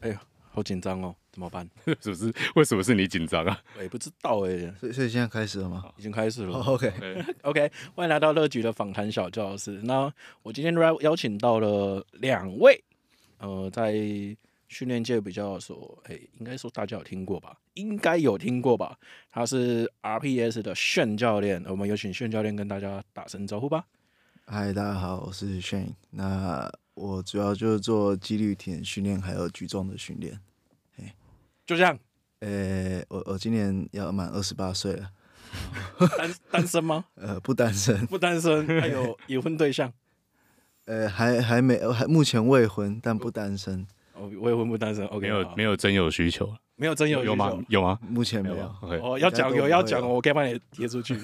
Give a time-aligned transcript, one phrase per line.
[0.00, 1.68] 哎呀，好紧张哦，怎么办？
[2.00, 2.32] 是不是？
[2.54, 3.60] 为什么是你紧张啊？
[3.76, 4.72] 我也不知道哎。
[4.78, 5.84] 所以所以现在开始了吗？
[5.96, 6.52] 已经开始了。
[6.52, 6.92] Oh, OK
[7.42, 9.80] OK，欢迎来到乐局的访谈小教室。
[9.82, 12.82] 那我今天邀邀请到了两位，
[13.38, 13.92] 呃，在
[14.68, 17.56] 训练界比较说，哎，应该说大家有听过吧？
[17.74, 18.98] 应该有听过吧？
[19.30, 23.84] 他是 RPS 的炫教练，我们有请炫教练跟大家打声招呼吧。
[24.46, 25.94] 嗨，大家好，我是炫。
[26.10, 30.38] 那我主要就是做肌力体训练，还有举重的训练。
[30.96, 31.12] 嘿，
[31.64, 31.98] 就这样。
[32.40, 35.10] 呃，我我今年要满二十八岁了。
[36.18, 37.04] 单单身吗？
[37.16, 39.92] 呃，不单身，不单身，还有 已婚对象？
[40.86, 43.86] 呃，还还没，还目前未婚，但不单身。
[44.14, 47.58] 哦，未婚不单身，OK，没有没有真有需求，没有真有需求有吗？
[47.68, 47.98] 有吗？
[48.02, 48.74] 目前没有。
[48.82, 51.16] OK，哦，要讲有要讲，我可以帮你贴出去。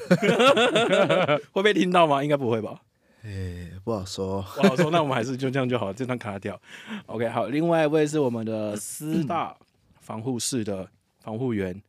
[1.53, 2.23] 会被听到吗？
[2.23, 2.81] 应该不会吧？
[3.25, 4.91] 哎，不好说，不好说。
[4.91, 6.61] 那我们还是就这样就好，这张卡掉。
[7.07, 7.47] OK，好。
[7.47, 9.57] 另外一位是我们的师大
[10.01, 10.89] 防护室的
[11.21, 11.83] 防护员。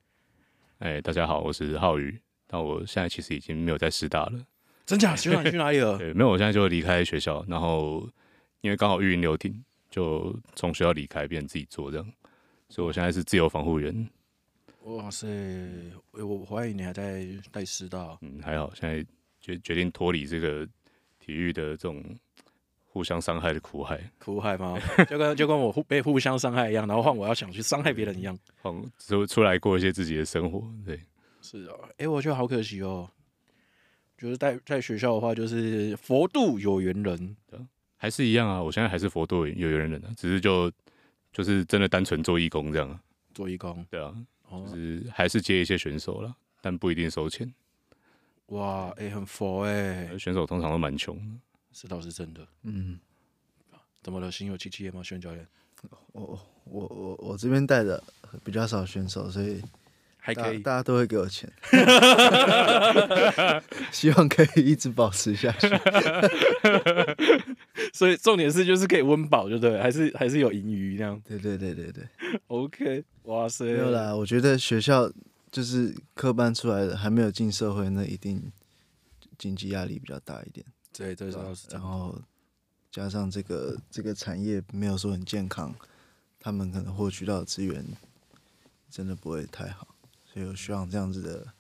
[0.80, 2.18] 哎，大家好，我是浩宇。
[2.50, 4.40] 那我现在其实已经没有在师大了。
[4.86, 5.16] 真假？
[5.16, 5.98] 学长你去哪里了？
[5.98, 8.10] 对， 没有，我现在就离开学校，然后
[8.62, 9.64] 因为刚好育婴留停。
[9.88, 12.06] 就从学校离开，变成自己做这样，
[12.68, 14.10] 所以我现在是自由防护员。
[14.84, 15.26] 哇塞，
[16.12, 18.18] 我我怀疑你还在带师大。
[18.20, 19.06] 嗯，还好，现在
[19.40, 20.68] 决决定脱离这个
[21.26, 22.04] 体育的这种
[22.84, 24.00] 互相伤害的苦海。
[24.20, 24.78] 苦海吗？
[25.10, 30.64] 就跟就跟我互被互相伤害一样，然后换我要想去伤害别人一样，换出出来过一些自己的生活。
[30.86, 31.02] 对，
[31.42, 33.10] 是啊，哎、欸，我觉得好可惜哦。
[34.18, 37.36] 就是在在学校的话，就是佛度有缘人。
[37.98, 40.72] 还是一样啊，我现在还是佛度有缘人啊，只是就
[41.34, 43.00] 就是真的单纯做义工这样。
[43.34, 44.14] 做义工，对啊，
[44.50, 47.52] 就是还是接一些选手了，但不一定收钱。
[48.48, 51.18] 哇，哎、欸，很佛哎、欸，选手通常都蛮穷，
[51.72, 52.48] 这倒是真的。
[52.64, 53.00] 嗯，
[54.02, 54.32] 怎么了？
[54.32, 55.02] 心有戚戚吗？
[55.04, 55.48] 炫教练，
[56.14, 58.04] 我我我我这边带的
[58.44, 59.62] 比较少选手，所以。
[60.18, 61.48] 还可以，大家都会给我钱
[63.94, 65.68] 希望可以一直保持下去。
[67.94, 71.22] 所以重点是就是可以温饱，就对，还是还是有盈余这样。
[71.24, 72.04] 对对对对对
[72.48, 74.16] ，OK，哇塞，没有啦。
[74.16, 75.08] 我觉得学校
[75.56, 78.52] 就是科班出来的，还没有进社会，那一定
[79.38, 80.66] 经济压力比较大一点。
[80.92, 81.66] 对，对倒是。
[81.72, 82.22] 然后
[82.92, 85.74] 加上这个这个产业没有说很健康，
[86.42, 87.86] 他们可能获取到的资源
[88.90, 89.96] 真的不会太好。
[90.26, 91.54] 所以我希望这样子的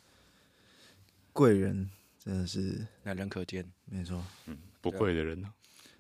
[1.32, 1.90] 贵人
[2.20, 5.54] 真的是难人可见，没错，嗯，不贵的人呢，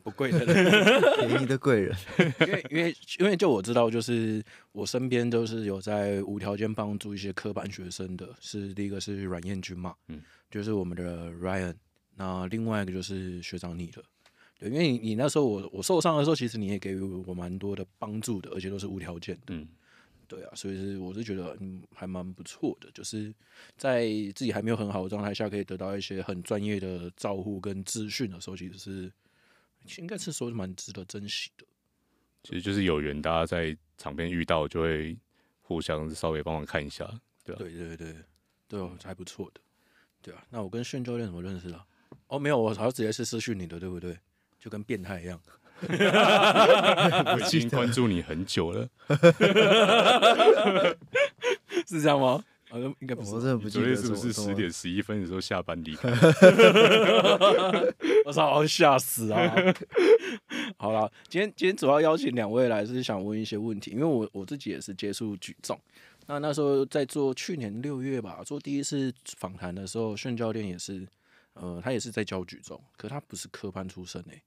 [0.05, 1.95] 不贵的人， 便宜的贵人。
[2.41, 4.39] 因为因为因为就我知道，就是
[4.71, 10.21] 我身边都是有在无条件帮助一些科班学生的，是第一个是阮彦君嘛，嗯，
[10.51, 11.73] 就是我们的 Ryan，
[12.17, 14.03] 那另外一个就是学长你了，
[14.59, 19.67] 对，因为你你那时候我我受伤的时候，其实你也给予我蛮多的帮助的，而且都是无条件的，嗯。
[20.27, 23.31] 对啊，所以是我是觉得嗯还蛮不错的，就是
[23.77, 29.11] 在自己还没有很好的状态下，可以得到一些很专业的照护跟资讯的时候，其实是
[29.97, 31.65] 应该是说是蛮值得珍惜的。
[32.43, 35.17] 其实就是有缘，大家在场边遇到就会
[35.61, 37.05] 互相稍微帮忙看一下，
[37.43, 37.59] 对吧？
[37.59, 38.15] 对对对
[38.67, 39.61] 对，还不错的。
[40.21, 41.85] 对啊，那我跟炫教练怎么认识的？
[42.27, 44.17] 哦，没有，我好像直接是私讯你的，对不对？
[44.59, 45.39] 就跟变态一样。
[45.85, 48.89] 我已经关注你很久了，
[51.85, 52.43] 是这样吗？
[52.69, 53.33] 好像应该不是。
[53.35, 56.09] 我真的不记得昨天是不是十点十一分的时候下班离开？
[58.25, 59.55] 我操，吓死啊！
[60.77, 65.79] 好了，今天今天主要邀请两位来是想问一些问题，因为我我自己也是接触举重，
[66.27, 71.07] 那那时候在做去年六月吧，做第一次访谈的时候，炫教练也是，
[71.53, 74.41] 呃，他也是在教举重，可他不是科班出身诶、欸。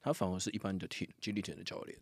[0.00, 1.98] 他反而是一般的体肌力体的教练，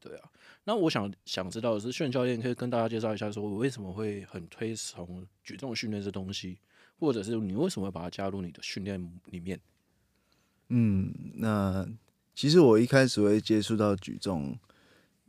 [0.00, 0.28] 对啊。
[0.68, 6.58] 那我想想知道的是，炫教练可以跟大家介绍一下，说我为什么会很推崇举重训练这东西，
[6.98, 9.60] 或者是你为什么会把它加入你的训练里面？
[10.70, 11.88] 嗯，那
[12.34, 14.58] 其实我一开始会接触到举重，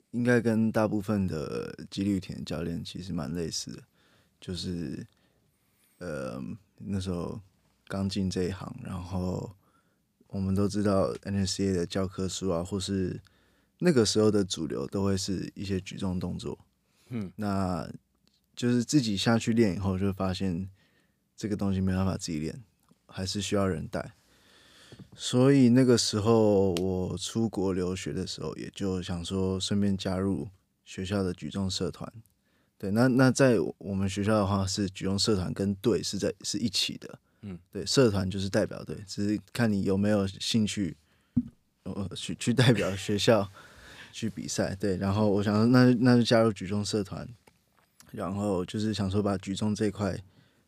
[0.09, 3.84] 应该跟大部分的肌力田教练其实蛮类似的，
[4.42, 5.06] 就是
[6.00, 6.42] 呃
[6.80, 7.39] 那时候
[7.88, 9.56] 刚进这一行，然后。
[10.30, 13.18] 我们都知道 NSCA 的教科书啊，或是
[13.79, 16.57] 那个时候的主流，都会是一些举重动作。
[17.09, 17.89] 嗯，那
[18.56, 20.69] 就是自己下去练以后，就会发现
[21.35, 22.63] 这个东西没办法自己练，
[23.07, 24.13] 还是需要人带。
[25.15, 30.47] 所以那个时候我出国留学的时候，也就想说顺便加入
[30.85, 32.12] 学校的举重社团。
[32.77, 37.19] 对，那那在我们学校的话，是举重社团跟队是在是一起的。
[37.41, 40.95] 嗯，对，社团就是代表队，只是看你有没有兴趣，
[41.83, 43.50] 呃，去去代表学校
[44.18, 47.30] 去比赛，对，然后我想说那那就加入举重社团，
[48.12, 50.18] 然后就是想说把举重这块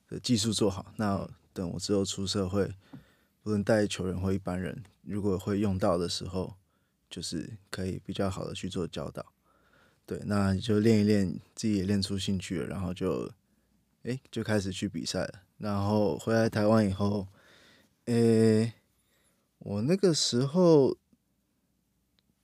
[0.07, 0.93] 的技术做好。
[0.97, 2.71] 那等我之后出社会，
[3.41, 6.53] 不论带球员或一般人，如果会用到的时候，
[7.09, 9.25] 就是可以比较好的去做教导。
[10.05, 13.31] 对，那就练一练，自己也练出兴趣了，然后就，
[14.03, 15.41] 哎、就开始去比赛了。
[15.57, 17.27] 然后回来台湾以后，
[18.05, 18.73] 诶、
[19.57, 20.95] 我那个时候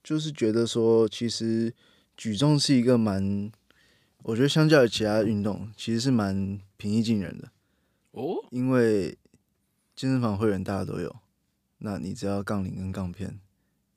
[0.06, 1.74] 就是觉得说，其实
[2.16, 3.50] 举重是一个蛮，
[4.22, 7.50] 我觉得相较于其他运动，其实是蛮平易近人的。
[8.12, 9.18] 哦，因为
[9.96, 11.16] 健身房会员大家都有，
[11.78, 13.40] 那你只要杠铃跟杠片，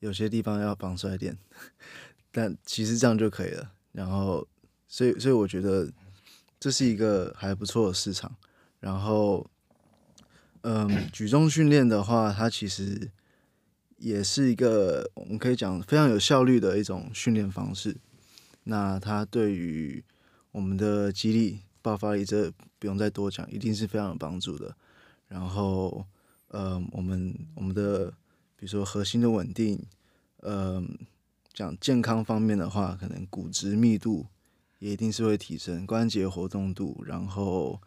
[0.00, 1.38] 有些地方要绑出来练，
[2.32, 3.70] 但其实这样就可以了。
[3.92, 4.44] 然后，
[4.88, 5.88] 所以，所以我觉得
[6.58, 8.34] 这是一个还不错的市场。
[8.80, 9.48] 然后，
[10.62, 13.12] 嗯，举重训练的话，它其实
[14.00, 17.96] 也是一个我们可以讲非常有效率的一种训练方式。
[18.64, 20.02] 那它对于
[20.50, 24.74] 我们的肌力、爆发力，这不用再多讲，一定是非常有帮助的。
[25.28, 26.04] 然后，
[26.48, 28.10] 呃，我们我们的
[28.56, 29.80] 比如说核心的稳定，
[30.38, 30.98] 嗯，
[31.52, 34.26] 讲健康方面的话，可能骨质密度
[34.78, 37.80] 也一定是会提升，关节活动度，然后。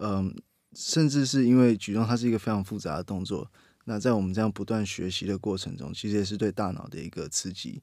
[0.00, 0.32] 嗯，
[0.74, 3.50] 甚至是因为举重它是一个非常复杂的动作，
[3.90, 7.82] 那在我们这样不断学习的过程中，其实也是对大脑的一个刺激。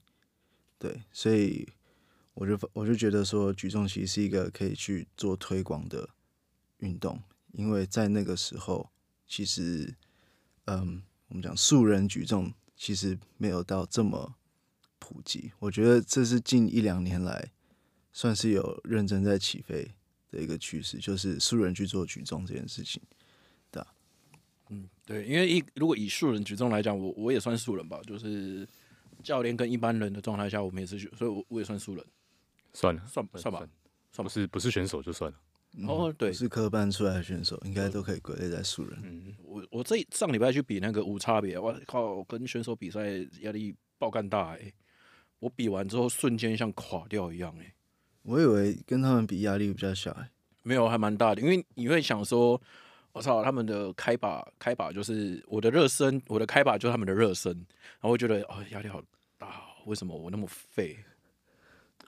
[0.78, 1.68] 对，所以
[2.34, 6.08] 我就我就觉得说，举重其实是一个可以去做推广的
[6.78, 7.20] 运动，
[7.50, 8.88] 因为在那个时候，
[9.26, 9.96] 其实，
[10.66, 14.36] 嗯，我们讲素人举重其实没有到这么
[15.00, 15.50] 普及。
[15.58, 17.50] 我觉得这是近一两年来
[18.12, 19.90] 算是有认真在起飞。
[20.28, 23.00] 的一个趋势就是素人去做举重这件事情，
[25.06, 28.66] 对，因为一如果以素人举重来讲，我我也算素人吧，就是
[29.22, 32.04] 教练跟一般人的状态下，我们也是，所以我我也算素人，
[32.74, 33.66] 算了，算算吧，
[34.10, 35.38] 算不是不是选手就算了，
[35.78, 38.98] 嗯、哦，对，是科班出来的选手，应该都可以归类在素人。
[39.04, 43.06] 嗯，我我这上礼拜去比那个无差别，我靠，跟选手比赛
[43.42, 44.74] 压力爆干大哎、欸，
[45.38, 47.72] 我比完之后瞬间像垮掉一样哎、欸。
[48.22, 50.30] 我以为跟他们比压力比较小，哎，
[50.62, 51.40] 没有，还蛮大的。
[51.40, 52.60] 因为你会想说，
[53.16, 59.02] 我操，他们的开把开把就是我的热身，我的开把就是他们的热身，然后会觉得哦，压力好
[59.38, 60.98] 大，为什么我那么废？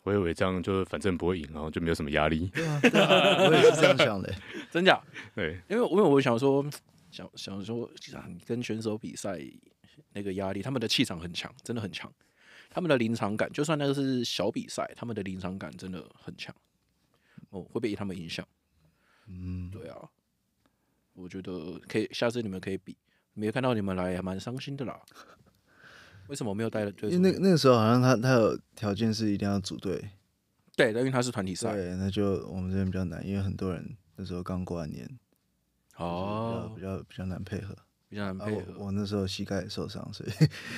[0.02, 2.48] 我以为这样就是反正不会赢，然后就没有什么压力。
[2.48, 4.30] 对啊，对啊，我也是这样想的，
[4.70, 5.02] 真假？
[5.34, 6.62] 对，因为因为我想说，
[7.10, 7.90] 想想说，
[8.28, 9.40] 你跟选手比赛
[10.12, 12.12] 那个压力，他们的气场很强，真的很强。
[12.68, 16.54] 他们的临场感，就算那个是小比赛，他们的临场感真的很强。
[17.48, 18.46] 哦，会被他们影响。
[19.26, 19.96] 嗯，对啊，
[21.18, 22.96] 我觉得可以，下次你们可以比。
[23.34, 25.00] 没看到你们来，还蛮伤心的啦。
[26.26, 26.92] 为什么我没有带了？
[27.02, 30.10] 因为那那个时候好像他他有条件是一定要组队。
[30.76, 31.72] 对，因为他是团体赛。
[31.72, 35.08] 对，那就我们这边比较难，因为很多人那时候刚过完年。
[35.96, 36.72] 哦。
[36.74, 37.76] 比较比较难配合，
[38.08, 38.60] 比较难配合。
[38.72, 40.30] 啊、我，我那时候膝盖受伤，所以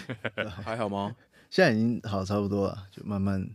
[0.62, 1.16] 还好吗？
[1.48, 3.48] 现在已经好差不多了，就慢慢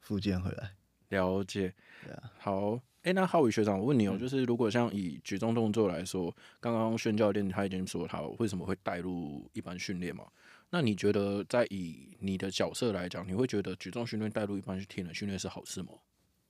[0.00, 0.70] 复健回来。
[1.08, 1.74] 了解，
[2.04, 10.24] 对啊，好，哎、欸，那浩宇学长，我问你哦、喔，嗯、就是如果像以举重动作来说，刚刚轩教练他已经说他为什么会带入一般训练嘛？
[10.70, 15.90] 那你觉得在以你的角色来讲，你会觉得举重训练带入一般体能训练是好事吗？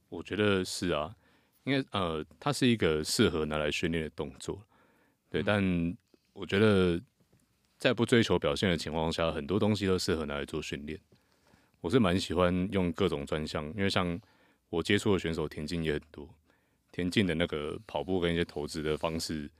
[0.09, 1.15] 我觉得是啊，
[1.65, 4.63] 因为呃，它是一个适合拿来训练的动作，
[5.31, 5.97] 对，嗯、但
[6.33, 7.01] 我觉得。
[7.79, 10.97] 在不追求表现的情况下，很多东西都适合拿来做训练。
[11.81, 14.21] 我是蛮喜欢用各种专项，因为像
[14.69, 16.33] 我接触的选手，田径也很多。
[16.93, 19.51] 田径的那个跑步跟一些投资的方式，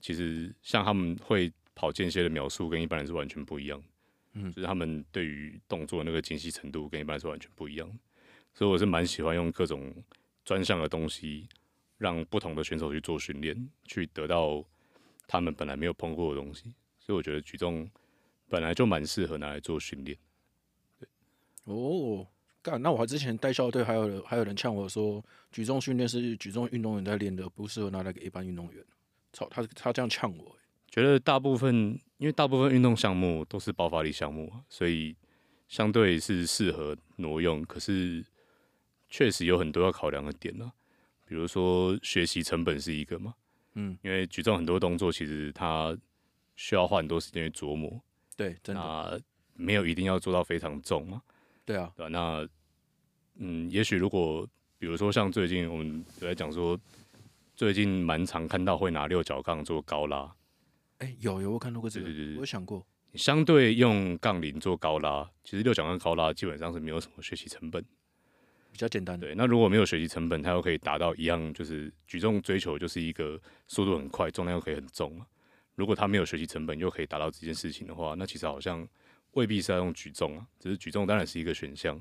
[0.00, 3.82] 其实像他们会跑间歇的描述，跟一般人是完全不一样。
[4.34, 7.98] 嗯，就是他们对于动作那个精细程度，跟一般人是完全不一样。
[8.52, 9.94] 所以我是蛮喜欢用各种
[10.44, 11.48] 专项的东西，
[11.98, 14.64] 让不同的选手去做训练，去得到
[15.26, 16.74] 他们本来没有碰过的东西。
[16.98, 17.88] 所以我觉得举重
[18.48, 20.16] 本来就蛮适合拿来做训练。
[20.98, 21.08] 对，
[21.64, 22.26] 哦，
[22.62, 28.84] 干，那我还之前带校队，还有人还有人呛我说，举重训练是举重运动员在练的，不适合拿来给一般运动员。
[29.32, 30.56] 操，他他这样呛我。
[30.88, 35.16] 觉得大部分，因为大部分运动项目都是爆发力项目，所以
[35.68, 37.62] 相对是适合挪用。
[37.64, 38.24] 可是
[39.08, 40.72] 确实有很多要考量的点呢，
[41.26, 43.34] 比如说学习成本是一个嘛，
[43.74, 45.96] 嗯，因为举重很多动作其实它。
[46.56, 47.98] 需要花很多时间去琢磨，
[48.36, 49.18] 对，真的那
[49.54, 51.22] 没有一定要做到非常重嘛？
[51.70, 52.08] 对啊，对吧？
[52.08, 52.48] 那
[53.36, 54.44] 嗯，也许如果
[54.76, 56.78] 比如说像最近我们在讲说，
[57.54, 60.34] 最近蛮常看到会拿六角杠做高拉，
[60.98, 62.84] 哎、欸，有有我看到过这个，对对对，我想过，
[63.14, 67.80] 相对用杠铃做高拉，其实六角跟高拉基本上是没有什么学习成本，
[68.72, 69.18] 比较简单。
[69.20, 75.20] 对，那如果没有学习成本，它又可以达到一样，就是举重追求就是一个速度很快，重量又可以很重。
[75.76, 78.86] 如果它没有学习成本，又可以达到这件事情的话，那其实好像
[79.32, 82.00] 未必是要用举重啊，只是举重当然是一个选项。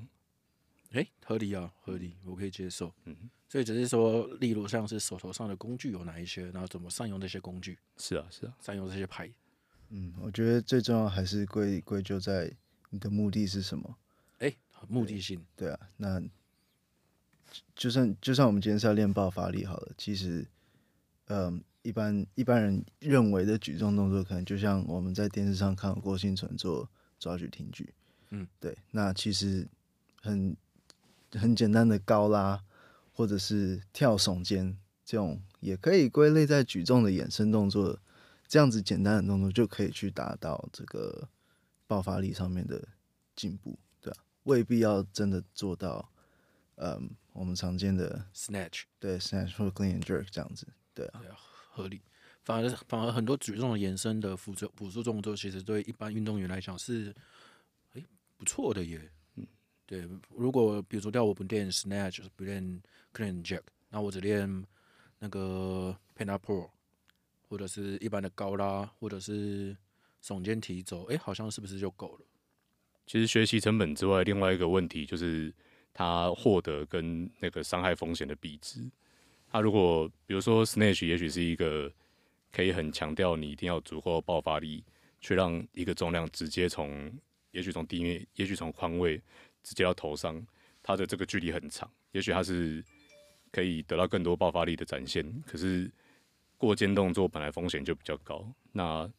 [0.91, 2.91] 诶，合理啊，合理，我可以接受。
[3.05, 3.15] 嗯，
[3.47, 7.77] 所以只是说，例如像是手头上的工具有哪一些，然后怎么善用这些工具。
[7.97, 9.31] 是啊，是啊，善用这些牌。
[9.89, 12.51] 嗯，我觉得最重要还是归归咎在
[12.89, 13.97] 你的目的是什么？
[14.39, 14.51] 哎，
[14.87, 15.45] 目的性。
[15.55, 16.19] 对啊，那
[17.75, 20.47] 就算就算我们今天是要练爆发力好了，其实，
[21.27, 27.93] 嗯，一般一般人认为的举重动作，可能就像我们在电视上看郭婞淳做抓举挺举，
[28.29, 29.67] 嗯，对，那其实
[30.21, 30.55] 很
[31.33, 32.63] 很简单的高拉
[33.11, 37.99] 或者是跳耸肩这种，也可以归类在举重的衍生动作。
[38.47, 41.29] 这样子简单的动作就可以去达到这个
[41.85, 42.87] 爆发力上面的
[43.35, 44.23] 进步，对吧？
[44.45, 46.11] 未必要真的做到，
[46.77, 51.21] 嗯，我们常见的 snatch，对 snatch 或 clean and jerk 这样子，对啊，
[51.69, 52.01] 合理。
[52.43, 57.13] 反而反而很多举重的延伸的辅助辅助动作，其实对一般运动员来讲是，
[57.93, 58.03] 哎，
[58.37, 59.09] 不错的耶。
[59.35, 59.45] 嗯，
[59.85, 60.07] 对。
[60.35, 62.81] 如果比如说，我不练 snatch，不练
[63.13, 64.65] clean jerk，那我只练
[65.19, 66.49] 那个 pin up。
[67.51, 69.75] 或者是一般的高拉，或者是
[70.23, 72.25] 耸肩提肘，哎、欸，好像是不是就够了？
[73.07, 75.51] 其实学习成本之外，另外一个问题就是
[75.91, 78.87] 他获得跟那个伤害风险的比值。
[79.51, 81.91] 他如果比如说 snatch，也许是一个
[82.51, 84.83] 可以很强调你一定要足够爆发力，
[85.19, 87.11] 去让一个重量直接从，
[87.51, 89.21] 也许从地面，也许从髋位
[89.63, 90.45] 直接到头上，
[90.83, 92.83] 它的这个距离很长，也许它是
[93.51, 95.91] 可以得到更多爆发力的展现，可是。
[96.61, 99.09] 过肩动作本来风险就比较高，那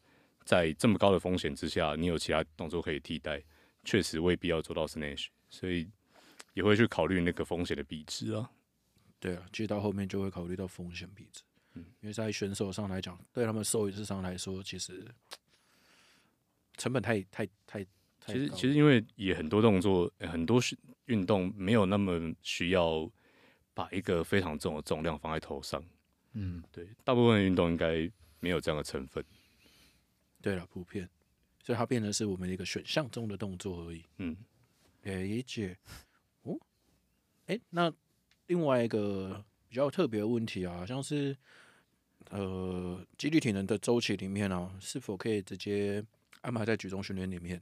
[0.45, 3.43] 在这么高的风险之下，你有其他动作可以替代，
[3.83, 5.89] 确实未必要做到 snatch，所以
[6.53, 8.51] 也会去考虑那个风险的比值啊。
[9.19, 11.41] 对啊，其实到后面就会考虑到风险比值，
[11.75, 15.07] 嗯，因为在选手上来讲，对他们受益上来说，其实
[16.77, 17.85] 成本太太太
[18.21, 18.33] 太。
[18.33, 20.61] 其实其实因为也很多动作，很多
[21.07, 23.11] 运动没有那么需要
[23.75, 25.83] 把一个非常重的重量放在头上。
[26.33, 29.25] 嗯，对，大部分运动应该没有这样的成分。
[30.41, 31.09] 对了，普遍，
[31.63, 34.05] 所以它变成是我们一个选项中的动作而已。
[34.19, 34.37] 嗯，
[35.03, 35.77] 理解。
[36.43, 36.57] 哦，
[37.47, 37.93] 哎、欸，那
[38.47, 41.37] 另外一个比较特别的问题啊，像是
[42.31, 46.05] 呃，肌力体能的周期里面啊，是否可以直接
[46.41, 47.61] 安排在举重训练里面？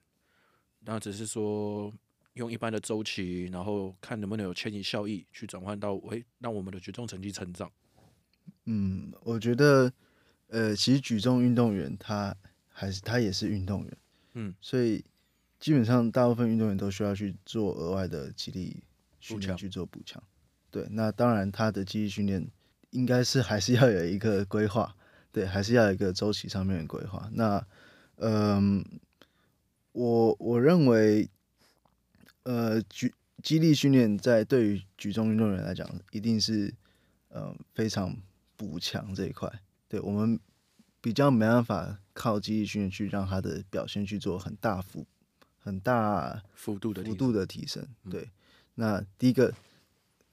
[0.80, 1.92] 那只是说
[2.34, 7.70] 用一般的周期，然后看能不能有迁移效益，去转换到诶、欸，让我们的举重成绩成长。
[8.66, 9.92] 嗯，我觉得，
[10.48, 12.36] 呃，其实举重运动员他
[12.68, 13.98] 还是他也是运动员，
[14.34, 15.04] 嗯，所以
[15.58, 18.82] 基本上大部分运动员都需要去做额外的肌力
[19.18, 20.22] 训练去做补强。
[20.70, 22.46] 对，那当然他的肌力训练
[22.90, 24.94] 应该是还是要有一个规划，
[25.32, 27.28] 对，还是要有一个周期上面的规划。
[27.32, 27.66] 那，
[28.16, 28.84] 嗯、呃，
[29.92, 31.28] 我我认为，
[32.44, 36.74] 呃，举激励训练在对于举重运动员来讲，一定是
[37.28, 38.16] 呃非常。
[38.58, 39.48] 补强这一块，
[39.86, 40.40] 对我们
[41.00, 45.06] 比较没办法靠激励训练去让他的表现去做很大幅、
[45.60, 47.86] 很大幅度的幅度的提升。
[48.10, 48.28] 对，
[48.74, 49.54] 那第一个，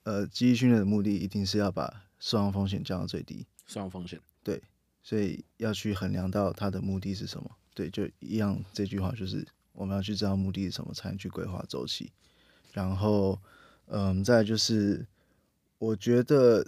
[0.02, 3.46] 呃，激励训练的目的一定是要把受伤风险降到最低。
[3.66, 4.60] 受伤风险，对，
[5.00, 7.48] 所以要去衡量到他的目的是什么。
[7.72, 12.10] 对，就一样，这句话就是我们要去知道目的是什么，才能去规划周期。
[12.72, 13.38] 然后，
[13.86, 15.06] 嗯，再就是
[15.78, 16.66] 我觉得。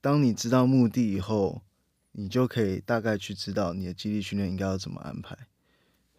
[0.00, 1.60] 当你知道目的以后，
[2.12, 5.36] 你就可以大概去知道你的肌力训练应该要怎么安排。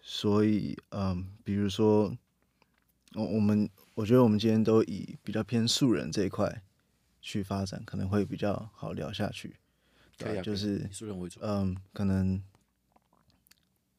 [0.02, 2.14] 所以，嗯，比如说，
[3.16, 6.62] 我我们我觉得我们今天都以比较偏素人这一块
[7.22, 9.58] 去发展，可能会比较好聊下去。
[10.18, 11.40] 对，啊，就是素人为主。
[11.42, 12.44] 嗯，可能，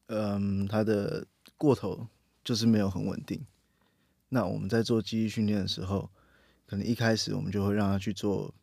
[0.07, 1.25] 嗯，他的
[1.57, 2.07] 过头
[2.43, 3.45] 就是没有很稳定。
[4.29, 6.09] 那我们在做记忆训练的时候，
[6.65, 8.53] 可能一开始我们就会让他去做。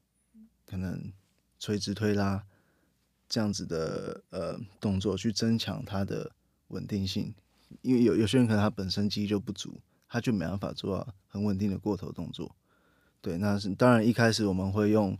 [0.71, 1.11] 可能
[1.59, 2.45] 垂直推拉
[3.27, 6.31] 这样子的呃动作，去增强他的
[6.67, 7.35] 稳定性，
[7.81, 12.55] 因为有有些人可能他本身记忆就不足，他就没办法做到很稳定的过头动作。
[13.21, 15.19] 对，那是当然一开始我们会用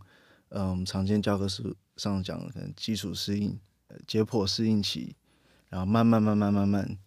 [0.49, 3.59] 嗯常见教科书上讲的可能基础适应、
[4.07, 5.15] 解剖适应期，
[5.69, 6.97] 然后慢慢慢慢慢慢，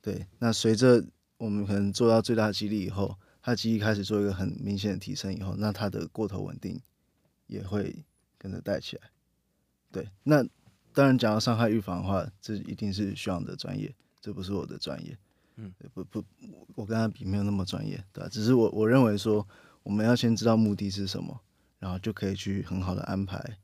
[0.00, 1.04] 对，那随着
[1.36, 6.80] 我们可能做到最大肌力以后，他肌力开始做一个很明显的提升以后，那他的过头稳定。
[7.48, 8.04] 也会
[8.36, 9.10] 跟着带起来，
[9.90, 10.06] 对。
[10.22, 10.44] 那
[10.92, 13.90] 当然，讲到伤害预防的话，这一定是需要的专业。
[14.20, 15.16] 这不是我的专业。
[15.56, 16.22] 嗯，不不，
[16.74, 18.28] 我跟他比没有那么专业，对吧？
[18.28, 19.48] 只是我我认为说，
[19.82, 21.40] 我们要先知道目的是什么，
[21.78, 23.58] 然后就可以去很好的安排，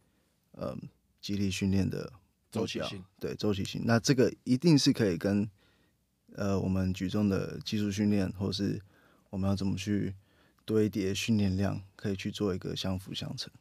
[0.52, 0.76] 呃，
[1.20, 2.12] 肌力训练的
[2.50, 3.82] 周期性，对周期性。
[3.84, 5.48] 那这个一定是可以跟
[6.34, 8.80] 呃我们举重的技术训练，或是
[9.30, 10.14] 我们要怎么去
[10.64, 13.52] 堆叠训练量，可以去做一个相辅相成。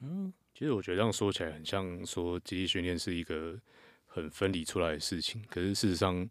[0.00, 3.60] 嗯，其实我觉得这样说起来，很像说肌力训练是一个
[4.06, 6.28] 很分离出来的事情，可是事实上。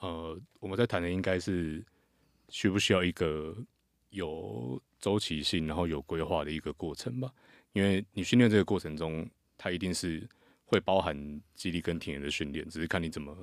[0.00, 1.82] 呃，我们在谈的应该是
[2.50, 3.56] 需不需要一个
[4.10, 7.32] 有周期性，然后有规划的一个过程吧？
[7.72, 10.26] 因为你训练这个过程中，它一定是
[10.64, 13.36] 会包含肌力跟体能的训练，只是看你怎么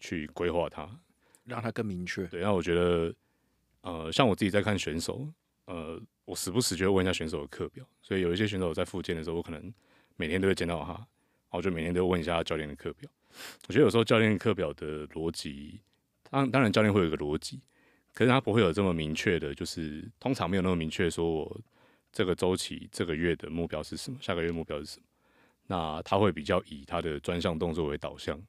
[0.00, 0.88] 去规划它，
[1.44, 2.26] 让它更明确。
[2.26, 3.14] 对，那我觉得，
[3.82, 5.28] 呃，像我自己在看选手，
[5.66, 9.72] 呃，我时不时就会问一下选手的课表，所以有一些选手在复健的时候，我可能
[10.16, 11.06] 每天都会见到他，然
[11.50, 13.10] 后就每天都问一下他教练的课表。
[13.68, 15.80] 我觉得有时候教练课表的逻辑，
[16.30, 17.60] 当当然教练会有一个逻辑，
[18.14, 21.60] 可是他不会有这么明确的，就是通常没有那么明确说我
[22.12, 25.04] 这个周期这个月的目标是什么，下个月目标是什么。
[25.66, 28.40] 那他会比较以他的专项动作为导向，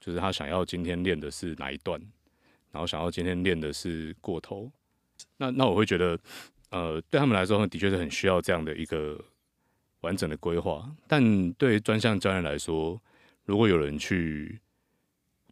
[0.00, 2.00] 就是他想要今天练的是哪一段，
[2.72, 4.72] 然后想要今天练的是过头。
[5.36, 6.18] 那那我会觉得，
[6.70, 9.22] 呃，对他们来说，的确是很需要这样的一个
[10.00, 13.00] 完整的规划，但对专项教练来说，
[13.44, 14.58] 如果有人去，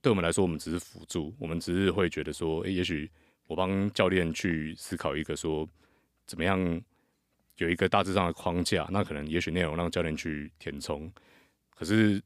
[0.00, 3.10] 对我们来说，我们只是辅助，我们只是会觉得说，诶，也许
[3.46, 5.68] 我帮教练去思考一个说，
[6.26, 6.82] 怎么样
[7.56, 11.10] 有一个大致上的框架，那可能也许内容让教练去填充，
[11.74, 12.22] 可是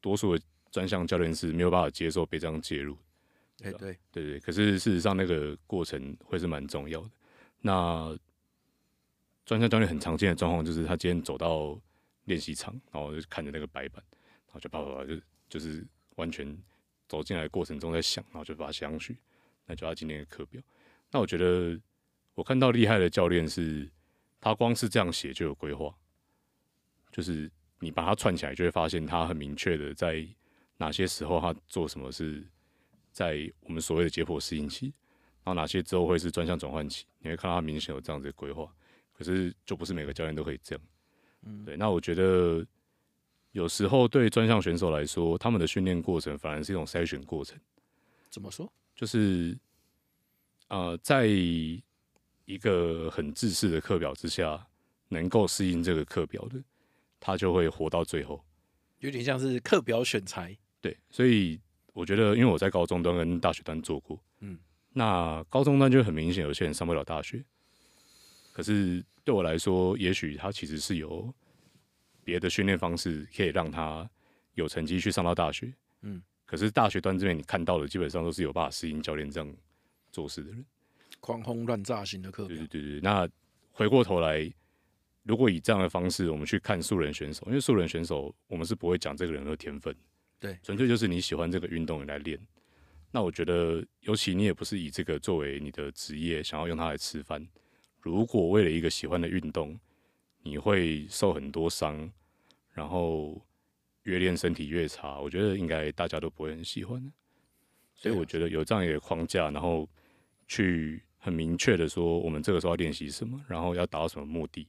[0.00, 2.96] 多数的专项教练是没有办法接受被这样介入。
[3.58, 7.10] 对对对对，可是事实上那个过程会是蛮重要的。
[7.60, 8.18] 那
[9.44, 11.78] 专项教练很常见的状况就是，他今天走到
[12.24, 14.02] 练习场，然后就看着那个白板。
[14.46, 15.14] 然后就啪啪啪，就
[15.48, 16.56] 就是完全
[17.08, 19.16] 走进来的过程中在想，然后就把它写上去，
[19.72, 20.60] 那就他今天的课表。
[21.10, 21.80] 那我觉得
[22.34, 23.90] 我看到厉害的教练是，
[24.38, 25.94] 他光是这样写就有规划，
[27.10, 30.26] 就是你把它串起来，就会发现他很明确的在
[30.76, 32.46] 哪些时候他做什么是
[33.12, 34.92] 在我们所谓的解剖适应期，
[35.42, 38.70] 然后哪些之后会是专项转换期，你会看到他明显有这样子的规划。
[39.14, 40.84] 可是就不是每个教练都可以这样，
[41.44, 41.76] 嗯，对。
[41.78, 42.66] 那我觉得。
[43.52, 47.60] 有时候对专项选手来说，他们的训练过程反而是一种筛选过程。
[48.30, 48.72] 怎么说？
[49.02, 49.58] 就是
[50.68, 54.64] 呃，在一个很自私的课表之下，
[55.08, 56.62] 能够适应这个课表的，
[57.18, 58.40] 他就会活到最后。
[59.00, 60.56] 有点像是课表选材。
[60.80, 61.60] 对，所以
[61.92, 64.56] 我觉得，因为我在高中端跟大学端做过，嗯，
[64.92, 67.44] 那高中端就很明显，有些人上不了大学。
[68.52, 71.34] 可是对我来说，也许他其实是有。
[72.22, 74.08] 别的训练方式可以让他
[74.54, 79.56] 有成绩去上到大学，嗯，可是大学端这边你看到的基本上都是有办法适应教练这样
[80.10, 80.62] 做事的人，
[81.18, 82.54] 狂轰乱炸型的课表。
[82.54, 83.26] 对对对对，那
[83.70, 84.52] 回过头来，
[85.22, 89.96] 如果以这样的方式我们去看素人选手，因为素人选手我们是不会讲这个人的天分，
[90.38, 92.38] 对，纯粹就是你喜欢这个运动你来练。
[93.10, 97.48] 那我觉得，尤其你也不是以这个作为你的职业，想要用它来吃饭。
[97.98, 99.80] 如果为了一个喜欢的运动，
[100.42, 102.12] 你会受很多伤，
[102.72, 103.40] 然后
[104.04, 105.18] 越练身体越差。
[105.20, 107.12] 我觉得应该大家都不会很喜欢，
[107.94, 109.88] 所以我觉得有这样一个框架，然后
[110.46, 114.68] 去很明确的说，我们这个时候要练习什么，然后要达到什么目的，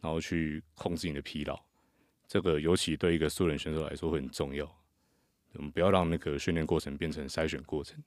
[0.00, 1.58] 然后去控制你的疲劳。
[2.26, 4.64] 这个尤其对一个素人选手来说会很重要。
[5.52, 8.02] 我们不要让那个训练过程变成筛选过程。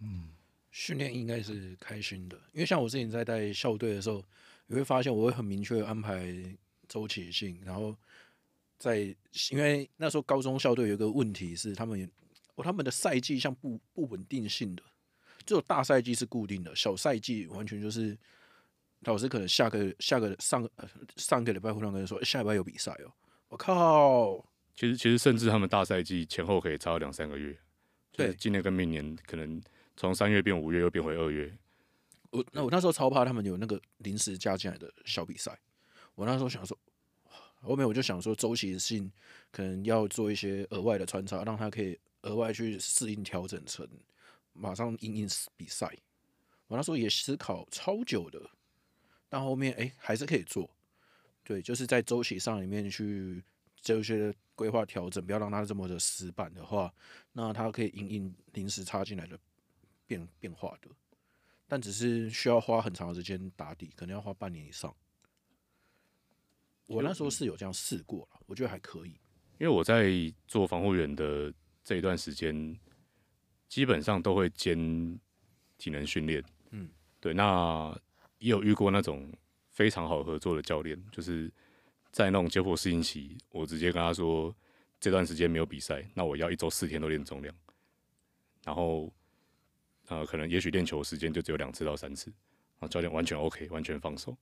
[0.00, 0.28] 嗯，
[0.70, 4.24] 训练应该是开心的，因为像我之前在带校队的时候。
[4.68, 6.26] 你会发现，我会很明确安排
[6.88, 7.96] 周期性，然后
[8.78, 8.98] 在
[9.50, 12.10] 因为那时候高中校队有一个问题是，他们
[12.54, 14.82] 哦他们的赛季像不不稳定性的，
[15.44, 18.16] 只有大赛季是固定的，小赛季完全就是
[19.00, 20.68] 老师可能下个下个上
[21.16, 23.12] 上个礼拜忽然跟你说下礼拜有比赛哦，
[23.48, 24.44] 我靠！
[24.74, 27.56] 其实其实甚至他们大赛季前后可以差两三个月，
[28.12, 29.62] 对，今年跟明年可能
[29.96, 31.50] 从三月变五月又变回二月。
[32.30, 35.58] 我那我那时候超怕他们有那个临时加进来的小比赛，
[36.14, 36.78] 我那时候想说，
[37.66, 39.10] 后面我就想说周期性
[39.50, 43.86] 可能要做一些额外的穿插，让他可以额外去适应调整成
[44.52, 45.92] 马上因应比赛。
[46.68, 48.40] 我那时候也思考超久的，
[49.28, 50.70] 但后面哎、还是可以做，
[51.44, 53.42] 对，就是在周期上里面去
[53.80, 56.92] 这些规划调整，不要让他这么的死板的话，
[57.32, 59.38] 那他可以应应临时插进来的
[60.06, 60.88] 变变化的。
[61.68, 64.94] 但只是需要花很长的时间打底，可能要花半年以上。
[66.86, 69.10] 我那时候是有这样试过了，我觉得还可以。
[69.58, 70.10] 因为我在
[70.46, 72.78] 做防护员的这一段时间，
[73.68, 75.18] 基本上都会兼
[75.78, 76.44] 体能训练。
[76.70, 76.88] 嗯，
[77.20, 77.32] 对。
[77.32, 77.98] 那
[78.38, 79.32] 也有遇过那种
[79.70, 81.50] 非常好合作的教练，就是
[82.12, 84.54] 在那种结果适应期，我直接跟他说，
[85.00, 87.54] 这段时间没有比赛，那我要一周四天都练重量，
[88.64, 89.12] 然后
[90.08, 92.30] 呃，可能也许练球时间就只有两次到三次，
[92.78, 94.36] 然后教练完全 OK，完全放手。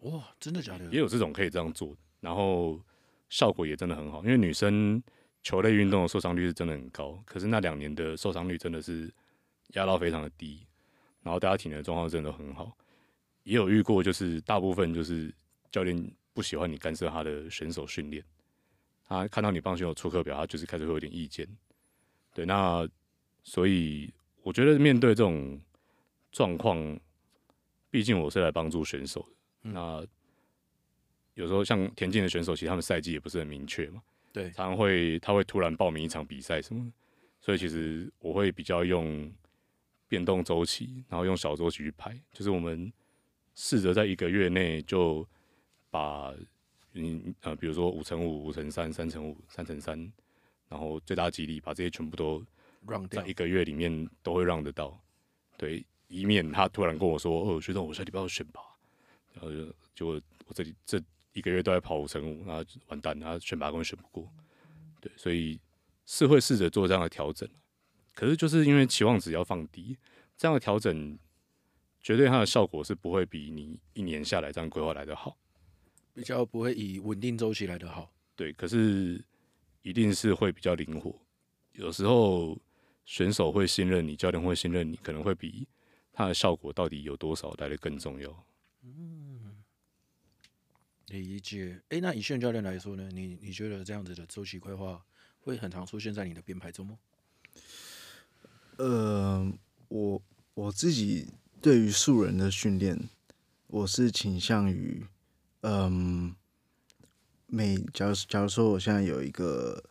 [0.00, 0.84] 哇，真的假的？
[0.86, 2.80] 也有这种可以这样做，然后
[3.28, 4.22] 效果也真的很好。
[4.24, 5.02] 因为女生
[5.42, 9.12] 球类运动的受伤率是真的很高，可是那两年的受伤率真的是
[9.74, 10.66] 压到非常的低，
[11.22, 12.76] 然后大家体能状况真的都很好。
[13.44, 15.32] 也有遇过，就是大部分就是
[15.70, 18.22] 教练不喜欢你干涉他的选手训练，
[19.04, 21.48] 他看到你帮选手出课表，他就是开始会有点意见。
[22.34, 22.86] 对，那
[23.44, 25.60] 所以我觉得面对这种
[26.32, 26.98] 状况，
[27.88, 29.35] 毕竟我是来帮助选手的。
[29.72, 30.06] 那
[31.34, 34.02] 有时候像田径的选手，其实他们赛季也不是很明确嘛，
[34.32, 36.92] 对，常常会他会突然报名一场比赛什么的，
[37.40, 39.30] 所以其实我会比较用
[40.08, 42.92] 变动周期，然后用小周期去排，就是我们
[43.54, 45.26] 试着在一个月内就
[45.90, 46.32] 把
[46.94, 49.98] 嗯呃，比如说五乘五、五乘三、三乘五、三乘三，
[50.68, 52.42] 然后最大几率把这些全部都
[52.86, 54.98] 让在一个月里面都会让得到，
[55.58, 58.60] 对，以免他突然跟我说哦，学长，我下礼拜要选拔。
[59.36, 60.06] 然后就就
[60.46, 61.00] 我这里这
[61.32, 64.28] 一个月都在跑五乘五，然后完蛋，然后选拔根本选不过，
[65.00, 65.60] 对，所以
[66.06, 67.48] 是会试着做这样的调整，
[68.14, 69.96] 可是就是因为期望值要放低，
[70.36, 71.18] 这样的调整
[72.00, 75.36] 绝对它的效果是不会比你一年下来这样规划来的好，
[76.14, 79.22] 比较不会以稳定周期来的好，对，可是
[79.82, 81.14] 一定是会比较灵活，
[81.72, 82.58] 有时候
[83.04, 85.68] 选手会信任你，教练会信任你，可能会比
[86.12, 88.46] 它的效果到底有多少来的更重要。
[88.88, 89.64] 嗯，
[91.08, 91.82] 理解。
[91.88, 93.10] 哎、欸，那以训教练来说呢？
[93.12, 95.04] 你你觉得这样子的周期规划
[95.40, 96.96] 会很常出现在你的编排中吗？
[98.76, 99.52] 呃，
[99.88, 100.22] 我
[100.54, 101.26] 我自己
[101.60, 103.08] 对于素人的训练，
[103.66, 105.04] 我是倾向于，
[105.62, 106.36] 嗯，
[107.48, 109.82] 每假如假如说我现在有一个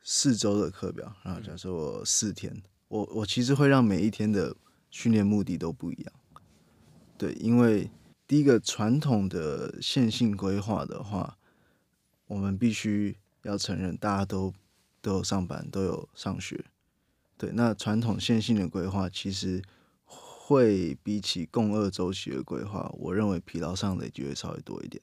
[0.00, 4.54] 四周的课表，然后假如说我四天，嗯、我我其实会让每一天的
[4.92, 6.12] 训练目的都不一样。
[7.18, 7.90] 对，因为。
[8.26, 11.36] 第一个传统的线性规划的话，
[12.26, 14.52] 我们必须要承认，大家都
[15.02, 16.64] 都有上班，都有上学。
[17.36, 19.62] 对，那传统线性的规划其实
[20.04, 25.02] 会比起共二周期的规划，我认为疲劳上的就会稍微多一点。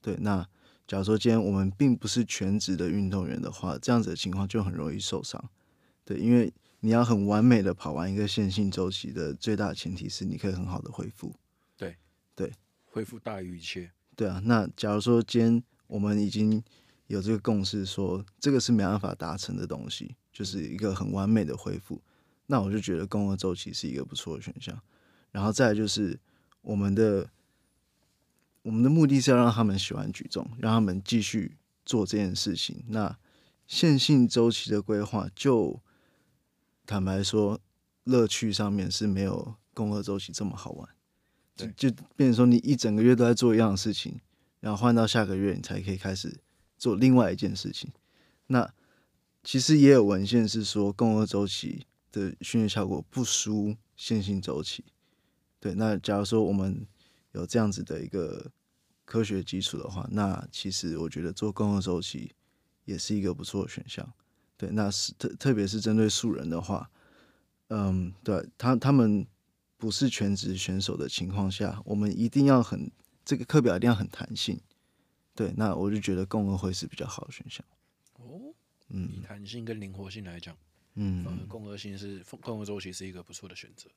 [0.00, 0.48] 对，那
[0.86, 5.50] 假如说今天我们并不是全职的运动员的话，这样子的情况就很容易受伤。
[6.04, 11.34] 对，因为你要很完美的跑完一个线性周期的最大前提是你可以很好的恢复。
[12.36, 12.52] 对，
[12.84, 13.90] 恢复大于一切。
[14.14, 16.62] 对啊，那假如说今天我们已经
[17.08, 22.00] 有这个共识，说这个是没办法达成的东西，就是一个很完美的恢复，
[22.46, 24.80] 那我就觉得共和周期是一个不错的选项。
[25.32, 26.18] 然后再来就是
[26.62, 27.28] 我们的
[28.62, 32.84] 我们的目的是要让他们喜欢举重，让他们继续做这件事情。
[32.88, 33.18] 那
[33.66, 35.80] 线性周期的规划，就
[36.86, 37.60] 坦白说，
[38.04, 40.88] 乐趣上面是没有共和周期这么好玩。
[41.56, 44.20] 就就变成说，你一整个月都在做一样的事情，
[44.60, 46.38] 然后换到下个月，你才可以开始
[46.76, 47.90] 做另外一件事情。
[48.48, 48.70] 那
[49.42, 54.84] 其实也有文献是说，共轭周期的训练效果不输线性周期。
[55.58, 56.86] 对，那假如说我们
[57.32, 58.50] 有这样子的一个
[59.06, 62.32] 科学基础的话，那其实我觉得做共轭周期
[62.84, 64.06] 也是一个不错的选项。
[64.58, 66.90] 对，那是特特别是针对素人的话，
[67.68, 69.26] 嗯，对他他们。
[69.76, 72.90] 不是全职选手的情况下，我们一定要很
[73.24, 74.60] 这个课表一定要很弹性，
[75.34, 77.64] 对，那我就觉得共轭会是比较好的选项。
[78.14, 78.54] 哦，
[78.88, 80.56] 嗯，以弹性跟灵活性来讲，
[80.94, 83.90] 嗯，共轭性是共轭周期是一个不错的选择。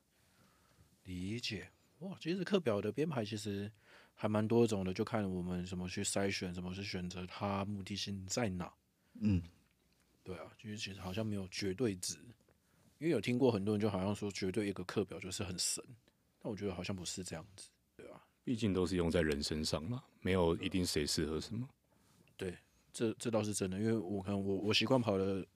[1.04, 3.70] 理解哇，其实课表的编排其实
[4.14, 8.72] 还蛮多种的，就看我们怎么去筛选，怎么去选择它目的性在哪。
[9.20, 9.42] 嗯，
[10.22, 12.18] 对啊，其实其实好像没有绝对值。
[13.00, 15.82] 因为有听过很多人就好像说，绝对一个课表就是很神，
[16.38, 18.26] 但我觉得好像不是这样子，对吧？
[18.44, 21.66] 毕竟都是用在人身上嘛，没有一定谁适合什么。
[22.36, 22.58] 对，
[22.92, 25.46] 这这倒是真的，因为我可能我我习惯跑的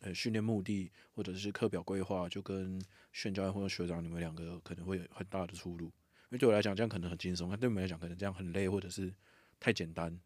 [0.00, 5.86] 呃训练目的或者是课表规划，就跟训教练或者学长你们两个可能会有很大的出入。
[5.86, 5.92] 因
[6.30, 9.14] 为对我来讲，这样可能很轻松；但对你们来讲，可能这样很累，或者是
[9.60, 10.20] 太简单，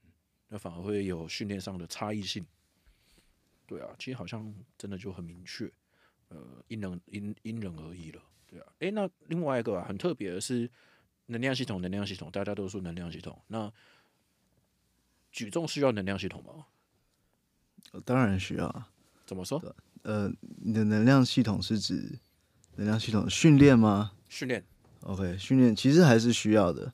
[0.49, 2.47] 那反而会有训练上的差异性。
[3.66, 5.71] 对啊，其实好像真的就很明确。
[6.33, 8.66] 呃，因人因因人而异了，对啊。
[8.79, 10.71] 诶，那另外一个啊，很特别的是
[11.27, 13.38] 能量系统，能量系统，大家都说能量系统。
[13.49, 13.71] 那
[15.31, 16.66] 举重需要能量系统吗？
[18.05, 18.88] 当然需要啊。
[19.27, 19.62] 怎么说？
[20.03, 22.18] 呃，你的能量系统是指
[22.77, 24.12] 能量系统训练吗？
[24.29, 24.64] 训练
[25.03, 26.92] ，OK，训练其实还是需要的。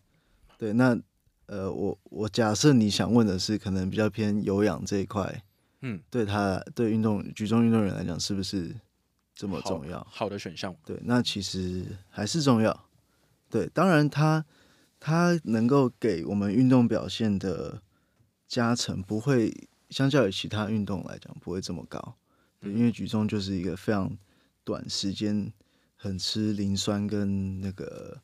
[0.59, 0.99] 对，那
[1.47, 5.43] 呃，我我假设你想问的是，可能比较偏有氧这一块，
[5.81, 8.75] 嗯，对他对运动举重运动员来讲，是不是
[9.39, 10.01] 这么重要？
[10.01, 10.75] 好，好的选项。
[10.85, 12.89] 对，那其实还是重要。
[13.49, 14.45] 对，当然它
[14.99, 17.81] 它能够给我们运动表现的
[18.49, 22.17] 加成，不会相较于其他运动来讲不会这么高。
[22.59, 24.11] 对，因为举重就是一个非常
[24.65, 25.53] 短时间、
[25.95, 28.21] 很吃磷酸跟那个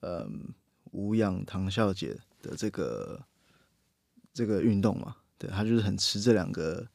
[0.00, 0.54] 嗯
[0.92, 3.22] 无氧糖酵解的这个
[4.32, 5.16] 这个运动嘛。
[5.36, 6.88] 对，它就是很吃这两个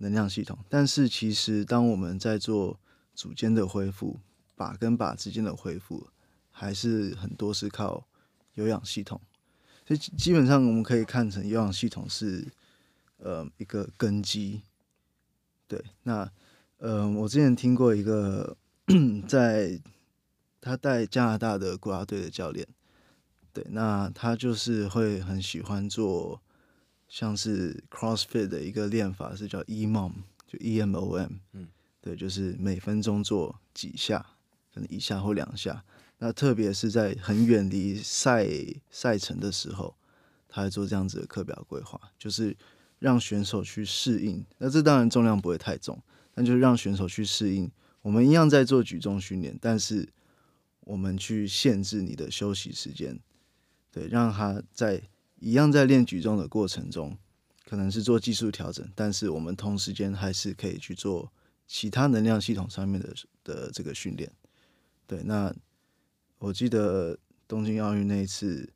[0.00, 0.58] 能量系统。
[0.68, 2.78] 但是其实当我们在做
[3.14, 4.20] 组间的恢复，
[4.54, 6.08] 把跟把之间的恢复。
[6.52, 8.06] 还是很多是靠
[8.52, 9.18] 有氧系统，
[9.86, 12.46] 所以基本上我们可以看成有氧系统是
[13.16, 14.60] 呃一个根基。
[15.66, 16.30] 对，那
[16.76, 18.58] 呃我之前听过一个
[19.26, 19.80] 在
[20.60, 22.66] 他带加拿大的国家队的教练，
[23.54, 26.42] 对，那他就是会很喜欢做
[27.10, 30.12] 像是 CrossFit 的一个练法是叫 EMOM，
[30.46, 31.66] 就 E M O M，嗯，
[32.00, 34.24] 对，就是每分钟做几下，
[34.72, 35.84] 可能一下或两下。
[36.18, 38.46] 那特别是在很远离赛
[38.90, 39.96] 赛程的时候，
[40.48, 42.56] 他会做这样子的课表规划，就是
[43.00, 44.46] 让选手去适应。
[44.58, 46.00] 那这当然重量不会太重，
[46.32, 47.68] 但就是让选手去适应。
[48.02, 50.08] 我们一样在做举重训练，但是
[50.82, 53.18] 我们去限制你的休息时间，
[53.90, 55.02] 对，让他在
[55.40, 57.18] 一样在练举重的过程中，
[57.64, 61.32] 可能是做技术调整，但是我们同时间还是可以去做
[61.66, 64.32] 其他能量系统上面的的这个训练。
[65.06, 65.52] 对，那。
[66.42, 68.72] 我记得东京奥运那一次，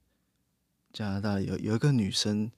[0.92, 2.53] 加拿大有有一个女生，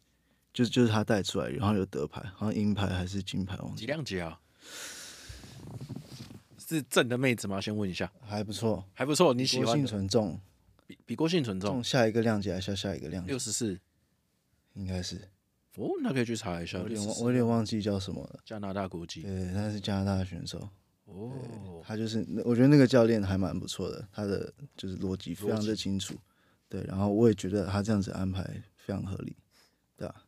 [0.53, 3.83] 就就是她带出来，然后有得牌，好像银牌还是金牌，忘记。
[3.83, 4.41] 几量级啊？
[6.59, 7.61] 是正的妹子吗？
[7.61, 8.11] 先问一下。
[8.21, 9.33] 还不错，还不错。
[9.33, 9.67] 你喜欢？
[9.67, 10.41] 郭婞淳重，
[10.89, 11.85] 比比郭婞淳重。
[11.85, 13.29] 下一个量级还是下下一个量级？
[13.29, 13.79] 六十四，
[14.77, 15.17] 应该是。
[15.77, 16.79] 哦，那可以去查一下。
[16.79, 18.41] 我有点忘，我有点忘记叫什么了。
[18.45, 19.23] 加拿大国籍。
[19.23, 20.71] 对，他是加拿大的选手。
[21.05, 26.17] 哦，他就是，我觉得那个教练还蛮不错的，他的就是逻辑非常的清楚，
[26.69, 28.43] 对，然后我也觉得他这样子安排
[28.77, 29.37] 非常合理，
[29.97, 30.25] 对吧？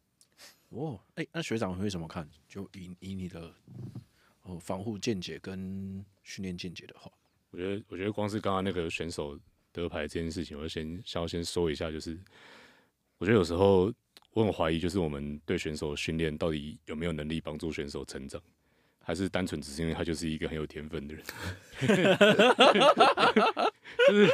[0.68, 2.28] 哦，哎、欸，那学长会怎么看？
[2.48, 3.52] 就以以你的
[4.42, 7.10] 哦防护见解跟训练见解的话，
[7.50, 9.36] 我觉得，我觉得光是刚刚那个选手
[9.72, 12.16] 得牌这件事情，我就先想要先说一下，就是
[13.18, 13.92] 我觉得有时候
[14.38, 18.40] 我很怀疑，就是我们对选手训练到底有没有能力帮助选手成长。
[19.00, 21.24] 还是单纯只是因为他就是一个很有天分的人，
[24.06, 24.28] 就是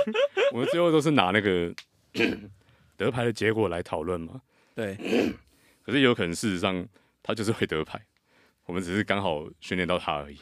[0.53, 1.73] 我们最后都是拿那个
[2.99, 4.43] 得牌的结果来讨论嘛。
[4.75, 4.97] 对，
[5.83, 6.87] 可是有可能事实上
[7.23, 8.05] 他就是会得牌，
[8.67, 10.39] 我们只是刚好训练到他而已。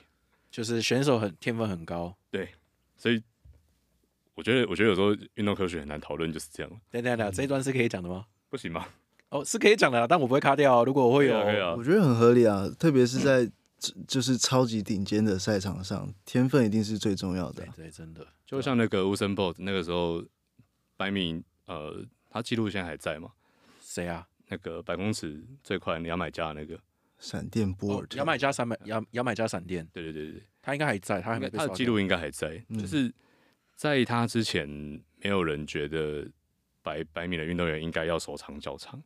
[0.50, 2.48] 就是选手很天分很高，对，
[2.96, 3.22] 所以
[4.34, 6.80] 我觉得我觉得有时候运动科学很难讨论，就是这样。
[6.90, 8.24] 等等等，这一段是可以讲的吗？
[8.48, 8.88] 不行吗？
[9.32, 10.84] 哦，是可以讲的，但我不会卡掉。
[10.84, 11.36] 如果我会有，
[11.76, 13.50] 我觉得很合理啊，特别是在。
[14.06, 17.64] 就是超级顶尖的赛场上，天分一定是最重要的。
[17.64, 18.24] 对，对，真的。
[18.46, 20.22] 就像那个 Usain Bolt 那个时候，
[20.96, 23.32] 百米，呃，他记录现在还在吗？
[23.80, 24.24] 谁啊？
[24.46, 26.78] 那个百公尺最快的牙买加那个
[27.18, 28.18] 闪电波尔特。
[28.18, 29.84] 牙买加闪牙牙买加闪电。
[29.92, 32.64] 对对对对，他应该还在，他还没他的记录应该还在。
[32.68, 33.12] 嗯、就是
[33.74, 34.68] 在他之前，
[35.16, 36.24] 没有人觉得
[36.82, 39.02] 百百米的运动员应该要手长脚长，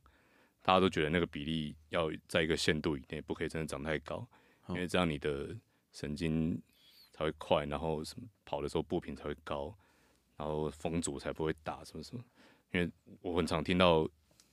[0.67, 4.27] 大家都觉得那个比例要在一个限度以内，不可以真的长太高。
[4.67, 5.55] 因为这样你的
[5.93, 6.61] 神经
[7.13, 9.73] 才会快，然后什么跑的时候步频才会高，
[10.35, 12.21] 然后风阻才不会大，什么什么。
[12.73, 14.05] 因为我很常听到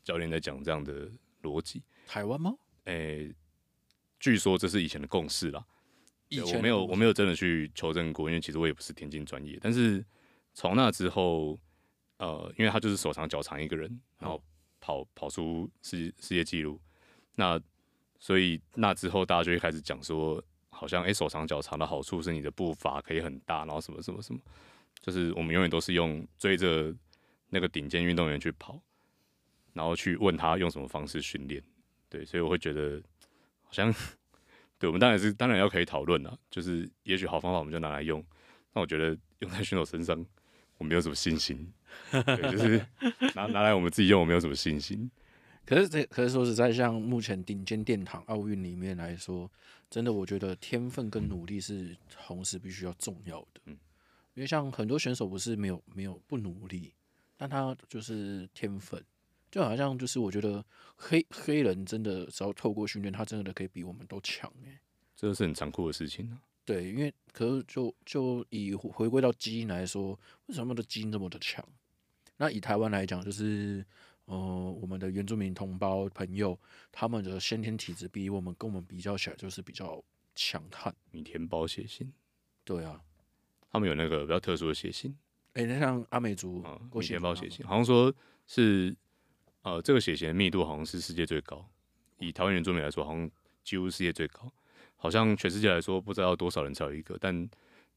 [0.05, 1.11] 教练在讲这样的
[1.42, 1.83] 逻辑。
[2.07, 2.57] 台湾吗？
[2.85, 3.35] 诶、欸，
[4.20, 5.66] 据说这是以前的共识啦。
[6.29, 9.59] 以前我没有，我没有真的去求证过，因为其实我也不是田径专业。
[9.61, 10.07] 但是
[10.53, 11.59] 从那之后，
[12.18, 14.40] 呃，因为他就是手长脚长一个人，然后
[14.85, 16.79] 跑跑出世世界纪录，
[17.37, 17.59] 那。
[18.20, 24.40] 所以那之后，大家就会开始讲说，好像诶、手长脚长的好处是你的步伐可以很大，然后什么什么什么，
[25.03, 26.90] 就是我们永远都是用追着
[27.51, 28.81] 那个顶尖运动员去跑，
[29.75, 31.62] 然后去问他用什么方式训练。
[32.09, 32.99] 对，所以我会觉得
[33.62, 33.92] 好像，
[34.81, 38.25] 对我们当然是当然要可以讨论了，就是也许好方法我们就拿来用，
[38.73, 40.25] 但我觉得用在选手身上，
[40.79, 41.70] 我没有什么信心。
[42.11, 42.87] 对，就是
[43.35, 45.11] 拿拿来我们自己用，我没有什么信心。
[45.66, 49.50] 可是这，可是说实在，像目前顶尖殿堂奥运里面来说，
[49.88, 53.61] 真的，我觉得天分跟努力是同时必须要重要的。
[53.64, 53.76] 嗯，
[54.35, 56.92] 因为像很多选手不是没有没有不努力，
[57.38, 59.02] 但他就是天分，
[59.50, 60.62] 就好像就是我觉得
[60.96, 64.78] 黑黑人真的只要透过训练，他真的可以比我们都强诶。
[65.16, 66.44] 这个是很残酷的事情呢、啊。
[66.66, 70.11] 对，因为可是就就以回归到基因来说，
[70.46, 71.66] 为什么他们的基因这么的强？
[72.37, 73.85] 那以台湾来讲，就是
[74.25, 74.37] 呃，
[74.81, 76.59] 我们的原住民同胞朋友，
[76.90, 80.03] 他们的先天体质比我们跟我们比较起来，就是比较
[80.35, 80.94] 强悍。
[81.11, 82.12] 米田包血型，
[82.64, 83.01] 对啊，
[83.70, 85.16] 他们有那个比较特殊的血型。
[85.53, 88.12] 哎、欸，那像阿美族啊，米田包血型，好像说
[88.47, 88.94] 是
[89.62, 91.68] 呃，这个血型的密度好像是世界最高。
[92.18, 93.31] 以台湾原住民来说，好像
[93.62, 94.53] 几乎世界最高。
[94.97, 97.49] 好像全世界来说，不知道多少人才有一个，但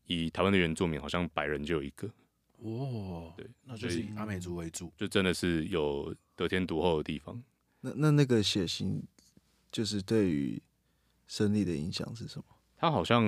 [0.05, 2.09] 以台湾的原住民，好像百人就有一个。
[2.57, 7.41] 哦，对，那就是以阿美族为主，就真的是有得天独厚的地方。
[7.81, 9.03] 那那那个血型，
[9.71, 10.61] 就是对于
[11.27, 12.45] 生理的影响是什么？
[12.75, 13.23] 他好像，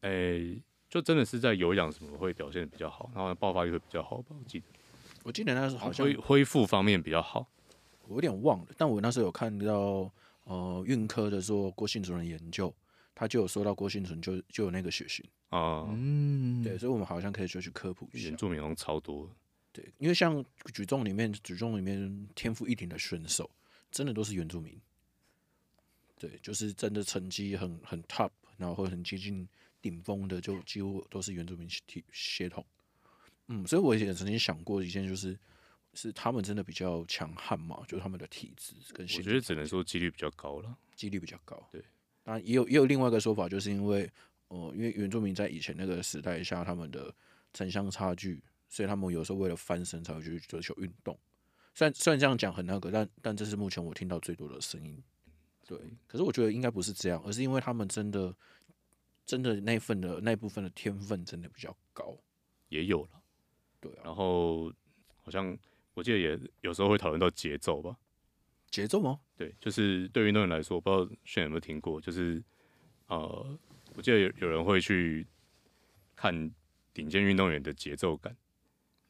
[0.00, 4.34] 诶、欸，就真的是在有氧什么会表现的比较好，然后爆发力会比较好吧？
[4.38, 4.66] 我记得，
[5.24, 7.46] 我记得那时候好像恢恢复方面比较好，
[8.06, 10.10] 我有点忘了，但我那时候有看到，
[10.44, 12.74] 呃，运科的做郭婞淳的研究。
[13.18, 18.28] 他就有说到郭婞淳就就有那个血型啊，嗯，对，所以我们好像可以就去科普一下。
[18.28, 19.28] 原住民好像超多，
[19.72, 23.50] 对，因为像举重里面举重里面天赋异禀的选手，
[23.90, 24.80] 真的都是原住民，
[26.16, 29.48] 对，就是真的成绩很很 top，然后很接近
[29.82, 32.64] 顶峰的，就几乎都是原住民体血统。
[33.48, 35.36] 嗯，所以我也曾经想过一件，就是
[35.92, 41.82] 是他们真的比较强悍嘛，就是他们的体质跟我觉得只能说几率比较高了，几率比较高，对。
[42.28, 44.10] 啊，也有也有另外一个说法，就是因为，
[44.48, 47.14] 呃，因为原住民在以前那个时代下，他们的
[47.54, 51.18] 城乡差距，所以他们有时候为了翻身才会去追求运动。
[51.74, 55.02] 虽然虽然这样讲很那个，但但这是目前我听到最多的声音。
[55.66, 58.34] 对，可是我觉得应该不是这样，而是因为他们真的
[59.24, 62.14] 真的那份的那部分的天分真的比较高，
[62.68, 63.22] 也有了。
[63.80, 64.70] 对啊，然后
[65.22, 65.56] 好像
[65.94, 67.96] 我记得也有时候会讨论到节奏吧。
[68.70, 69.20] 节奏吗？
[69.36, 72.42] 对，就是对运动员来说，我不知道炫有没有听过，就是
[73.06, 73.58] 呃，
[73.94, 75.26] 我记得有有人会去
[76.14, 76.50] 看
[76.92, 78.36] 顶尖运动员的节奏感，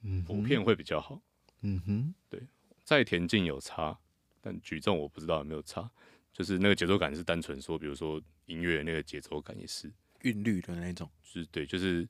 [0.03, 1.21] 嗯，普遍会比较好，
[1.63, 2.41] 嗯哼，对，
[2.85, 3.99] 在田径有差，
[4.41, 5.91] 但举重我不知道有没有差，
[6.33, 9.93] 就是那个节奏感是单纯说，比如说音乐那个节奏感也是
[10.23, 12.09] 韵律的那种，是对，就是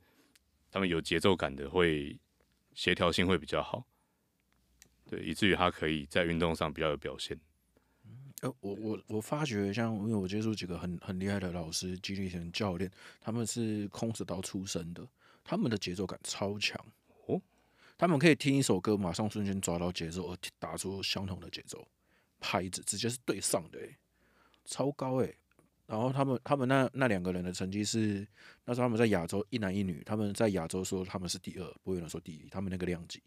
[0.71, 2.19] 他们有节奏感的会
[2.75, 3.87] 协调性会比较好。
[5.09, 7.39] 对，以至于他可以在运动上比较有表现。
[8.43, 12.89] 呃，我我我发觉，像因为我接触几个很很厉害的老师、肌力型教练，
[13.21, 15.05] 他们是空手道出身的，
[15.43, 16.81] 他们的节奏感超强
[17.27, 17.41] 哦。
[17.97, 21.89] 他们可以听一首歌，马上瞬间抓到节奏，而打出相同的节奏，
[22.39, 23.81] 拍子直接是对上的，
[24.65, 25.37] 超高诶。
[25.87, 28.25] 然后他们他们那那两个人的成绩是，
[28.67, 33.21] 那时候他们在亚洲一男一女，他们在亚洲说他们是第二，不会有人说第一，他们那个量级。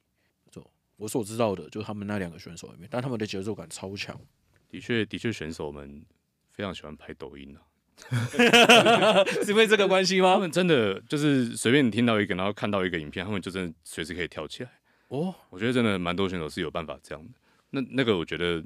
[1.02, 4.16] 我所知道的，就是他们那两个选手里面，但他们的节奏感超强。
[4.70, 6.06] 的确，的确，选手们
[6.52, 10.36] 非常喜欢拍抖音啊， 是因为这个关系吗？
[10.36, 14.70] 他们真的就是随便你听到一个，然后看到一个影片，他们就真的随时可以跳起来。
[15.08, 17.32] 哦，我觉得真的蛮多选手是有办法这样的。
[17.72, 18.64] 那那个，我觉得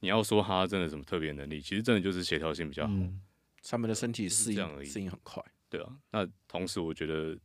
[0.00, 3.20] 你要说他真的什么特别能力，其实真的就是协调性比较好，嗯、
[3.62, 5.44] 他们的身体适应适应很快。
[5.68, 7.36] 对啊，那同时我觉得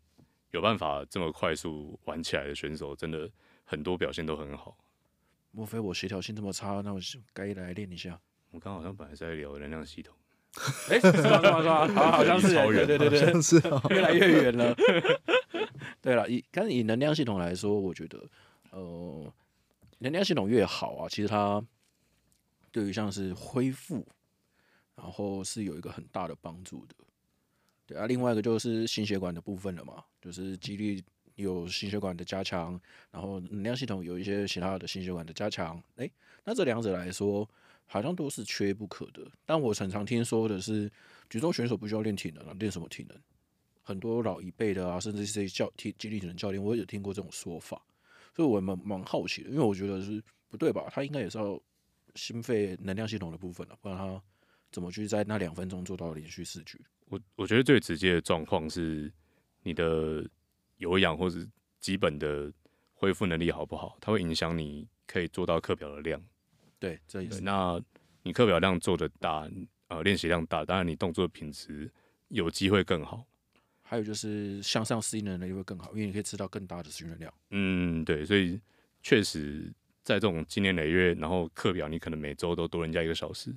[0.51, 3.29] 有办法这么快速玩起来的选手，真的。
[3.65, 4.77] 很多表现都很好，
[5.51, 6.81] 莫非我协调性这么差？
[6.81, 6.99] 那我
[7.33, 8.19] 该来练一下。
[8.51, 10.15] 我刚好像本来在聊能量系统，
[10.89, 11.41] 哎、欸，是吗？
[11.41, 11.87] 是吗？
[11.93, 13.57] 好，好像是，对对对对，是
[13.89, 14.73] 越来越远了。
[15.99, 18.23] 对了，以刚以能量系统来说，我觉得，
[18.71, 19.33] 呃，
[19.99, 21.61] 能量系统越好啊，其实它
[22.71, 24.07] 对于像是恢复，
[24.95, 26.95] 然后是有一个很大的帮助的。
[27.87, 31.03] 对啊，另外一个就是心血管的部分了嘛，就是肌力。
[31.35, 32.79] 有心血管的加强，
[33.11, 36.09] 然后能量系统有一些其他的心血管的加强，诶，
[36.43, 37.47] 那这两者来说
[37.85, 39.21] 好像都是缺不可的。
[39.45, 40.89] 但我常常听说的是，
[41.29, 43.17] 举重选手不需要练体能啊，练什么体能？
[43.83, 47.81] 很多老一辈的啊，甚至是这些教体肌力体能教练，我也听过这种说法，
[48.33, 50.87] 所以我蛮蛮好奇的，因为我觉得是不对吧？
[50.89, 51.61] 他应该也是要
[52.15, 54.21] 心肺能量系统的部分了，不然他
[54.71, 56.79] 怎么去在那两分钟做到连续四举？
[57.09, 59.11] 我我觉得最直接的状况是
[59.63, 60.25] 你的。
[60.77, 61.39] 有氧或者
[61.79, 62.51] 基本的
[62.93, 63.97] 恢复能力好不好？
[64.01, 66.21] 它会影响你可以做到课表的量。
[66.79, 67.41] 对，这意思。
[67.41, 67.81] 那
[68.23, 69.49] 你课表量做的大，
[69.87, 71.91] 呃，练习量大，当然你动作品质
[72.29, 73.25] 有机会更好。
[73.81, 77.33] 还有就是向上适应的能力会更好，因为你可以吃到更大的训练量。
[77.51, 78.59] 嗯，对，所以
[79.03, 79.71] 确实
[80.01, 83.55] 在这种经年累月，然后课表你可能每周都多人家一个小时，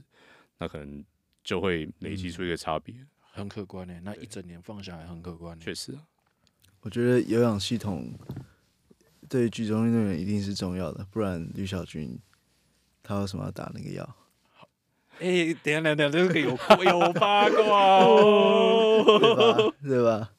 [0.59, 1.03] 那可能
[1.43, 2.95] 就会累积出一个差别。
[2.97, 5.59] 嗯，很可观呢，那一整年放下来很可观。
[5.59, 6.07] 确实啊。
[6.81, 8.13] 我觉得有氧系统
[9.29, 12.19] 对举重运动员一定是重要的，不然吕小军
[13.03, 14.17] 他为什么要打那个药？
[14.53, 14.69] 好，
[15.19, 20.33] 哎，等下等下，这个有有八卦哦，对吧？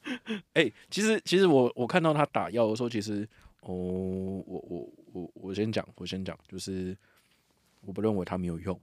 [0.54, 3.28] 哎，其实其实我我看到他打药的时候，其实
[3.60, 6.96] 哦，我我我我先讲，我先讲，就是
[7.82, 8.80] 我不认为他没有用。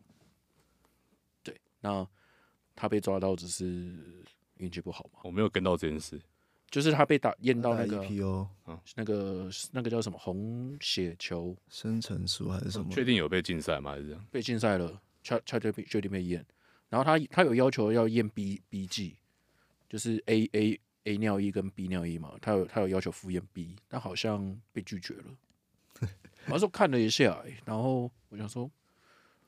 [1.44, 2.08] 对，那
[2.76, 3.94] 他被抓到只是
[4.58, 5.20] 运气不好嘛？
[5.24, 6.22] 我没有跟到这件事，
[6.70, 8.48] 就是他被打验到那个 EPO，
[8.96, 12.92] 那个那个叫什么红血球生成素还是什么？
[12.92, 13.92] 确定有被禁赛吗？
[13.92, 14.26] 还是这样？
[14.32, 15.02] 被禁赛了。
[15.24, 16.46] 确确定被确定被验，
[16.88, 19.18] 然后他他有要求要验 B B G，
[19.90, 25.26] 就是 A A A 尿液跟 B 尿液嘛，他有他有要求复验 B，但好像被拒绝了。
[26.48, 28.72] 我说看了一下，然后我想说，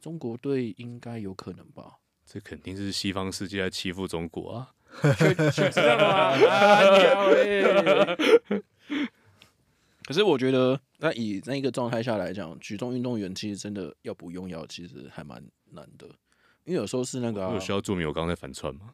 [0.01, 1.99] 中国队应该有可能吧？
[2.26, 4.74] 这肯定是西方世界在欺负中国啊！
[10.05, 16.07] 可是我觉得，那以那一个状态下来讲，举重运动员其实真的要不用药，其实还蛮难的。
[16.65, 18.93] 因为有时候是那个、啊，有需要注明我刚才反串吗？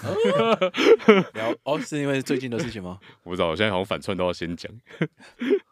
[1.34, 2.98] 聊哦，是因为最近的事情吗？
[3.24, 4.72] 我不知道，我现在好像反串都要先讲。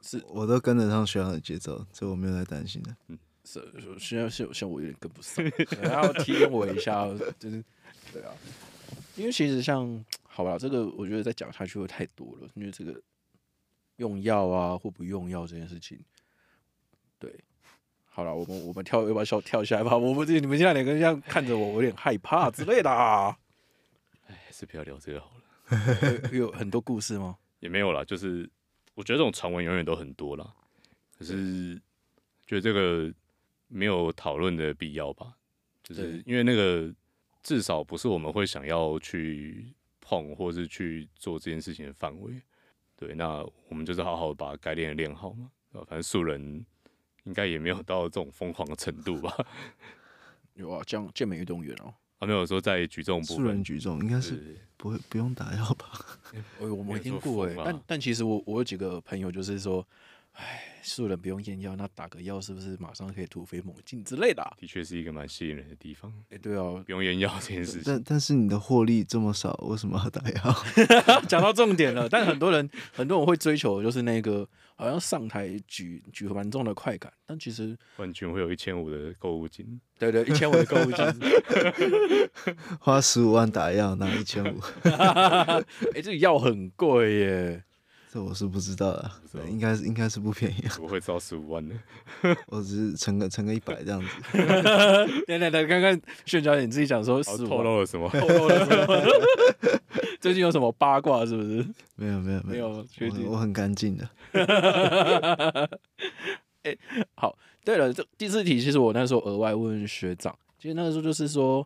[0.03, 2.95] 是，我都跟得上学校的节奏，所以我没有在担心的。
[3.09, 3.63] 嗯，是，
[3.99, 5.43] 现在是像我有点跟不上，
[5.81, 7.07] 然后提醒我一下，
[7.39, 7.65] 就是
[8.13, 8.31] 对啊，
[9.19, 12.99] 因为其实像好吧，这个我觉得再讲下去会太多了，因为这个。
[13.99, 15.99] 用药啊，或不用药这件事情，
[17.19, 17.35] 对，
[18.05, 19.97] 好了，我们我们跳，要不要跳跳下来吧？
[19.99, 23.37] 我不知你们现在两个人这样看着我，我有点害怕之类的啊。
[24.29, 26.29] 哎，还是不要聊这个好了。
[26.31, 27.39] 有，有很多故事吗？
[27.59, 28.49] 也没有啦，就是
[28.95, 30.49] 我觉得这种传闻永远都很多啦。
[31.19, 31.75] 可是
[32.47, 33.13] 觉得这个
[33.67, 35.35] 没有讨论的必要吧？
[35.83, 36.95] 就是因为那个
[37.49, 39.73] 至少不是我们会想要去
[40.03, 42.35] 碰，或是去做这件事情的范围。
[42.95, 46.63] 对，那我们就是好好把该练的练好嘛，反正素人
[47.25, 49.35] 应该也没有到这种疯狂的程度吧？
[50.53, 55.91] 有啊，这样健美运动员哦，啊，没有说在举重部分，素人举重应该是不会不用打药吧？
[56.61, 59.83] 我 我没听过哎，但但其实我我有几个朋友就是说。
[60.39, 64.55] 哎，素人不用验药，那打个药是不是马上可以突飞猛进之类的、啊？
[64.57, 66.13] 的确是一个蛮吸引人的地方。
[66.31, 67.83] 哎、欸，对哦，不用验药这件事情。
[67.85, 71.21] 但但是你的获利这么少，为什么要打药？
[71.27, 72.09] 讲到重点了。
[72.09, 79.81] 但很多人 很多人会追求就是那个好像上台举举蛮重的快感，但其实冠军会有一千五的购物金。
[79.99, 81.05] 对对，一千五的购物金，
[82.79, 84.61] 花十五万打药拿一千五。
[84.85, 85.61] 哎、
[85.95, 87.65] 欸，这个药很贵耶。
[88.19, 89.09] 这我是不知道的，
[89.49, 91.77] 应该是应该是不便宜，我会招十五万的，
[92.51, 94.09] 我只是乘个乘个一百这样子。
[95.25, 98.09] 等等等，刚刚炫教练你自己讲说十五，透露了什么？
[98.19, 99.81] 透露了什么？
[100.21, 101.65] 最近有什么八卦是不是？
[101.95, 104.09] 没有没有没有，确定我，我很干净的。
[106.65, 106.79] 哎、欸，
[107.15, 111.65] 好，对了，这第四题其实我那时候额外问学长，其实那个时候就是说。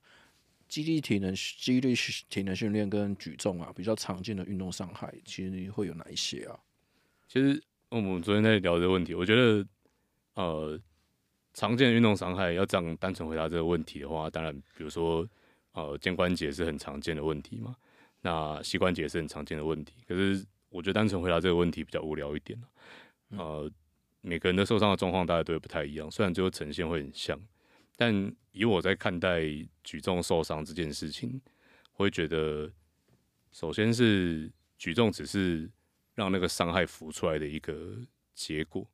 [0.73, 1.95] 肌力体能、肌力
[2.31, 6.59] 体能训练跟举重啊，比较常见的运动伤害，其实会有哪一些啊？
[7.29, 9.67] 其实我们昨天在聊这个问题，我觉得，
[10.33, 10.81] 呃，
[11.53, 15.29] 常见的运动伤害要这样单纯回答这个问题的话，当然，比如说，
[15.73, 17.77] 呃，肩关节是很常见的问题嘛，
[18.23, 19.97] 那膝关节是很常见的问题。
[20.09, 22.59] 可是，我觉得单纯回答这个问题比较无聊一点。
[23.29, 23.71] 呃，
[24.23, 27.39] 每个人的受伤的状况大家都会不太一样，虽然最后呈现会很像。
[27.97, 29.43] 但以我在看待
[29.85, 31.41] 举重受伤这件事情，
[31.95, 32.73] 我会觉得，
[33.53, 35.71] 首先是举重只是
[36.15, 37.97] 让那个伤害浮出来的一个
[38.35, 38.87] 结果，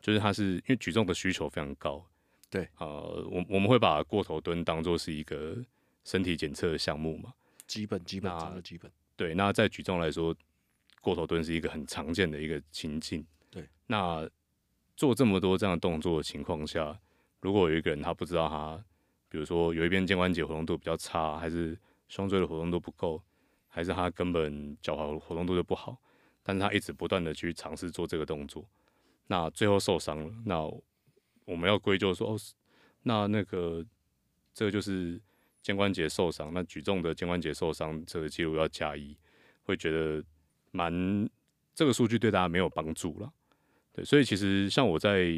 [0.00, 2.06] 就是它是因为举重的需求非常高，
[2.48, 5.56] 对，呃，我我们会把过头蹲当做是一个
[6.04, 7.34] 身体检测的项目嘛，
[7.66, 10.36] 基本基本真的基本，对，那在举重来说，
[11.00, 14.28] 过头蹲是一个很常见的一个情境，对，那
[14.94, 17.00] 做这么多这样的动作的情况下。
[17.40, 18.82] 如果有一个人他不知道他，
[19.28, 21.78] 比如说有一边肩关节活动度比较差，还是
[22.08, 23.22] 胸椎的活动度不够，
[23.68, 25.96] 还是他根本脚踝活动度就不好，
[26.42, 28.66] 但是他一直不断的去尝试做这个动作，
[29.26, 30.60] 那最后受伤了，那
[31.44, 32.38] 我们要归咎说，哦，
[33.02, 33.84] 那那个
[34.54, 35.20] 这个就是
[35.62, 39.16] 肩关节受伤，那举重的肩关节受伤这个记录要加一，
[39.62, 40.24] 会觉得
[40.70, 41.28] 蛮
[41.74, 43.32] 这个数据对大家没有帮助了，
[43.92, 45.30] 对，所以其实像我在。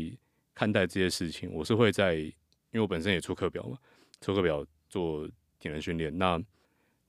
[0.59, 2.35] 看待这些事情，我是会在，因
[2.73, 3.79] 为我本身也出课表嘛，
[4.21, 5.25] 出课表做
[5.61, 6.43] 体能训练，那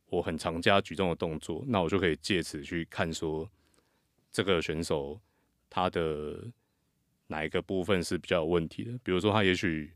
[0.06, 3.50] 我很常加举重的动作，那我就可以借此去看说，
[4.32, 5.20] 这个选手
[5.68, 6.46] 他的
[7.26, 9.92] 哪一个部分是比较有问题的，比如说他也许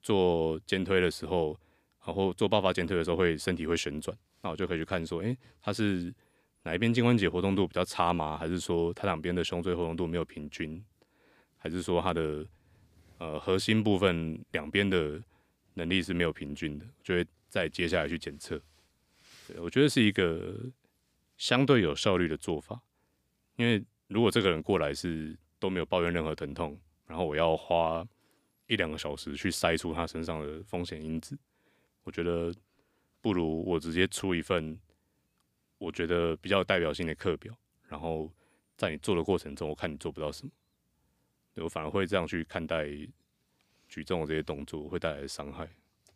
[0.00, 1.58] 做肩推的时候，
[2.06, 6.14] 然后做爆发肩推的时候会身体会旋转，那我就可以去看说，诶、他是
[6.62, 8.38] 哪一边肩关节活动度比较差吗？
[8.38, 10.80] 还是说他两边的胸椎活动度没有平均？
[11.58, 12.46] 还是说他的
[13.22, 15.22] 呃，核心部分两边的
[15.74, 18.60] 能力是没有平均的，就会再接下来去检测。
[19.46, 20.56] 对，我觉得是一个
[21.36, 22.82] 相对有效率的做法，
[23.54, 28.04] 因为如果这个人过来是都没有抱怨任何疼痛，然后我要花
[28.66, 31.38] 一两个小时去筛出他身上的风险因子，
[32.02, 32.52] 我觉得
[33.20, 34.76] 不如我直接出一份
[35.78, 37.56] 我觉得比较有代表性的课表，
[37.86, 38.28] 然后
[38.76, 40.50] 在你做的过程中，我看你做不到什么，
[41.56, 42.86] 我反而会这样去看待。
[43.88, 45.68] 举重的这些动作会带来的伤害，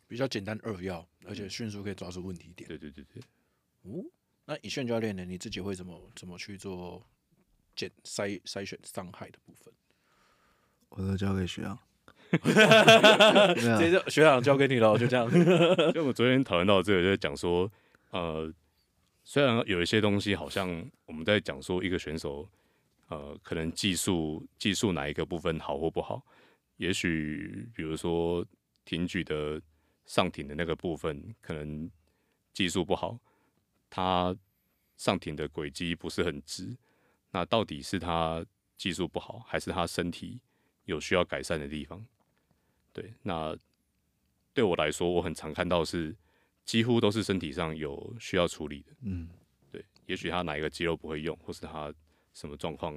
[0.07, 2.67] 比较简单扼要，而且迅速可以抓住问题点。
[2.67, 3.21] 对对对对。
[3.83, 4.03] 哦，
[4.45, 5.23] 那以炫教练呢？
[5.23, 7.05] 你自己会怎么怎么去做
[7.75, 9.71] 检筛筛选伤害的部分？
[10.89, 11.77] 我都交给学长。
[13.79, 15.29] 这就学长交给你了，就这样。
[15.93, 17.71] 就我们昨天讨论到这个，就是讲说，
[18.09, 18.51] 呃，
[19.23, 22.49] 虽然有一些东西好像我们在讲说一个选手，
[23.07, 26.25] 呃，可能技术技术哪一个部分好或不好。
[26.77, 28.45] 也许，比如说
[28.85, 29.61] 挺举的
[30.05, 31.89] 上挺的那个部分，可能
[32.53, 33.19] 技术不好，
[33.89, 34.35] 他
[34.95, 36.77] 上挺的轨迹不是很直。
[37.31, 38.45] 那到底是他
[38.77, 40.39] 技术不好，还是他身体
[40.85, 42.05] 有需要改善的地方？
[42.93, 43.57] 对，那
[44.53, 46.15] 对我来说，我很常看到是
[46.65, 48.91] 几乎都是身体上有需要处理的。
[49.01, 49.29] 嗯，
[49.71, 51.93] 对，也许他哪一个肌肉不会用，或是他
[52.37, 52.93] 什么状况，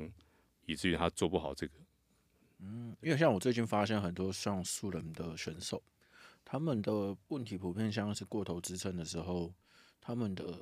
[0.66, 1.72] 以至于他做不好这个。
[2.59, 5.82] 嗯，因为像我最近发现很多像素人的选手，
[6.45, 9.51] 他们的问题普遍像是过头支撑的时候，
[9.99, 10.61] 他们的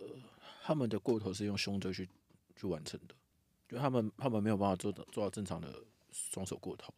[0.63, 2.09] 他们的过头是用胸椎去
[2.55, 3.17] 去完成的，
[3.69, 6.95] 就他们他们没有办法做到做到正常的双手过头，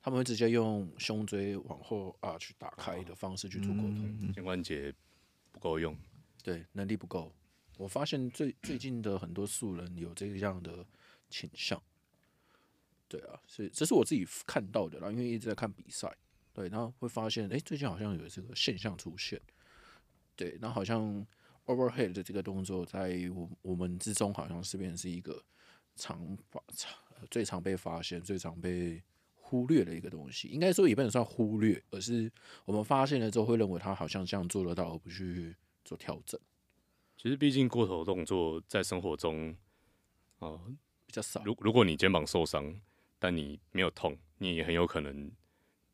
[0.00, 4.90] 他们会直接用胸椎往后啊去打开的方式去做过头，肩关节
[5.52, 5.94] 不够用，
[6.42, 7.30] 对，能力不够。
[7.80, 10.84] 我发现最最近的很多素人有这样的
[11.30, 11.82] 倾向。
[13.08, 16.14] 对啊，所以这是我自己看到的啦，因为一直在看比赛，
[16.52, 19.40] 对，然后会发现，哎，最近好像有这个现象出现，
[20.36, 21.26] 对，然后好像
[21.64, 25.42] overhead 的这个动作，在我我们之中，好像是变成是一个
[25.96, 26.92] 常发常
[27.30, 29.02] 最常被发现、最常被
[29.34, 30.48] 忽略的一个东西。
[30.48, 32.30] 应该说也不能算忽略，而是
[32.64, 36.38] 我们发现了之后，会认为他好像这样做得到，而不去做调整。
[37.22, 39.50] 其实，毕竟过头动作在生活中，
[40.38, 40.60] 啊、呃，
[41.04, 41.42] 比较少。
[41.44, 42.74] 如如果你肩膀受伤，
[43.18, 45.30] 但你没有痛，你也很有可能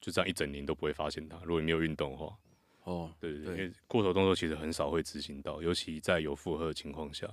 [0.01, 1.37] 就这样一整年都不会发现它。
[1.43, 2.39] 如果你没有运动的话，
[2.85, 7.29] 哦，对对对，因为过头动作其实很少会执行到，尤其在有负荷的情况下，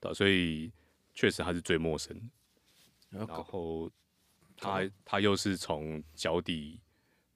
[0.00, 0.72] 对，所以
[1.14, 2.28] 确实它是最陌生。
[3.08, 3.88] 然后
[4.56, 6.80] 它它又是从脚底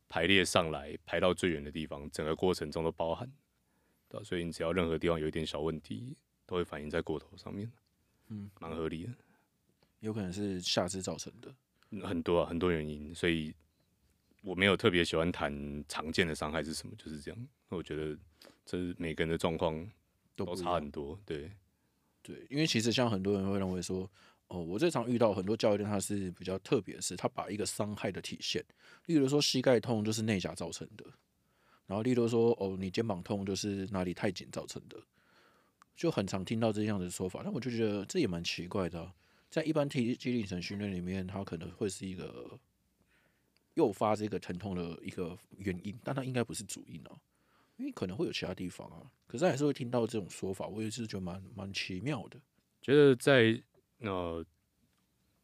[0.09, 3.31] 排列上来，排到最远的地方，整个过程中都包含，
[4.19, 7.71] 对，所以你只要任何地方有一点小问题，都会反映在过头上面，
[8.29, 9.13] 嗯，蛮合理的。
[10.01, 11.55] 有可能是下肢造成的。
[12.07, 13.55] 很多啊，很多原因，所以
[14.43, 17.49] 我没有特别喜欢谈常见的伤害是什么，就是这样。
[17.69, 18.17] 我觉得
[18.65, 19.89] 这是每个人的状况
[20.35, 21.51] 都差很多，对
[22.23, 24.09] 对，因为其实像很多人会认为说，
[24.49, 28.65] 哦，我最常遇到很多教练他是比较特别的是，他把一个伤害的体现，
[29.07, 31.05] 例如说膝盖痛就是内夹造成的，
[31.87, 34.97] 然后例如说哦，你肩膀痛就是哪里太紧造成的，
[35.95, 39.13] 就很常听到这样的说法，但我就觉得这也蛮奇怪的。
[39.49, 42.59] 在一般体肌力层训练里面，它可能会是一个
[43.75, 47.13] 诱发这个疼痛的一个原因，但它应该不是主因啊，
[47.77, 49.11] 因为可能会有其他地方啊。
[49.27, 52.39] 可是还是会听到这种说法，我也是觉得蛮蛮奇妙的。
[52.83, 53.63] 觉得在
[54.01, 54.45] 呃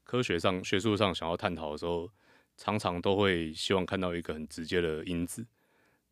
[0.02, 2.10] 科学上、学术上想要探讨的时候，
[2.56, 5.46] 常常都会希望看到一个很直接的因子，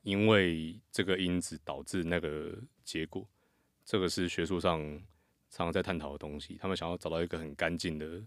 [0.03, 3.27] 因为这个因子导致那个结果，
[3.85, 5.01] 这个是学术上。
[5.53, 8.23] 常常在探讨的东西，他们想要找到一个很干净的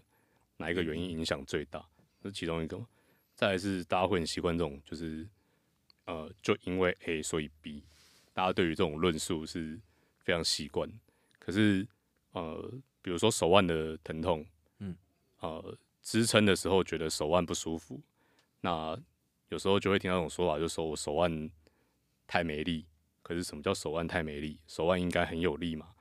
[0.58, 1.82] 哪一个原因影响最大，
[2.22, 2.78] 这是其中一个。
[3.34, 5.26] 再来是大家会很习惯这种，就是
[6.04, 7.82] 呃，就因为 A 所以 B，
[8.34, 9.80] 大家对于这种论述是
[10.18, 10.86] 非常习惯。
[11.38, 11.88] 可是
[12.32, 12.70] 呃，
[13.00, 14.44] 比如说手腕的疼痛，
[14.80, 14.94] 嗯，
[15.40, 17.98] 呃，支撑的时候觉得手腕不舒服，
[18.60, 18.94] 那
[19.48, 21.50] 有时候就会听到这种说法，就是说我手腕
[22.26, 22.86] 太没力。
[23.22, 24.60] 可是什么叫手腕太没力？
[24.66, 25.94] 手腕应该很有力嘛？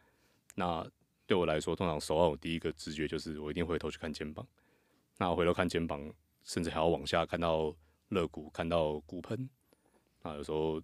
[0.55, 0.85] 那
[1.25, 4.45] 对我来说，通常手腕我第一个直觉就是我一定回头去看肩膀。
[5.17, 6.13] 那我回头看肩膀，
[6.43, 7.73] 甚至还要往下看到
[8.09, 9.49] 肋骨，看到骨盆。
[10.21, 10.81] 那有时候，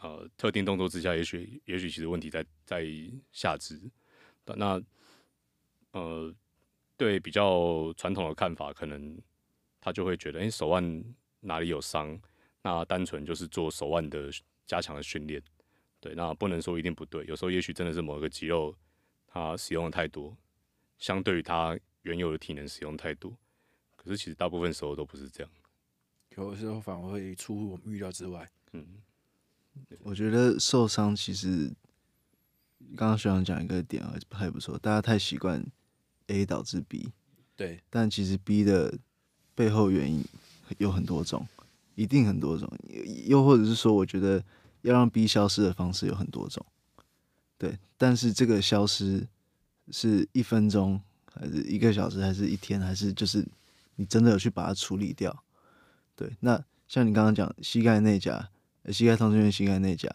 [0.00, 2.86] 呃，特定动作之下，也许也许其实问题在在
[3.32, 3.78] 下肢。
[4.44, 4.82] 那
[5.92, 6.34] 呃，
[6.96, 9.20] 对比较传统的看法，可能
[9.80, 11.04] 他就会觉得，哎，手腕
[11.40, 12.18] 哪里有伤？
[12.62, 14.30] 那单纯就是做手腕的
[14.66, 15.42] 加强的训练。
[16.00, 17.24] 对，那不能说一定不对。
[17.26, 18.76] 有时候也许真的是某个肌肉。
[19.28, 20.34] 它使用的太多，
[20.96, 23.36] 相对于它原有的体能使用太多，
[23.94, 25.52] 可是其实大部分时候都不是这样，
[26.38, 28.50] 有的时候反而会出乎我们预料之外。
[28.72, 29.02] 嗯，
[29.98, 31.70] 我觉得受伤其实
[32.96, 35.62] 刚刚学长讲一个点还还不错，大家太习惯
[36.28, 37.12] A 导致 B，
[37.54, 38.98] 对，但其实 B 的
[39.54, 40.24] 背后原因
[40.78, 41.46] 有很多种，
[41.96, 42.70] 一定很多种，
[43.26, 44.42] 又或者是说，我觉得
[44.82, 46.64] 要让 B 消失的方式有很多种，
[47.58, 49.26] 对，但是这个消失
[49.90, 51.00] 是一分钟
[51.32, 53.44] 还是一个小时还是一天，还是就是
[53.96, 55.42] 你真的有去把它处理掉？
[56.14, 58.48] 对，那像你刚刚讲膝盖内夹，
[58.92, 60.08] 膝盖痛是因为膝盖内夹，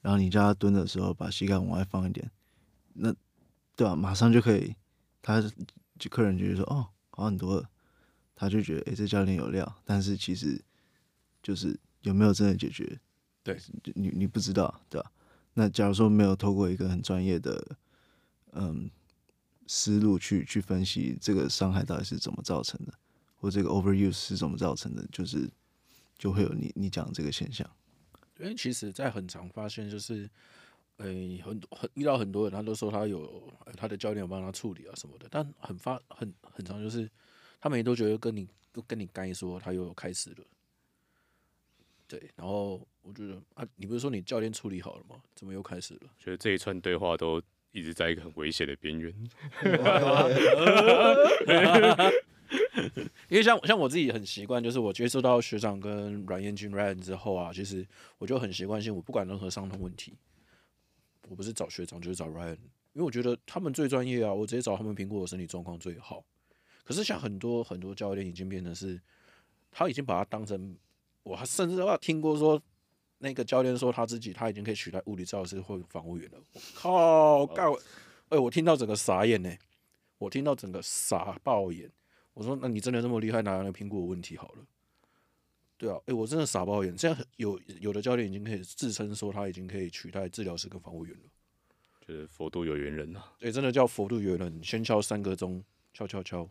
[0.00, 2.30] 然后你叫他蹲的时候把膝盖往外放一点，
[2.94, 3.14] 那
[3.74, 3.96] 对吧？
[3.96, 4.74] 马上就可以，
[5.22, 5.40] 他
[5.98, 7.64] 就客人就觉得说哦，好很多，
[8.34, 10.60] 他就觉得诶，这教练有料，但是其实
[11.42, 13.00] 就是有没有真的解决？
[13.42, 13.58] 对，
[13.94, 15.10] 你你不知道，对吧？
[15.54, 17.76] 那假如说没有透过一个很专业的
[18.52, 18.88] 嗯
[19.66, 22.94] 思路去去分析这个伤害到底是怎么造成的？
[23.36, 25.04] 或这个 overuse 是怎么造成的？
[25.10, 25.50] 就是
[26.16, 27.68] 就会有你你讲的这个现象。
[28.38, 30.28] 因为其实，在很常发现，就是，
[30.98, 37.10] 诶、欸，很很遇到很多人，他都说他有他的教练有帮他处理啊什么的，但很发很很长就是，
[37.60, 40.44] 他们也都觉得跟你都跟你该说他又有开始了。
[42.12, 45.16] 对，然后我觉得啊，你不是说你教练处理好了吗？
[45.34, 46.00] 怎么又开始了？
[46.20, 47.40] 觉得这一串对话都
[47.70, 49.10] 一直在一个很危险的边缘。
[53.30, 57.86] 因为像像我自己很习惯，就是我接触到学长跟阮彦军 Ryan 之后啊，其实
[58.18, 60.12] 我就很习惯性，我不管任何伤痛问题，
[61.28, 62.58] 我不是找学长就是找 Ryan，
[62.92, 66.22] 因为我觉得他们最专业啊，我直接找他们评估我身体状况最好。
[66.84, 69.00] 可是像很多很多教练已经变成是，
[69.70, 70.76] 他已经把他当成，
[71.22, 72.60] 我还甚至都要听过说，
[73.18, 76.38] 那个教练说他自己他已经可以取代物理治疗师或防护员了。
[76.52, 77.72] 我靠，干，
[78.28, 79.58] 哎，我听到整个傻眼呢、欸，
[80.18, 81.90] 我听到整个傻爆眼。
[82.34, 84.66] 我说：“那你真的这么厉害，拿来评估我问题好了。”
[85.76, 86.96] 对啊，哎、欸，我真的傻爆眼。
[86.96, 91.24] 现在有有的教练已经可以自称说他已经可以取代治疗师跟防护员了，
[92.06, 93.32] 就是佛度有缘人呐、啊。
[93.38, 95.62] 对，真的叫佛度有缘人，先敲三个钟，
[95.92, 96.48] 敲敲敲。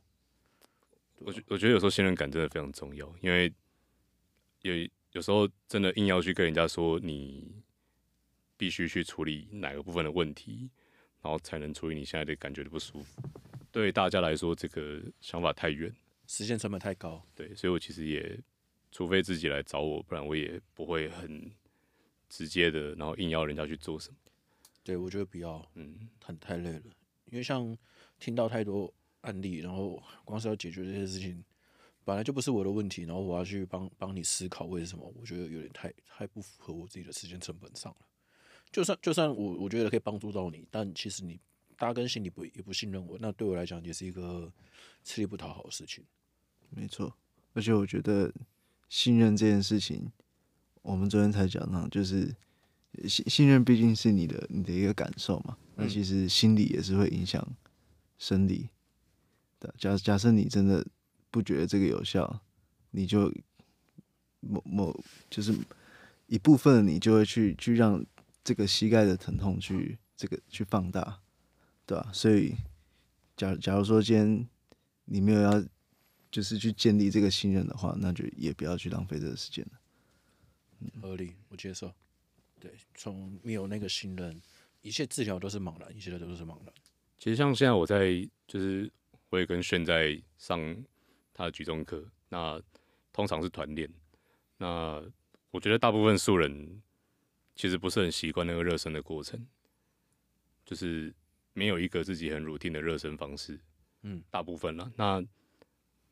[1.17, 3.51] 我觉我觉得有时候信任感真的非常重要，因为
[4.61, 4.73] 有
[5.11, 7.63] 有时候真的硬要去跟人家说你
[8.57, 10.69] 必须去处理哪个部分的问题，
[11.21, 13.21] 然后才能处理你现在的感觉的不舒服。
[13.71, 15.93] 对大家来说，这个想法太远，
[16.27, 17.25] 时间成本太高。
[17.33, 18.39] 对，所以我其实也，
[18.91, 21.49] 除非自己来找我，不然我也不会很
[22.29, 24.17] 直接的，然后硬要人家去做什么。
[24.83, 26.81] 对，我觉得不要，嗯，很太累了。
[27.31, 27.77] 因为像
[28.19, 31.43] 听到太多案例，然后光是要解决这些事情，
[32.03, 38.05] 本来就不是我的问题，然后我要去帮帮你思考为什么，我觉得有点太太不符合我自己的时间成本上了。
[38.71, 41.39] 就算就算我我觉得可以帮助到你，但其实你。
[41.77, 44.53] 大家心里不也不信任我，那对我来讲也是一个
[45.03, 46.03] 吃力不讨好的事情。
[46.69, 47.11] 没错，
[47.53, 48.31] 而且我觉得
[48.87, 50.11] 信任这件事情，
[50.83, 52.35] 我们昨天才讲到，就是
[53.07, 55.57] 信信任毕竟是你的你的一个感受嘛。
[55.73, 57.43] 那其实心理也是会影响
[58.19, 58.69] 生理
[59.59, 59.73] 的。
[59.79, 60.85] 假假设你真的
[61.31, 62.41] 不觉得这个有效，
[62.91, 63.33] 你就
[64.41, 65.51] 某某就是
[66.27, 68.05] 一部分你就会去去让
[68.43, 71.19] 这个膝盖的疼痛去这个去放大。
[71.83, 72.09] 对吧？
[72.13, 72.55] 所以，
[73.35, 74.47] 假假如说今天
[75.03, 75.61] 你没有要，
[76.29, 79.81] 就是去建立这个信任的话，那就也不要去浪费这个时间了。
[80.79, 81.91] 嗯，合理，我接受。
[82.61, 84.41] 对，从没有那个信任，
[84.81, 86.73] 一切治疗都是茫然，一切都是茫然。
[87.17, 88.89] 其实像现在我在，就是
[89.29, 90.59] 我也跟炫在上
[91.41, 92.61] 他的举重课，那
[93.11, 93.91] 通常是团练。
[94.57, 95.03] 那
[95.51, 96.81] 我觉得大部分素人
[97.55, 99.45] 其实不是很习惯那个热身的过程，
[100.65, 101.13] 就是。
[101.53, 103.59] 没有一个自己很 routine 的热身方式，
[104.03, 104.89] 嗯，大部分了。
[104.95, 105.21] 那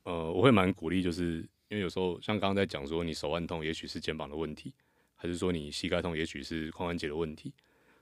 [0.03, 1.38] 呃，我会蛮鼓励，就是
[1.69, 4.73] 因为有时候像刚刚在讲说，你手腕痛，也许是肩膀的问题，
[5.15, 7.53] 还是说你膝盖痛，也许是髋关节的问题。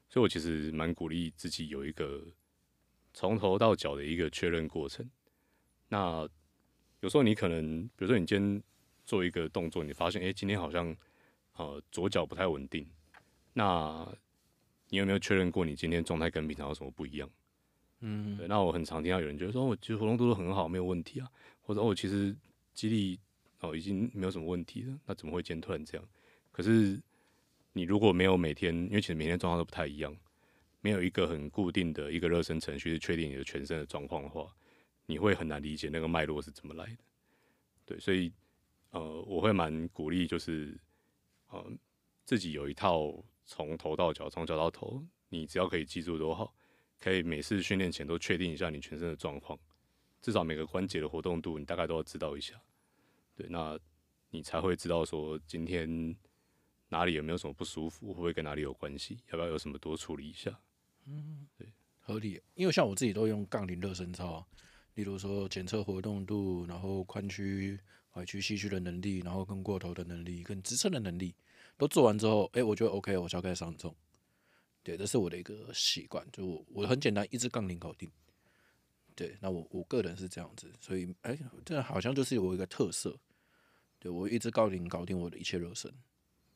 [0.10, 2.26] 所以我其实蛮鼓励自己有一个
[3.14, 5.08] 从头到脚的一个确认过程。
[5.90, 6.28] 那
[7.08, 8.62] 有时候你可能，比如说你今天
[9.06, 10.94] 做一个动作，你发现，哎，今天好像
[11.56, 12.86] 呃左脚不太稳定，
[13.54, 14.06] 那。
[14.90, 17.30] 你有没有确认过你今天状态跟平常有什么不一样？
[18.00, 21.30] 嗯，对，那我很常听到有人觉得说，我其实活动度都很好，没有问题啊，
[21.62, 22.34] 或者我其实
[22.74, 23.20] 肌力
[23.60, 26.08] 哦已经没有什么问题了，那怎么会今天突然这样？
[26.54, 26.98] 可是
[27.74, 30.16] 你如果没有每天，因为其实每天状况都不太一样，
[30.80, 34.48] 没有一个很固定的一个热身程序是确定你的全身的状况的话，
[35.08, 36.98] 你会很难理解那个脉络是怎么来的。
[37.84, 38.32] 对，所以
[38.92, 40.80] 呃，我会蛮鼓励，就是
[41.48, 41.66] 呃
[42.24, 43.12] 自己有一套。
[43.50, 46.54] 从头到脚，从脚到头，你只要可以记住都好，
[47.00, 49.58] 可以每次训练前都确定一下你全身的状况，
[50.22, 52.62] 至少每个关节的活动度你大概都要知道一下。
[53.38, 53.80] 对，那
[54.32, 56.14] 你才会知道说今天
[56.90, 60.60] 哪里有没有什么不舒服，会不会跟哪里有关系，要不要有什么多处理一下？
[61.06, 62.42] 嗯，对，合理。
[62.54, 64.46] 因为像我自己都用杠铃热身操，
[64.98, 67.80] 例如说检测活动度，然后髋屈、
[68.16, 71.36] 踝屈、膝屈的能力，然后跟过头的能力，跟支撑的能力，
[71.78, 73.96] 都做完之后，哎、欸，我觉得 OK，我就要开始上重。
[74.82, 78.10] 对，这是我的一个习惯，就我我很简单，一支杠铃搞定。
[79.14, 83.16] 对，那我我个人是这样子，所以哎，这好像就是我一个特色。
[84.00, 85.94] 对，我一支杠铃搞定我的一切热身。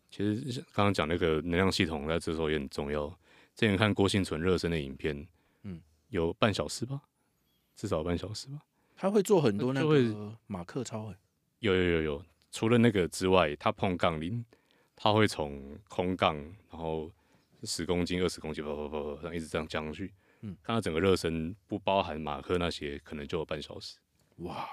[0.09, 3.07] 其实刚刚讲那个能量系统，在这时候也很重要。
[3.55, 5.27] 之前看郭婞淳热身的影片，
[5.61, 5.79] 嗯，
[6.09, 7.03] 有半小时吧，
[7.81, 8.61] 至少半小时吧。
[8.95, 11.17] 他会做很多那个马克操，哎，
[11.61, 12.25] 有有有有。
[12.51, 14.45] 除了那个之外，他碰杠铃，
[14.95, 16.37] 他会从空杠，
[16.69, 17.11] 然后
[17.63, 20.13] 十公斤、二十公斤，跑跑跑跑，一直这样降上去。
[20.41, 23.97] 嗯，看他整个热身不包含马克那些，可能就有半小时。
[24.37, 24.69] 哇，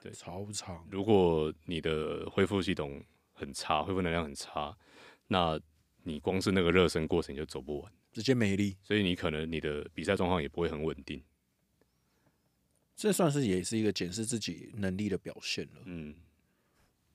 [0.00, 0.86] 对，超长。
[0.88, 3.02] 如果你的恢复系统
[3.32, 4.72] 很差，恢复能量很差，
[5.26, 5.58] 那
[6.04, 11.20] 你光是那个热身过程就走不完，直接没力，所以你可能你的比赛状况也不会很稳定。
[13.02, 15.80] 这算是也是一个检视自己能力的表现了。
[15.86, 16.14] 嗯，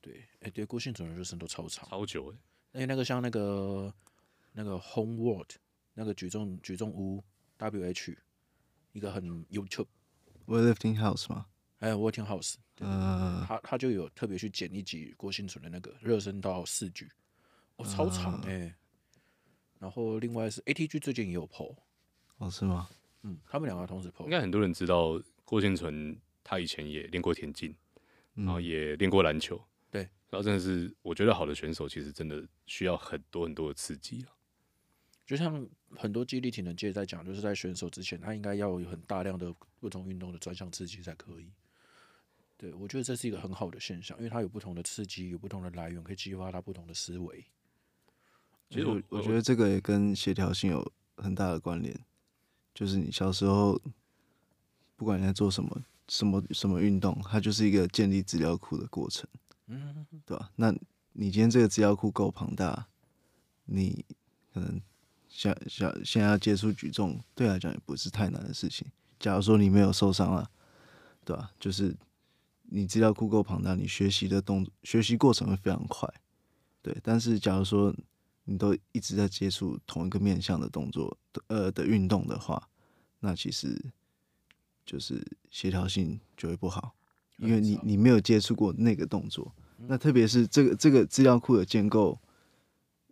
[0.02, 2.82] 对，哎、欸，对，郭婞淳的热身都超长，超久哎。
[2.82, 3.94] 哎，那个像那个
[4.52, 5.48] 那个 Homeworld
[5.94, 7.24] 那个举重举重屋
[7.58, 8.18] WH
[8.92, 9.88] 一个很 YouTube
[10.46, 11.46] Weightlifting House 吗？
[11.78, 17.10] 还有 Working House，嗯，他他就有特别去剪一集郭婞淳的那个热身到四局，
[17.78, 18.76] 哦，超长哎、欸。
[19.80, 21.74] 然后另外是 ATG 最近也有 PO，
[22.40, 22.90] 哦，是吗？
[23.22, 24.26] 嗯，他们两个同时 PO。
[24.26, 25.18] 应该很多人知道
[25.48, 27.74] 郭婞淳，他以前也练过田径，
[28.34, 30.02] 然后也练过篮球，对。
[30.30, 34.36] 然后真的是，我觉得好的选手其实真的需要很多很多的刺激啊。
[35.26, 41.50] 就像很多激励体能界在讲，就是在选手之前，他应该要有很大量的不同运动的专项刺激才可以。
[42.58, 47.46] 对，我觉得这是一个很好的现象，因为它有不同的刺激，有不同的来源，可以激发他不同的思维。
[48.70, 51.98] 其实我我觉得这个也跟协调性有很大的关联。
[52.74, 53.82] 就是你小时候，
[54.98, 59.26] 不管你在做什么，什么什么运动，它就是一个建立资料库的过程，
[59.68, 60.52] 嗯，对吧？
[60.58, 60.72] 那
[61.14, 62.88] 你今天这个资料库够庞大，
[63.64, 64.04] 你
[64.54, 64.82] 可能
[65.30, 68.86] 想想现在要接触举重，对来讲也不是太难的事情。
[69.18, 70.52] 假如说你没有受伤了，
[71.24, 71.52] 对吧？
[71.58, 71.96] 就是。
[72.70, 76.06] 你资料库够庞大，你学习的动作学习过程会非常快，
[76.82, 76.94] 对。
[77.02, 77.96] 但是假如说
[78.44, 81.18] 你都一直在接触同一个面向的动作，
[81.48, 82.62] 呃的运动的话，
[83.22, 83.82] 那其实
[84.88, 86.96] 就是协调性就会不好，
[87.38, 89.54] 因为你你没有接触过那个动作。
[89.78, 92.20] 那特别是这个这个资料库的建构，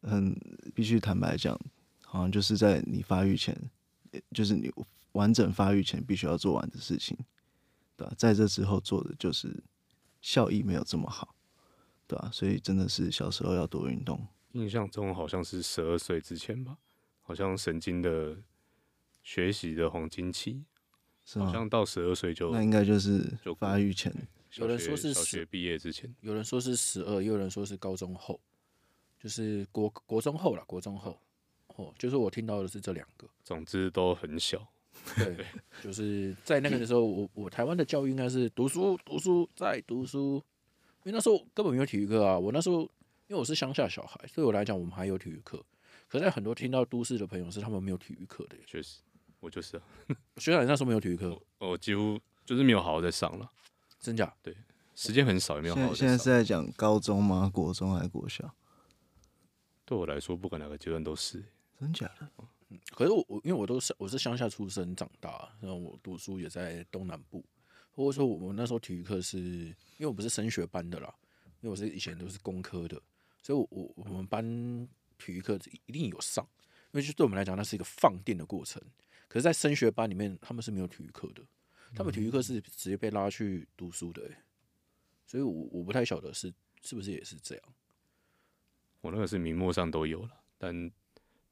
[0.02, 0.36] 很
[0.74, 1.56] 必须坦白讲，
[2.02, 3.56] 好像就是在你发育前，
[4.32, 4.72] 就是你
[5.12, 7.16] 完整发育前必须要做完的事情。
[7.98, 8.14] 对吧？
[8.18, 9.64] 在这之后做的就是
[10.20, 11.34] 效益没有这么好，
[12.06, 12.30] 对吧？
[12.30, 14.28] 所以真的是小时候要多运动。
[14.52, 16.78] 印象中好像是十二岁之前吧，
[17.22, 18.36] 好像神经的
[19.24, 20.66] 学习的黄金期，
[21.26, 21.40] 是？
[21.40, 24.14] 好像到十二岁就那应该就是发育前。
[24.56, 28.40] 有人说是小学毕业之前，有人说是十二，也有人说是高中后，
[29.20, 31.20] 就是国国中后了，国中后
[31.76, 33.28] 哦，就是我听到的是这两个。
[33.44, 34.66] 总之都很小。
[35.18, 35.46] 对，
[35.84, 40.42] 就是在那个的时候，我我台湾的教育应该是读书读书再读书，
[41.04, 42.40] 因为那时候根本没有体育课啊。
[42.40, 42.80] 我那时候
[43.28, 45.62] 因为我是乡下小孩，对我来讲我们还有体育课。
[46.08, 48.56] 可是在很多听到都市的朋友是他们没有体育课的。
[48.66, 49.00] 确实，
[49.46, 49.84] 我就是啊。
[50.38, 51.40] 学长，你那时候没有体育课？
[51.60, 53.52] 我，几乎就是没有好好在上了。
[54.00, 54.34] 真假？
[54.42, 54.56] 对，
[54.96, 55.98] 时间很少，也没有好好在上。
[55.98, 57.50] 现在是在讲高中吗？
[57.54, 58.54] 国中还是国小？
[59.86, 61.44] 对我来说，不管哪个阶段都是。
[61.80, 62.28] 真假的？
[62.92, 67.46] 可是我我因为我都是我是乡下出生长大，然后我读书也在东南部，
[67.92, 71.14] 或者说我们那时候体育课是因为我不是升学班的啦，
[71.62, 73.00] 因为我是以前都是工科的，
[73.44, 74.44] 所以我我我们班
[75.18, 76.46] 体育课一定有上，
[76.92, 78.82] 因为就对我们来讲那是一个放电的过程。
[79.36, 81.44] 可是，在升学班里面他们是没有体育课的，
[81.94, 84.38] 他们体育课是直接被拉去读书的，欸，
[85.26, 87.64] 所以我我不太晓得是是不是也是这样。
[89.02, 90.90] 我那个是名目上都有了，但。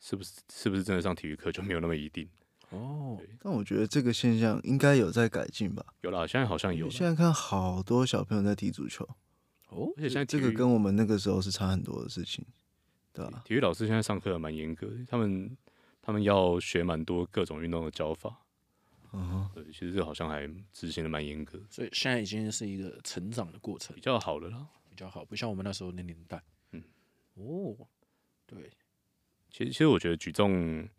[0.05, 2.29] 是不是是不是真的上体育课就没有那么一定
[2.71, 3.17] 哦？
[3.39, 5.85] 但我觉得这个现象应该有在改进吧。
[6.01, 6.89] 有啦，现在好像有。
[6.89, 9.07] 现在看好多小朋友在踢足球
[9.69, 12.45] 哦，而且现在这个跟我们那个时候是差很多的事情，
[13.13, 13.43] 对吧？
[13.45, 15.55] 体育老师现在上课蛮严格的，他们
[16.03, 18.37] 他们要学蛮多各种运动的教法。
[19.13, 26.43] 嗯，对，其实这好像还执行的蛮严格，所以现在已经是一个成长的过程，比较好了啦，比较好，不像我们那时候那年代。
[26.71, 26.83] 嗯，
[27.35, 27.87] 哦，
[28.45, 28.71] 对。
[29.49, 30.89] 其实，其实我觉得举重，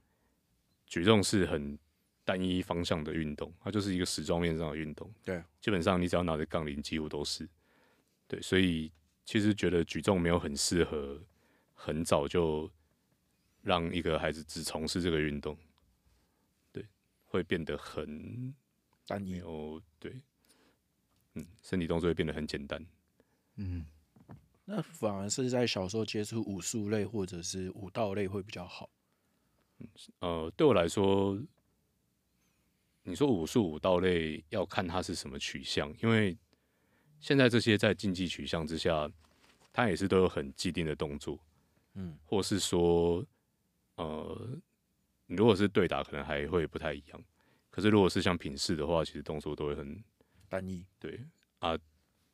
[0.86, 1.76] 举重是很
[2.24, 5.12] 单一方向的运动，它就是一个时装面上的运动。
[5.24, 7.48] 对，基本上你只要拿着杠铃，几乎都是。
[8.28, 8.92] 对，所以
[9.24, 11.20] 其实觉得举重没有很适合
[11.74, 12.70] 很早就
[13.64, 15.56] 让一个孩子只从事这个运动，
[16.70, 16.86] 对，
[17.24, 18.54] 会变得很
[19.06, 19.40] 单一。
[19.40, 20.20] 哦，对，
[21.32, 22.86] 嗯，身体动作会变得很简单，
[23.56, 23.86] 嗯，
[24.66, 28.90] 那反而是在小时候接触武术类或者是武道类会比较好。
[30.20, 31.40] 呃，对我来说，
[33.02, 36.36] 你说武术武道类要看它是什么取向，因为
[37.18, 39.10] 现在这些在竞技取向之下，
[39.72, 41.38] 它也是都有很既定的动作，
[41.94, 43.24] 嗯，或是说，
[43.96, 44.58] 呃，
[45.26, 47.24] 如果是对打，可能还会不太一样。
[47.70, 50.02] 可是如果是像品势的话，其实动作都会很
[50.48, 51.20] 单一，对
[51.58, 51.76] 啊，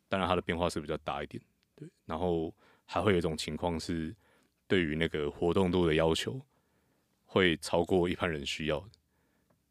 [0.09, 1.43] 当然它的变化是比较大一点，
[1.75, 2.55] 对，然后
[2.85, 4.15] 还会有一种情况是
[4.67, 6.41] 对于那个活动度的要求。
[7.33, 8.91] 会超过一般人需要的，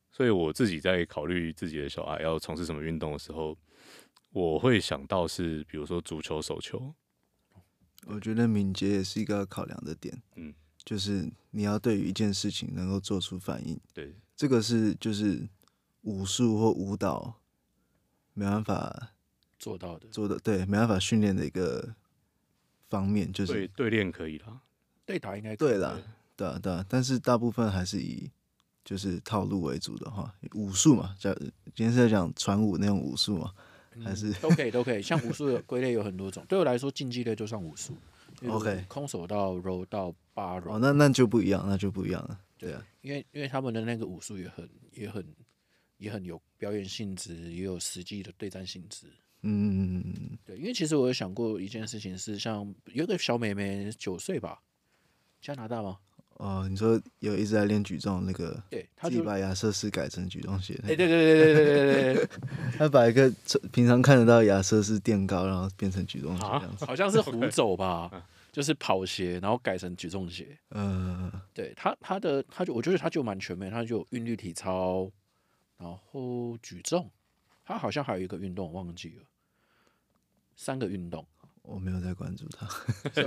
[0.10, 3.58] 所以我自己在考虑自己的小孩要从事什么运动的时候，
[4.30, 6.96] 我会想到是比如说足球、手球。
[8.06, 10.54] 我觉得敏捷也是一个考量的点，嗯，
[10.90, 15.48] 就是你要对于一件事情能够做出反应，对，这个是就是
[16.02, 17.36] 武术或舞蹈
[18.34, 19.12] 没办法
[19.60, 21.94] 做到的，做的对，没办法训练的一个
[22.90, 24.62] 方面，就是对对练可以啦，
[25.06, 25.96] 对打应该对啦。
[26.36, 28.28] 对啊，对啊，但是大部分还是以
[28.84, 33.54] 就是套路为主的话，武术嘛，叫今天是在讲传武那种武术嘛，
[34.04, 35.04] 还是、嗯、都可以都可以。
[35.04, 37.96] 像武术的 归类有很多种，对我来说竞技类就算武术。
[38.48, 40.16] OK，空手道、柔道、
[40.66, 42.40] 哦，那那就不一样，那就不一样了。
[42.58, 45.26] 对啊，因为因为他们的那个武术也很也很
[45.98, 49.08] 也很有表演性质，也有实际的对战性质。
[49.42, 54.60] 嗯嗯嗯，对，因为其实我有想过一件事情，是像有个小妹妹九岁吧，
[55.42, 55.98] 加拿大吗？
[56.34, 60.74] 哦，你说有一直在练举重那个，对，他就把亚瑟士改成举重鞋。
[60.84, 62.30] 哎，对对对对对对对
[62.78, 63.30] 他 把一个
[63.74, 68.10] 平常看得到亚瑟士垫高，然后变成举重鞋这样子，好像是虎走 吧，
[68.52, 70.58] 就是跑鞋，然后改成举重鞋。
[70.70, 75.12] 嗯，对他他的他就我觉得他就蛮全面，他就韵律体操，
[75.78, 77.10] 然后举重，
[77.64, 79.24] 他好像还有一个运动我忘记了，
[80.56, 81.26] 三个运动。
[81.62, 82.68] 我没有在关注他，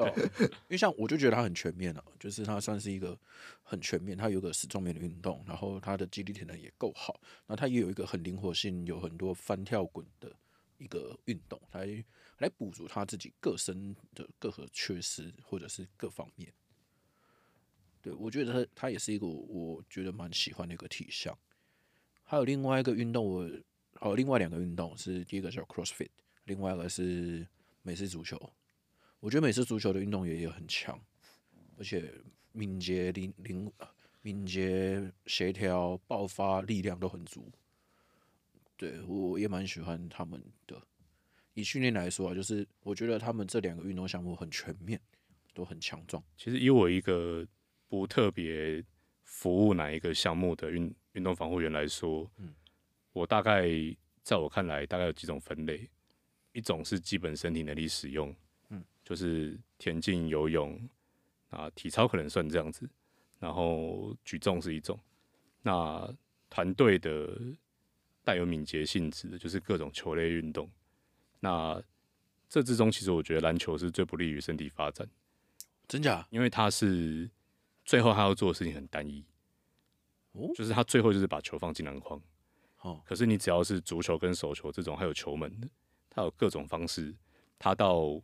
[0.66, 3.16] 因为像我就觉得他很全面了，就是他算是一个
[3.62, 10.34] 很全面，他有个十重面的运动，然后他的肌力体能也够好，然后他也有一个很灵活性，有很多翻跳滚的
[10.78, 11.86] 一个运动，来
[12.42, 16.52] 来补足他自己个身的各个缺失或者是各方面。
[18.02, 21.34] 对，我觉得他他也是一个我觉得蛮喜欢的一个体项。
[22.22, 23.50] 还有另外一个运动，我
[23.94, 26.10] 还有另外两个运动是第一个叫 CrossFit，
[26.44, 27.48] 另外一个是。
[27.84, 28.38] 美式足球，
[29.18, 30.96] 我觉得美式足球的运动员也很强，
[31.76, 32.14] 而且
[32.52, 33.72] 敏捷、灵灵、
[34.20, 37.50] 敏捷、协调、爆发力量都很足。
[38.76, 40.80] 对，我也蛮喜欢他们的。
[41.54, 45.00] 以训练来说啊，就是我觉得他们这两个运动项目很全面，
[45.54, 46.22] 都很强壮。
[46.36, 47.46] 其实以我一个
[47.88, 48.82] 不特别
[49.22, 52.54] 服务哪一个项目的运运动防护员来说，嗯，
[53.12, 53.68] 我大概
[54.22, 55.88] 在我看来，大概有几种分类。
[56.52, 58.34] 一种是基本身体能力使用，
[58.68, 60.78] 嗯，就是田径、游泳
[61.48, 62.86] 啊，体操可能算这样子，
[63.38, 65.00] 然后举重是一种，
[65.62, 66.14] 那
[66.50, 67.40] 团队的
[68.22, 70.70] 带有敏捷性质的，就是各种球类运动。
[71.44, 71.82] 那
[72.48, 75.08] 这之中，其实我觉得篮球是最不利于身体发展，
[75.88, 76.24] 真假？
[76.30, 77.28] 因为他是
[77.84, 79.24] 最后他要做的事情很单一，
[80.32, 82.20] 哦，就是他最后就是把球放进篮筐，
[82.82, 85.68] 哦，可是你只要是足球跟手球这种，还有球门的。
[86.14, 87.14] 他有各种方式，
[87.58, 88.20] 他到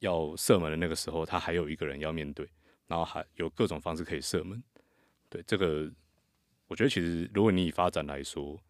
[0.00, 2.48] 要射门的那个时候，他还有一个人要面对，
[2.86, 4.62] 然后还有各种方式可以射门。
[5.30, 5.88] 对这个，
[6.66, 8.60] 我觉得其实如果你以发展来说，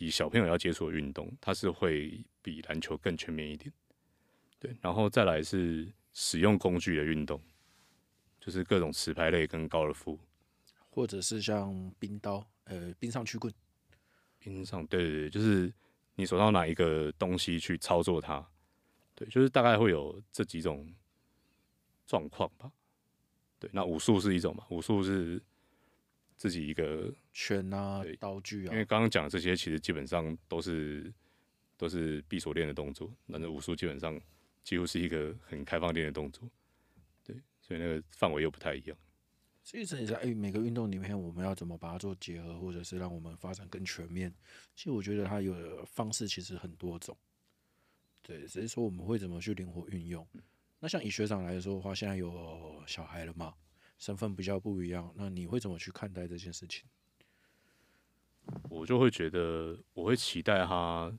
[0.00, 3.72] 以小朋友要接触的运动，它是会比篮球更全面一点。
[4.58, 7.40] 对，然后再来是使用工具的运动，
[8.40, 10.18] 就是各种持拍类跟高尔夫，
[10.90, 13.54] 或者是像冰刀，呃，冰上曲棍，
[14.38, 15.72] 冰上，对对对，就是。
[16.16, 18.46] 你手上拿一个东西去操作它，
[19.14, 20.92] 对，就是大概会有这几种
[22.06, 22.70] 状况吧。
[23.58, 24.66] 对，那武术是一种嘛？
[24.68, 25.42] 武术是
[26.36, 28.72] 自己一个拳啊，道具啊。
[28.72, 31.12] 因为刚刚讲的这些，其实基本上都是
[31.76, 34.20] 都是闭锁链的动作，那武术基本上
[34.62, 36.48] 几乎是一个很开放链的动作。
[37.24, 38.96] 对，所以那个范围又不太一样。
[39.62, 44.34] 所以在哎，每个运动里面，我们要怎么把它做结合，或者是让我们发展更全面？
[44.74, 47.16] 其实我觉得它有的方式其实很多种。
[48.22, 50.26] 对，只是说我们会怎么去灵活运用。
[50.80, 53.54] 那像以学长来说的话，现在有小孩了嘛，
[53.98, 56.88] 身份比较不一样，那你会怎么去看待这件事情？
[58.68, 61.12] 我就会觉得，我会期待他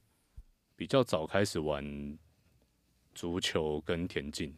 [0.76, 2.18] 比较早开始玩
[3.14, 4.54] 足球跟田径。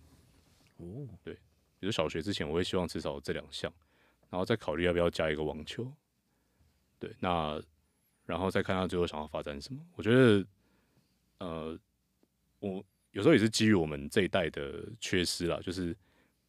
[0.77, 1.33] 哦，对。
[1.79, 3.69] 比如小学之前，我会希望至少这两项，
[4.29, 5.91] 然后再考虑要不要加一个网球。
[6.97, 7.61] 对，那
[8.25, 9.85] 然后再看他最后想要发展什么。
[9.95, 10.45] 我觉得，
[11.39, 11.77] 呃，
[12.59, 15.93] 我有时候也是基于我们这一代的缺失啦，就是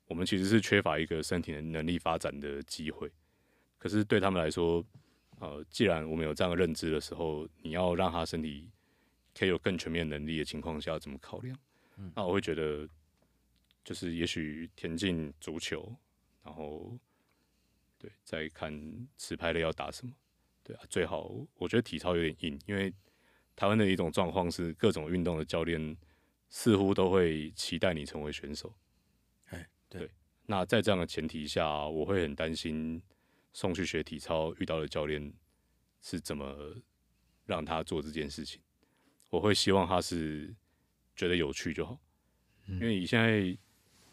[0.06, 3.10] 我们其实是缺乏一个身体的能力发展的机会。
[3.76, 4.84] 可是对他们来说，
[5.40, 8.70] 呃，既然我们有这样的认知的时候，你要让他身体
[9.36, 11.58] 可以有更全面能力的情况下，怎么考量？
[11.96, 12.88] 嗯，那我会觉得。
[13.86, 15.94] 就是也许田径、足球，
[16.42, 16.98] 然后
[17.98, 18.72] 对，再看
[19.18, 20.12] 持拍的要打什么，
[20.62, 22.90] 对啊，最好我觉得体操有点硬，因为
[23.54, 25.94] 台湾的一种状况是各种运动的教练
[26.48, 28.74] 似乎都会期待你成为选手，
[29.50, 30.10] 哎，对，对，
[30.46, 33.02] 那在这样的前提下，我会很担心
[33.54, 35.32] 送去学体操遇到的教练
[36.02, 36.76] 是怎么
[37.46, 38.60] 让他做这件事情，
[39.30, 40.54] 我会希望他是
[41.16, 41.98] 觉得有趣就好，
[42.66, 43.56] 因为你现在。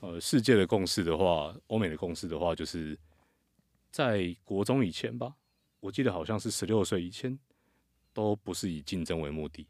[0.03, 2.97] 呃，世界的共识的话，欧美的共识的话，就是
[3.91, 5.35] 在国中以前吧，
[5.79, 7.37] 我记得好像是十六岁以前
[8.11, 9.67] 都不是以竞争为目的，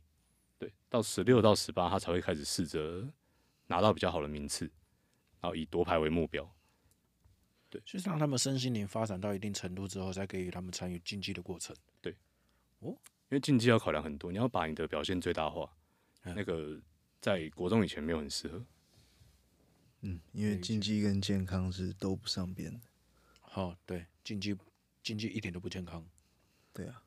[0.57, 3.05] 对，到十六到十八，他才会开始试着
[3.67, 4.63] 拿到比较好的名次，
[5.41, 6.49] 然后以夺牌为目标，
[7.71, 12.13] 对，就是让他们身心灵发展到一定程度之后，再给予他们参与竞技的过程，对，
[12.79, 15.73] 哦，因为竞技要考量很多，你要把你的表现最大化，
[16.23, 16.79] 嗯、那个
[17.21, 18.63] 在国中以前没有很适合。
[20.01, 22.81] 嗯，因为竞技跟健康是都不上边的。
[23.39, 24.57] 好，对，竞技
[25.01, 26.05] 竞技一点都不健康。
[26.73, 27.01] 对啊，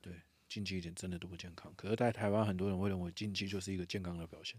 [0.00, 0.14] 对，
[0.48, 1.72] 竞技一点真的都不健康。
[1.76, 4.58] 可是，在台湾，很多人会认为竞技就是一个健康的表现。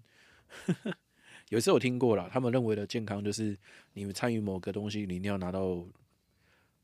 [1.49, 3.57] 有一次我听过了，他们认为的健康就是
[3.93, 5.89] 你们参与某个东西，你一定要拿到哦、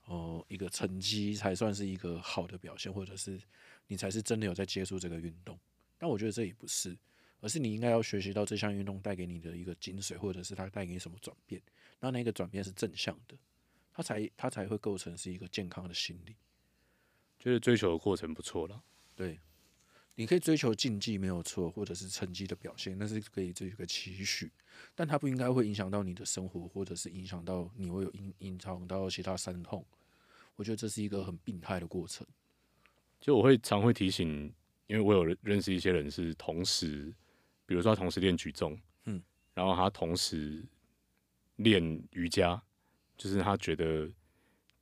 [0.06, 3.40] 呃、一个成绩才算是一个好的表现，或者是
[3.88, 5.58] 你才是真的有在接触这个运动。
[5.98, 6.98] 但我觉得这也不是。
[7.42, 11.62] 而是你应该要学习到这项运动带给你的一个精髓，或者是它带给你什么转变，
[12.00, 13.38] 那那个转变是正向的，
[13.94, 16.36] 它才它才会构成是一个健康的心理。
[17.38, 18.82] 就是追求的过程不错了，
[19.16, 19.38] 对，
[20.16, 24.52] 你可以追求竞技没有错，或者是成绩的表现，那是可以这个期许，
[24.94, 29.86] 但它不应该会影响到你的生活，或者是影响到你会有影影响到其他伤痛。
[30.56, 32.26] 我觉得这是一个很病态的过程。
[33.20, 34.54] 就我会常会提醒，
[34.88, 37.14] 因为我有认识一些人是同时。
[37.68, 39.20] 比如说，他同时练举重，嗯，
[39.56, 40.64] 然后他同时
[41.56, 42.62] 练瑜伽，
[43.18, 44.08] 就是他觉得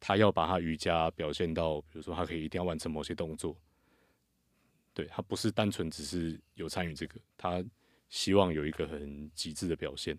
[0.02, 3.56] 他要把他瑜伽表现到，比如说他可以一定要完成某些动作，
[4.94, 7.64] 对，他不是单纯只是有参与这个，他
[8.10, 10.18] 希望有一个很极致的表现。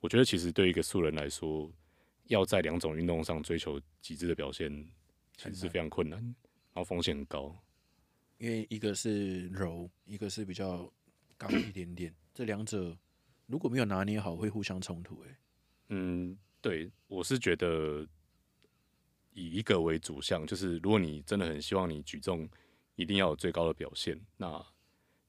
[0.00, 1.70] 我觉得其实对一个素人来说，
[2.24, 4.70] 要在两种运动上追求极致的表现，
[5.36, 7.56] 其实是非常困难，然后风险很高，
[8.38, 10.92] 因为一个是柔，一个是比较。
[11.40, 12.98] 刚一点点，这两者
[13.46, 15.20] 如果没有拿捏好，会互相冲突。
[15.20, 15.38] 哎，
[15.90, 18.04] 嗯，对，我是觉得
[19.32, 22.48] 以一个为主项，就是如果你真的很希望你举重
[22.98, 24.62] 一定要有最高的表现，那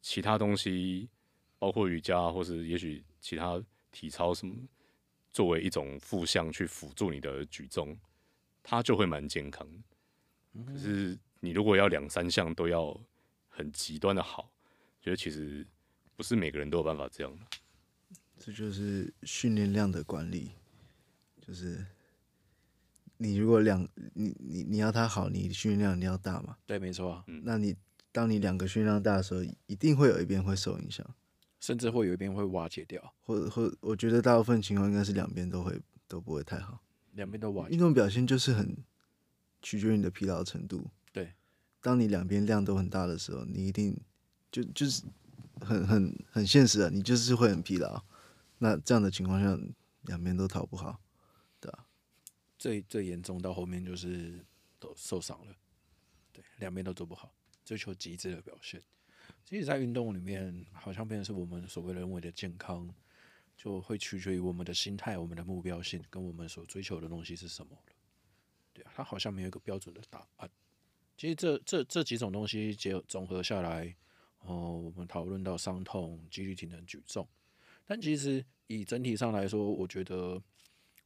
[0.02, 1.08] 其他东西，
[1.58, 4.54] 包括瑜伽或是也许其他体操什么，
[5.32, 7.98] 作为一种副项去辅助你的举重，
[8.62, 9.66] 它就会蛮健康。
[10.66, 13.00] 可是你如果要两三项都要
[13.48, 14.52] 很极端的好，
[15.00, 15.66] 觉得其实。
[16.16, 17.46] 不是每个人都有办法这样的，
[18.38, 20.52] 这就是训练量的管理。
[21.40, 21.86] 就是
[23.22, 26.58] 你如果两你你你要他好，你训练量你要大嘛？
[26.66, 27.24] 对，没错啊。
[27.44, 27.76] 那你
[28.12, 31.06] 当你两个训练量大的时候，一定会有一边会受影响，
[31.60, 36.82] 甚至会有一边会瓦解掉，或者或我觉得大部分情况应该是两边都会都不会太好，
[37.14, 37.74] 两边都瓦解。
[37.74, 38.76] 运动表现就是很
[39.62, 40.90] 取决于你的疲劳程度。
[41.14, 41.34] 对，
[41.82, 43.96] 当你两边量都很大的时候，你一定
[44.52, 45.04] 就就是。
[45.62, 48.02] 很很很现实啊，你就是会很疲劳，
[48.60, 49.60] 那这样的情况下，
[50.04, 51.02] 两边都讨不好？
[52.60, 54.46] 最最严重到后面就是
[54.80, 55.56] 都受伤了，
[56.32, 57.34] 对，两边都做不好，
[57.66, 58.84] 追求极致的表现。
[59.46, 62.94] 其实，在运动里面，好像变成是我们所谓认为的健康，
[63.58, 67.76] 就会取决于我们的心态、我们的目标性跟我们所追求的东西是什么。
[68.74, 70.50] 对啊，它好像没有一个标准的答案。
[71.18, 73.96] 其实这这这几种东西结综合下来。
[74.42, 77.28] 哦，我们讨论到伤痛、肌力、体能、举重，
[77.86, 80.42] 但其实以整体上来说，我觉得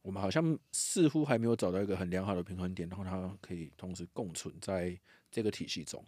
[0.04, 4.94] 我们好像似乎还没有找到一个很良好的平衡点，然后它可以同时共存在
[5.30, 6.04] 这个体系中。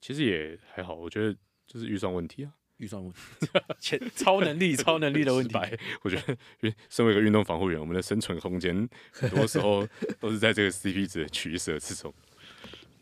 [0.00, 1.36] 其实也还好，我觉得
[1.66, 3.18] 就是预算问题啊，预算问题，
[3.80, 5.58] 钱超能力、超能力的问题。
[6.02, 9.84] 我觉得，因为身为一个运动防护员，我们的生存空间很多时候
[10.20, 12.14] 都是在这个 CP 值的取舍之中。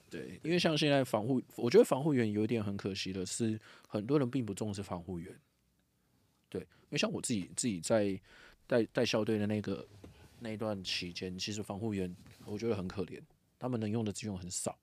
[0.09, 5.39] 对，因为像现在防护，我觉得防护员有一点很可惜的是，很多人并不重视防护员。
[6.49, 8.19] 对，因为像我自己自己在
[8.67, 9.87] 带带校队的那个
[10.41, 13.21] 那一段期间，其实防护员我觉得很可怜，
[13.59, 14.79] 他们能用的资源很少，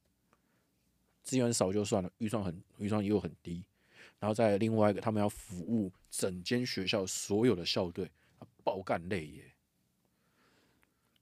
[1.23, 3.63] 资源少就算了，预算很预算又很低，
[4.19, 8.09] 然后再另外一个，他们要服务整间学校所有的校队，
[8.63, 9.51] 爆干累耶。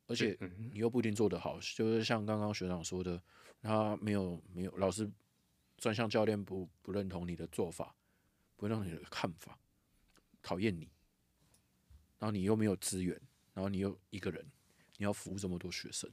[0.08, 0.36] 而且
[0.72, 3.22] 你又不一定做得好，就是像刚刚学长说的，
[3.62, 5.08] 他没有没有老师
[5.78, 7.94] 专项教练不不认同你的做法，
[8.58, 9.56] 不认同你的看法，
[10.42, 10.90] 讨厌你，
[12.20, 13.20] 然后你又没有资源，
[13.54, 14.46] 然后你又一个人，
[14.98, 16.10] 你要服务这么多学生。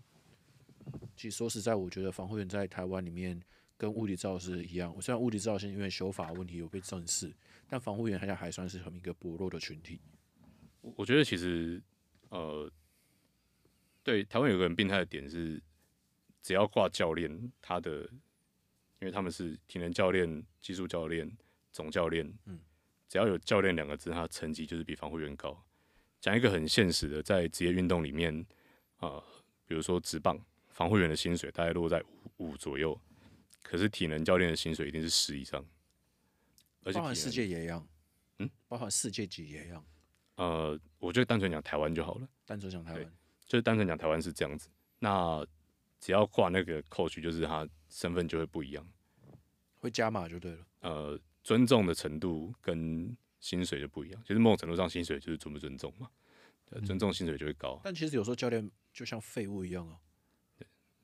[1.14, 3.38] 其实说实在，我觉得防护员在台湾里面
[3.76, 7.34] 跟物理治疗师一样，我虽然物理治疗师因为修法问题有被正视，
[7.68, 10.00] 但防护员好像还算是很一个薄弱的群体。
[10.80, 11.82] 我觉得其实
[12.30, 12.70] 呃。
[14.07, 15.61] 对，台湾有个很病态的点是，
[16.40, 18.02] 只要挂教练，他的，
[19.00, 21.28] 因为他们是体能教练、技术教练、
[21.72, 22.61] 总教练，嗯，
[23.09, 25.61] 只要有教练两个字，他的成绩就是比防护员高。
[26.27, 28.37] 讲一个很现实的，在职业运动里面，
[28.97, 29.24] 啊、呃，
[29.64, 30.37] 比如说职棒，
[30.70, 32.03] 防护员的薪水大概落在
[32.39, 33.01] 五五左右，
[33.62, 35.64] 可是体能教练的薪水一定是十以上，
[36.83, 37.87] 而且包含世界也一样，
[38.41, 39.85] 嗯，包含世界级也一样。
[40.35, 43.12] 呃，我觉得单纯讲台湾就好了，单纯讲台湾。
[43.47, 44.68] 就是单纯讲台湾是这样子，
[44.99, 45.47] 那
[46.01, 48.85] 只要挂那个 coach，就是他身份就会不一样，
[49.79, 50.66] 会加码就对了。
[50.81, 53.16] 呃，尊重的程度跟
[53.47, 56.11] 薪水就不一样，其实某种程度上薪水就是尊不尊重嘛，
[56.84, 57.74] 尊重薪水就会高。
[57.76, 59.97] 嗯、但其实有时候教练就像废物一样啊。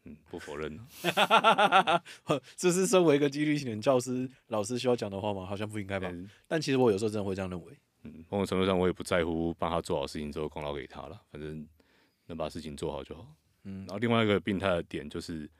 [0.04, 0.76] 嗯，不否认。
[2.56, 5.46] 这是身为一个纪律型的教师老师需要讲的话吗？
[5.46, 6.08] 好像不应该吧。
[6.10, 7.72] 嗯、但其实我有时候真的会这样认为。
[8.02, 11.68] 嗯，某种程度上我也不在乎帮他做好事情之后功劳给他了，反正。
[12.26, 13.34] 能把事情做好就好。
[13.64, 15.50] 嗯，然后另外一个病态的点就是，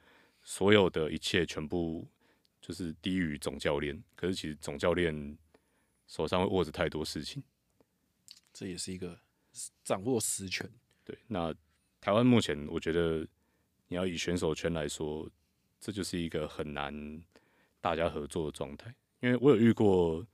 [0.44, 2.06] 所有的一切全部
[2.60, 4.00] 就是低于总教练。
[4.14, 5.36] 可是其实总教练
[6.06, 7.42] 手上会握着太多事情，
[8.52, 9.18] 这也是一个
[9.84, 10.68] 掌握实权。
[11.04, 11.54] 对，那
[12.00, 13.26] 台湾目前我觉得
[13.88, 15.28] 你要以选手圈来说，
[15.80, 17.22] 这就是一个很难
[17.80, 18.94] 大家合作的状态。
[19.20, 20.26] 因为我有遇过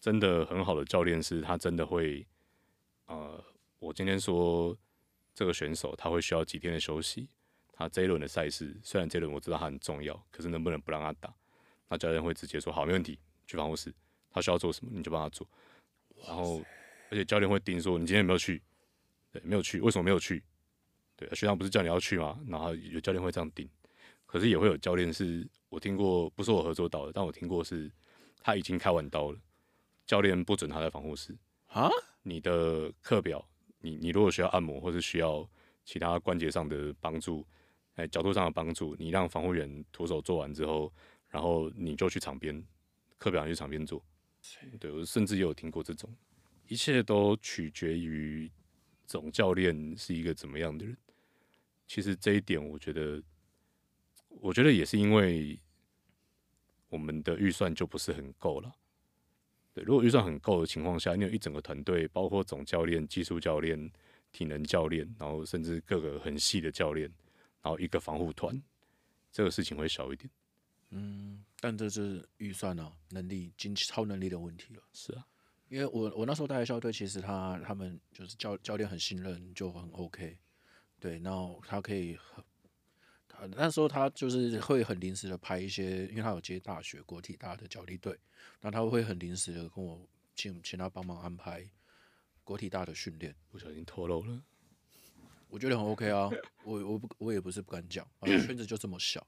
[0.00, 2.26] 真的很好的教练，是他真的会，
[3.06, 3.44] 呃，
[3.78, 4.76] 我今天说。
[5.32, 7.26] 这个选手他会需要几天的休息，
[7.72, 11.32] 他这一轮的赛事虽然这一轮我知道他很重要，可是能不能不让他打？
[11.88, 13.94] 那教练会直接说好，没问题，去防护室，
[14.30, 15.46] 他需要做什么你就帮他做。
[16.26, 16.62] 然后，
[17.10, 18.62] 而且教练会盯说你今天有没有去？
[19.32, 20.42] 对，没有去，为什么没有去？
[21.16, 22.38] 对，学长不是叫你要去吗？
[22.48, 23.68] 然后有教练会这样盯，
[24.26, 27.90] 可是也会有教练是我听过，不是我合作到的，但我听过是
[28.42, 29.38] 他已经开完刀了，
[30.06, 31.36] 教练不准他在防护室
[31.68, 31.90] 啊？
[32.22, 33.46] 你的课表。
[33.82, 35.48] 你你如果需要按摩或是需要
[35.86, 37.46] 其他关节上的帮助，
[37.94, 40.92] 哎，角度上的帮助，你让防护员徒手做完之后，
[41.30, 42.62] 然后你就去场边，
[43.16, 44.04] 课表你去场边做。
[44.78, 46.14] 对，我甚至也有听过这种，
[46.68, 48.50] 一切都取决于
[49.06, 50.96] 总教练是一个怎么样的人。
[51.86, 53.22] 其实这一点，我觉得，
[54.28, 55.58] 我觉得也是因为
[56.88, 58.74] 我们的预算就不是很够了。
[59.74, 63.90] 对，如果预算很够的情况下，你有一整个团队，包括总教练、技术教练、
[64.32, 67.12] 体能教练，然后甚至各个很细的教练，
[67.62, 68.60] 然后一个防护团，
[69.30, 70.30] 这个事情会小一点。
[70.90, 74.82] 嗯，但这是预算啊，能力、经超能力的问题了。
[74.92, 75.26] 是啊，
[75.68, 80.38] 因为我我那时候带的校队，其实他他们就是教教练很信任，就很 OK。
[80.98, 82.44] 对，然后他可以很，
[83.28, 83.46] 他。
[83.56, 88.18] 那时候他就是会很临时的排一些，因为他有接大学国体大的角力队，
[88.60, 91.66] 那他会很临时的跟我请请他帮忙安排
[92.42, 93.34] 国体大的训练。
[93.50, 94.42] 不小心透露了，
[95.48, 96.30] 我觉得很 OK 啊，
[96.64, 99.26] 我我不我也不是不敢讲，反正圈子就这么小，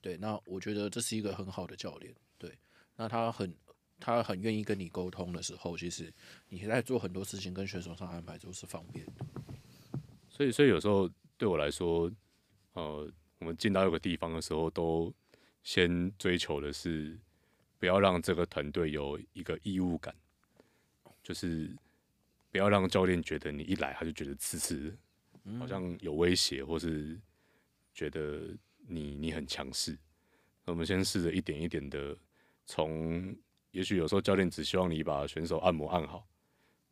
[0.00, 2.58] 对，那我觉得这是一个很好的教练，对，
[2.96, 3.54] 那他很
[3.98, 6.12] 他很愿意跟你沟通的时候，其实
[6.48, 9.26] 你在做很多事情跟选手上安排都是方便的。
[10.28, 12.10] 所以所以有时候对我来说，
[12.72, 13.10] 呃。
[13.40, 15.10] 我们进到一个地方的时候，都
[15.62, 17.18] 先追求的是
[17.78, 20.14] 不要让这个团队有一个义务感，
[21.22, 21.74] 就是
[22.50, 24.94] 不要让教练觉得你一来他就觉得刺刺，
[25.58, 27.18] 好像有威胁，或是
[27.94, 28.54] 觉得
[28.86, 29.98] 你你很强势。
[30.66, 32.16] 我们先试着一点一点的
[32.66, 33.34] 从，
[33.72, 36.26] 也许有时候教练只希望你把选手按摩按好，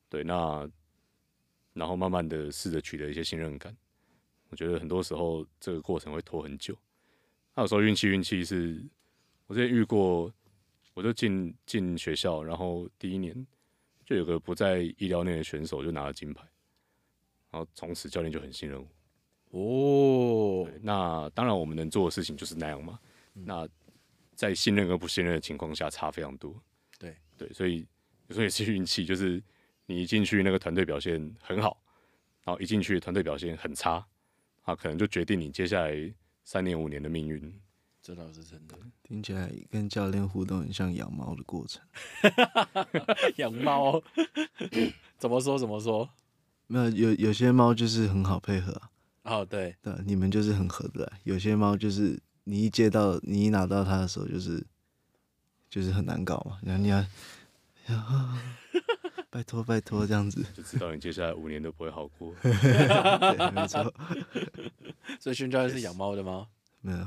[0.09, 0.69] 对，那
[1.75, 3.77] 然后慢慢的试着取得一些信任感。
[4.49, 6.77] 我觉得很多时候这个过程会拖很久。
[7.55, 8.83] 那有时候运气运气是，
[9.47, 10.33] 我之前遇过，
[10.95, 13.47] 我就进进学校，然后第一年
[14.05, 16.43] 就有个不在意料内的选手就拿了金牌，
[17.51, 18.89] 然后从此教练就很信任我。
[19.51, 22.99] 哦，那当然我们能做的事情就是那样嘛。
[23.35, 23.69] 嗯、那
[24.35, 26.55] 在信任和不信任的情况下差非常多。
[26.99, 27.87] 对对，所以
[28.27, 29.43] 有时候也是运气，就是
[29.87, 31.81] 你一进去那个团队表现很好，
[32.45, 34.05] 然后一进去团队表现很差，
[34.63, 36.15] 啊，可能就决定你接下来
[36.45, 37.61] 三年五年的命运。
[38.01, 41.83] 这倒是真的，听起来跟教练互动很像养猫的过程。
[43.37, 44.03] 养猫？
[45.19, 45.59] 怎么说？
[45.59, 46.09] 怎么说？
[46.69, 48.91] 没有，有有些猫就是很好配合啊。
[49.29, 51.13] 哦，对对，你们就是很合得来。
[51.25, 54.65] 有些猫就是你一接到，你一拿到它的时候，就是
[55.69, 56.59] 就是很难搞嘛。
[56.63, 57.05] 然后你要，
[59.31, 62.35] 拜托拜托这样子，就知道你接下来五年都不会好过。
[62.43, 63.93] 对，没错。
[65.21, 66.47] 所以训教练是养猫的吗？
[66.81, 67.07] 没有。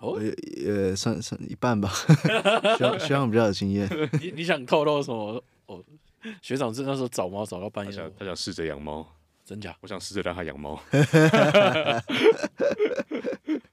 [0.00, 0.30] 哦，也
[0.62, 1.90] 也算算一半吧。
[2.76, 3.88] 希望希望比较有经验。
[4.20, 5.42] 你你想透露什么？
[5.66, 5.82] 哦，
[6.42, 9.06] 学长是那时候找猫找到半夜，他想他想试着养猫。
[9.44, 9.76] 真假？
[9.80, 10.80] 我想试着让他养猫。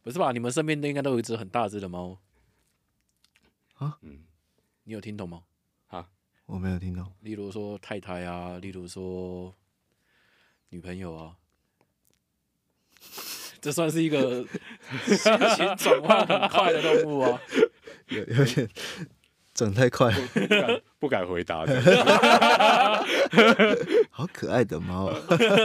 [0.04, 0.32] 不是吧？
[0.32, 2.18] 你们身边都应该都有一只很大只的猫
[3.76, 3.98] 啊？
[4.02, 4.24] 嗯，
[4.84, 5.44] 你有听懂吗？
[5.88, 6.08] 啊，
[6.46, 7.12] 我没有听懂。
[7.22, 9.54] 例如说太太啊，例如说
[10.70, 11.36] 女朋友啊，
[13.62, 14.46] 这算是一个
[15.06, 15.18] 心
[15.56, 17.42] 情转换很快的动物啊。
[18.08, 18.70] 有有点
[19.54, 21.82] 转太快，不敢不敢回答的。
[24.10, 25.14] 好可爱的猫，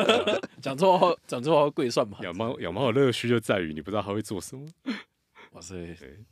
[0.60, 2.18] 讲错话，讲错话会跪算吧。
[2.22, 4.66] 养猫养猫的乐趣就在于你不知道它会做什么。
[5.52, 5.74] 哇塞，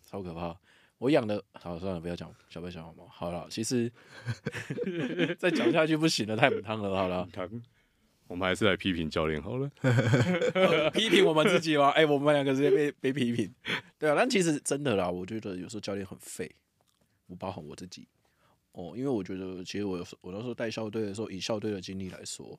[0.02, 0.56] 超可怕！
[0.98, 3.06] 我养的，好算了，不要讲小白小猫。
[3.10, 3.90] 好了，其实
[5.38, 6.96] 再讲下去不行了，太母汤了。
[6.96, 7.26] 好了，
[8.26, 9.70] 我们还是来批评教练好了。
[10.92, 11.90] 批评我们自己吗？
[11.90, 13.52] 哎、欸，我们两个直接被被批评。
[13.98, 16.50] 对啊，但其实真的啦，我觉得有时候教练很废，
[17.26, 18.08] 我包含我自己。
[18.72, 22.58] 哦，因为我觉得，其实我有时我那时候带校队的时候，以校队的经历来说，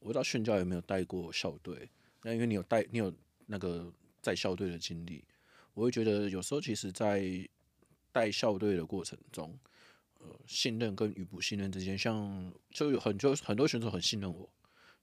[0.00, 1.88] 我不知道训教有没有带过校队。
[2.22, 3.14] 那因为你有带，你有
[3.46, 5.24] 那个在校队的经历，
[5.74, 7.48] 我会觉得有时候其实，在
[8.10, 9.56] 带校队的过程中，
[10.18, 14.52] 呃，信任跟与不信任之间，像就有很多很多选手很信任我，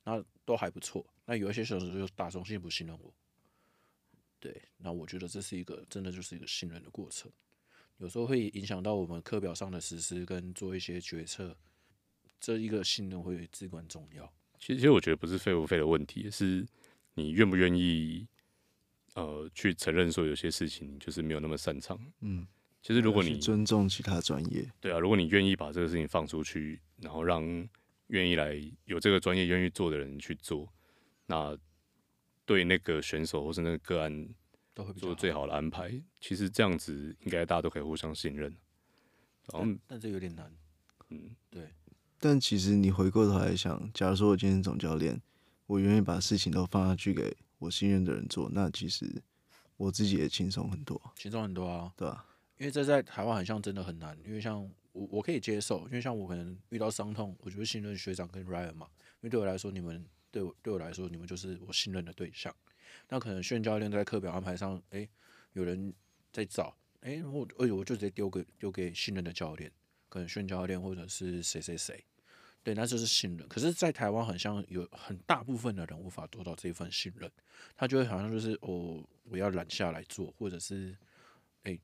[0.04, 1.06] 那都还不错。
[1.26, 3.14] 那有一些选手就打从心不信任我。
[4.40, 7.32] 对，那我觉得这是一个真的就是一个信任的过程。
[8.00, 11.56] 有时候会影响到我们课表上的实施跟做一些决策，
[12.40, 14.26] 这一个信任会至关重要。
[14.58, 16.66] 其实，其实我觉得不是废不废的问题，是
[17.16, 18.26] 你愿不愿意，
[19.16, 22.00] 呃，去承认说有些事情就是没有那么擅长。
[22.22, 22.48] 嗯，
[22.82, 27.44] 其实如果你尊重其他专业，对啊，如果你愿意把这个事情放出去，然后让
[28.08, 30.72] 愿意来有这个专业愿意做的人去做，
[31.26, 31.58] 那
[32.46, 34.30] 对那个选手或是那个个案。
[34.94, 38.50] 做最好的安排，其实这样子应该大家都可以互相信任。
[39.52, 40.52] 然后，但，但这有点难。
[41.10, 41.70] 嗯，对。
[42.20, 45.22] 但其实你回过头来想，假如说我今天总教练，
[45.66, 49.22] 我愿意把事情都放下去给我信任的人做，那其实
[49.78, 52.26] 我自己也轻松很多，轻松很多啊，对啊。
[52.58, 54.62] 因为这在台湾好像真的很难，因为像
[54.92, 62.54] 我我可以接受，因为像我可能遇到伤痛，我就会信任学长跟 Ryan 嘛，因为对我来说，你们对我对我来说，你们就是我信任的对象。
[63.08, 65.08] 那可能训教练在课表安排上，哎、
[65.54, 65.94] 有人
[66.32, 69.72] 在找，哎、我，哎，我就直接丢给丢给信任的教练，
[70.10, 72.04] 可能训教练或者是谁谁谁，
[72.64, 73.48] 对，那就是信任。
[73.48, 77.32] 可是，在台湾，好像有很大部分的人无法做到这份信任，
[77.76, 80.96] 他就会好像就是，哦，我要揽下来做，或者是，
[81.64, 81.80] 哎、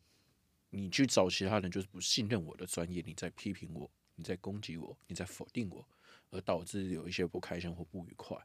[0.69, 5.87] 你去找其他人，就是不信任我的专业，你在批评我，你在攻击我，你在否定我，
[6.31, 8.37] 而导致有一些不开心或不愉快。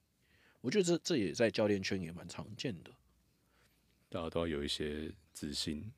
[0.61, 2.91] 我觉得这这也在教练圈也蛮常见的，
[4.09, 5.91] 大家都要有一些自信，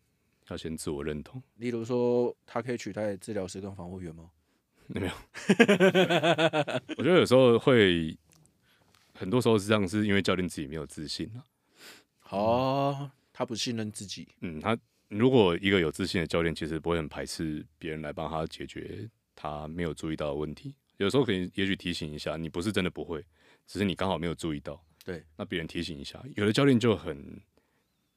[0.49, 1.43] 要先自我认同。
[1.57, 4.31] 例如说，他可以取代治疗师跟防护员吗？
[4.89, 5.13] 没有。
[6.97, 8.17] 我觉得有时候会，
[9.15, 11.45] 很多时候实际上是因为教练自己没有自信啊。
[12.19, 14.29] 好啊，他不信任自己。
[14.41, 14.79] 嗯，他
[15.09, 20.75] 如果一个有自信的教练，其实不会很排斥别人来帮他解决他没有注意到的问题。
[20.99, 23.25] 有时候可以，也许提醒一下，你不是真的不会。
[23.67, 27.41] 只是你刚好没有注意到，对，那别人提醒一下，有的教练就很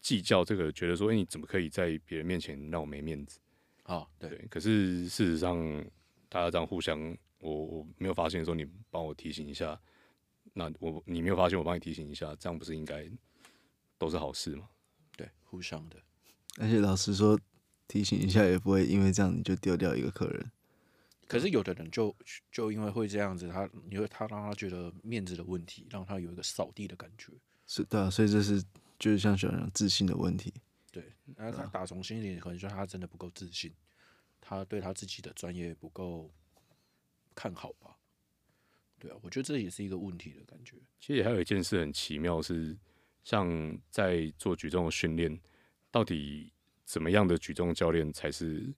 [0.02, 3.40] 计较这个，觉得说，哎、欸，你怎么可以在别人面前让我没面子？
[3.86, 4.48] 哦，对，对。
[4.50, 5.58] 可是事实上，
[6.28, 7.00] 大家这样互相，
[7.40, 9.80] 我我没有发现的时候，你帮我提醒一下，
[10.54, 13.10] 那我你没有发现，我帮你提醒一下，这样不是应该
[13.98, 14.70] 都是好事吗？
[15.16, 15.98] 对，互相的。
[16.58, 17.40] 而且老实说，
[17.88, 20.52] 提醒一下也不会因为这样你就丢掉一个客人。
[21.28, 22.16] 可是有的人就
[22.52, 27.34] 就因为会这样子，他因为他让他觉得面子的问题，让他有一个扫地的感觉，
[27.66, 28.64] 是的啊，所以这是
[29.00, 30.54] 就是像小杨自信的问题。
[30.92, 31.04] 对，
[31.36, 33.74] 那他打从心里可能说他真的不够自信，
[34.40, 36.32] 他对他自己的专业不够
[37.34, 37.98] 看好吧？
[39.00, 40.78] 对啊，我觉得这也是一个问题的感觉。
[41.00, 42.78] 其实还有一件事很奇妙是，
[43.24, 45.40] 像在做举重的训练，
[45.90, 46.54] 到底
[46.86, 48.72] 怎么样的举重教练才是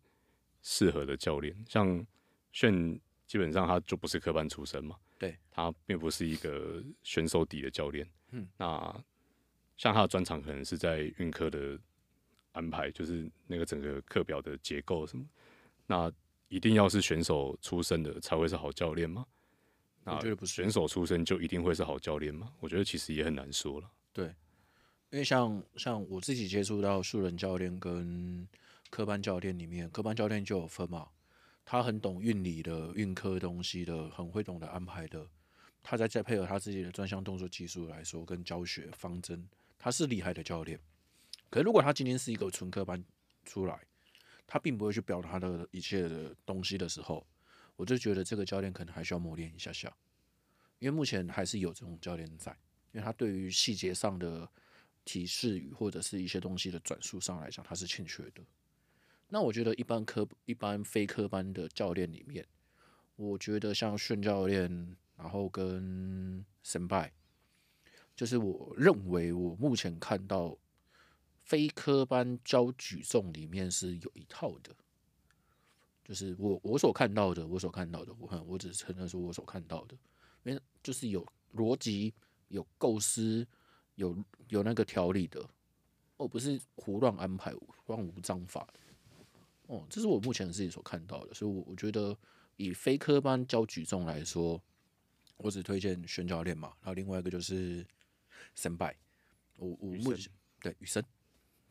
[0.62, 1.54] 适合的教练？
[1.68, 2.08] 像。
[2.52, 8.08] 炫基本上他就不是科班出身嘛，对他并不是一个选手底的教练。
[8.32, 9.04] 嗯，那
[9.78, 11.80] 像他的专长可能是在运科的
[12.52, 15.26] 安排，就是那个整个课表的结构什么。
[15.86, 16.12] 那
[16.48, 19.26] 一定要是选手出身的才会是好教练吗？
[20.06, 20.54] 我觉得不是。
[20.54, 22.54] 选手出身就一定会是好教练吗？
[22.60, 23.92] 我觉得其实也很难说了。
[24.14, 24.28] 对，
[25.10, 28.48] 因为像像我自己接触到素人教练跟
[28.90, 31.10] 科班教练里面，科班教练就有分嘛，
[31.70, 35.28] 他很懂运理的、运科东西的，很会懂得安排的。
[35.84, 39.46] 他在再配合他自己的专项动作技术来说，跟教学方针，
[39.78, 40.80] 他是厉害的教练。
[41.50, 43.04] 可如果他今天是一个纯科班
[43.44, 43.78] 出来，
[44.48, 47.28] 他并不会去表达他的一切的东西的时候，
[47.76, 49.94] 我就觉得这个教练可能还需要磨练一下下，
[50.80, 52.54] 因为目前还是有这种教练在，
[52.94, 54.50] 因为他对于细节上的
[55.04, 58.42] 提示语或者是一些东西的转述上来讲，他是欠缺的。
[59.30, 62.46] 那我觉得一般科一般非科班的教练里面，
[63.16, 67.12] 我觉得像炫教练，然后跟神拜，
[68.16, 70.58] 就是我认为我目前看到
[71.44, 74.76] 非科班教举重里面是有一套的。
[76.06, 79.98] 就是我我所看到的，我所看到的，我我只承认是我所看到的，
[80.44, 82.14] 因为就是有逻辑、
[82.48, 83.46] 有构思、
[83.96, 84.18] 有
[84.48, 85.46] 有那个条理的，
[86.16, 87.54] 哦，不是胡乱安排、
[87.88, 88.66] 乱无章法，
[89.68, 92.18] 哦，这是我目前自己所看到的，所以，我我觉得
[92.56, 94.62] 以非科班教举重来说，
[95.38, 97.86] 我只推荐宣教练嘛，然后另外一个就是
[98.56, 98.96] 神拜，
[99.58, 100.32] 我我目前
[100.62, 101.04] 对雨生，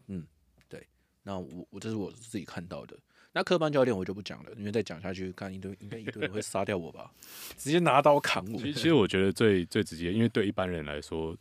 [0.09, 0.27] 嗯，
[0.69, 0.87] 对，
[1.23, 2.97] 那我我这是我自己看到的。
[3.33, 7.13] 那科班教练我就不讲了，因为再讲下去，看一堆应该一堆人会杀掉我吧，
[7.57, 8.59] 直接拿刀砍我。
[8.59, 11.37] 其实，其实我觉得最最直接，因为对一般人来说，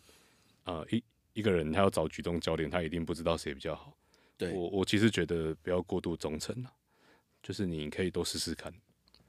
[0.64, 1.04] 呃，一
[1.34, 3.96] 一个人他要找举重教练，他一定不知道谁比较好。
[4.38, 6.74] 对我，我其实觉得不要过度忠诚了，
[7.42, 8.74] 就是你可以多试试看。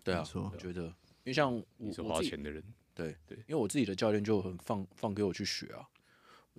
[0.03, 2.63] 对啊，我觉得，因为像我你是花钱的人，
[2.95, 5.89] 对对，因为我自己的教练就很放放给我去学啊，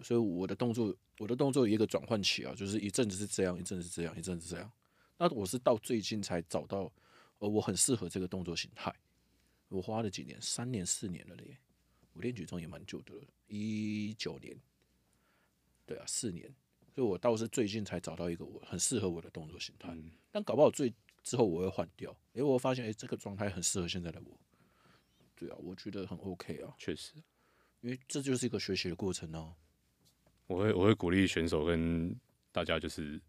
[0.02, 4.72] 所以我的动作我的动作有一个转换期啊，就是一阵子是这样，一阵子是这样，一阵子是这样。
[5.18, 6.92] 那我是到最近才找到，
[7.40, 8.94] 呃，我很适合这个动作形态。
[9.70, 11.58] 我花了几年，三年四年了嘞。
[12.14, 14.58] 我练举重也蛮久的了，一九年。
[15.86, 16.54] 对啊，四年。
[16.98, 19.90] 所以我倒是最近才找到一个我很适合我的动作形态。
[19.92, 20.92] 嗯、但搞不好最
[21.22, 24.36] 之后我会换掉，因为我发现，哎、欸，这个状态很适合现在的我。
[25.36, 26.74] 对啊，我觉得很 OK 啊。
[26.80, 27.14] 确实，
[27.82, 29.54] 因为这就是一个学习的过程哦、啊。
[30.48, 32.20] 我会我会鼓励选手跟
[32.52, 33.22] 大家就是。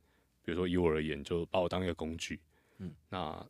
[0.43, 2.41] 比如说，以我而言，就把我当一个工具。
[2.79, 3.47] 嗯，那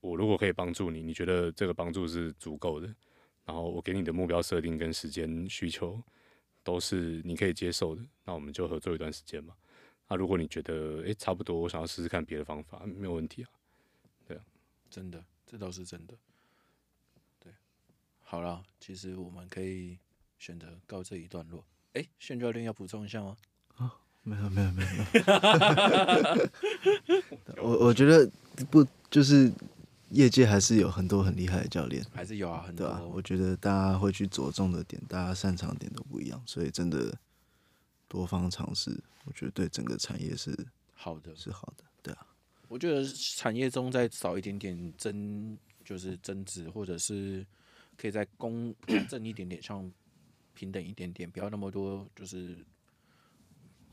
[0.00, 2.92] 我如果可以帮助你，你觉得这个帮助是足够的，
[3.44, 6.02] 然后我给你的目标设定跟时间需求
[6.62, 9.54] 都是你可以接受的，那我们就合作一段时间嘛。
[10.08, 13.50] 那如果你觉得诶、欸、差不多，我想要试试看别的方法，没有问题啊。
[14.26, 14.44] 对啊，
[14.90, 16.14] 真的，这倒是真的。
[17.38, 17.52] 对，
[18.20, 19.98] 好了，其实我们可以
[20.38, 21.64] 选择告这一段落。
[21.92, 23.36] 哎、欸，炫教练要补充一下吗？
[23.76, 24.82] 啊没有没有没
[27.56, 28.30] 有， 我我觉得
[28.70, 29.50] 不就是
[30.10, 33.02] 业界还是有很多很厉害的教练，还是有啊，很多啊。
[33.02, 37.18] 我觉得大家会去着重的点，大家擅长的点都不一样，所以真的
[38.08, 40.56] 多方尝试，我觉得对整个产业是
[40.92, 41.84] 好的，是好的。
[42.02, 42.26] 对啊，
[42.68, 47.46] 我觉得产业中再少一点点争，就是争执，或者是
[47.96, 48.74] 可以再公
[49.08, 49.90] 正一点点，像
[50.54, 52.64] 平等一点点，不要那么多就是。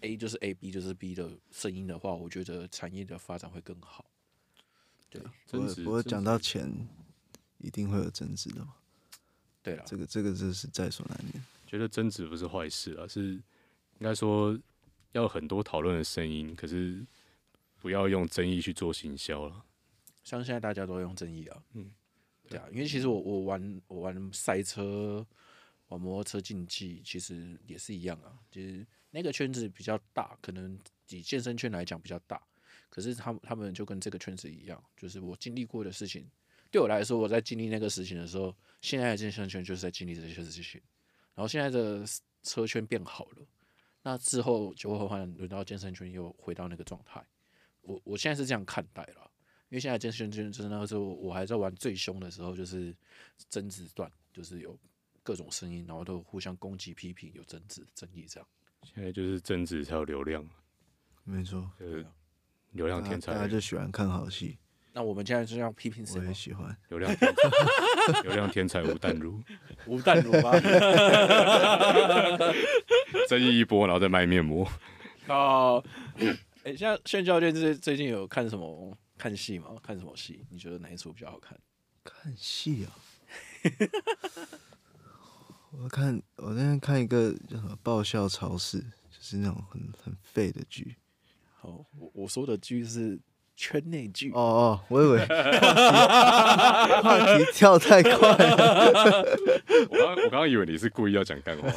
[0.02, 4.06] A 就是 A，B 就是 B 的声音的话，我觉得产业的发展会更好。
[5.10, 6.72] 对，不过不过讲到钱，
[7.58, 8.74] 一定会有争执的嘛。
[9.64, 11.44] 对了，这个这个这是在所难免。
[11.66, 14.58] 觉得争执不是坏事啊，是应该说
[15.12, 17.06] 要有很多讨论的声音，可是
[17.80, 19.66] 不要用争议去做行销了。
[20.24, 21.92] 像现在大家都用争议啊，嗯，
[22.48, 25.26] 对啊，因为其实我我玩我玩赛车，
[25.88, 28.86] 玩摩托车竞技，其实也是一样啊，其实。
[29.10, 30.78] 那个圈子比较大，可能
[31.08, 32.40] 以健身圈来讲比较大，
[32.90, 36.26] 可是他们他们就跟这个圈子一样，就是我经历过的事情，
[36.72, 40.82] 对我来说，我在经历那个事情的时候，现在的健身圈就是在经历这些事情。
[41.36, 42.04] 然后现在的
[42.42, 43.46] 车圈变好了，
[44.02, 47.24] 那之后就会换轮到健身圈又回到那个状态。
[47.82, 49.32] 我我现在是这样看待了，
[49.70, 52.96] 因为现在健身圈就是那个时候我还在玩最凶的时候，就是
[53.50, 54.78] 争执段，就是有
[55.22, 58.50] 各种声音，然后都互相攻击批评，有争执争议这样。
[58.84, 60.48] 现在就是争执才有流量，
[61.24, 62.04] 没错，呃，
[62.78, 64.58] 流量天才，大家就喜欢看好戏。
[64.94, 66.18] 那我们现在就要批评谁？
[66.20, 69.40] 我也喜欢流量天才， 流量天才吴淡如，
[69.86, 70.52] 吴淡如吗？
[73.28, 74.68] 争议一波，然后再卖面膜。
[75.28, 75.84] 哦，
[76.64, 79.68] 哎，像炫教练最最近有看什么看戏吗？
[79.84, 80.46] 看什么戏？
[80.50, 81.60] 你觉得哪一出比较好看？
[82.04, 82.90] 看戏啊。
[85.72, 90.96] 我看我那天看一个叫什么爆笑超市，就是那种很很废的剧。
[91.68, 93.20] 好，我我说的剧是
[93.58, 94.32] 圈内剧。
[94.32, 99.26] 哦哦，我以为话题， 话题跳太快了。
[99.90, 101.70] 我刚我刚刚以为你是故意要讲干话。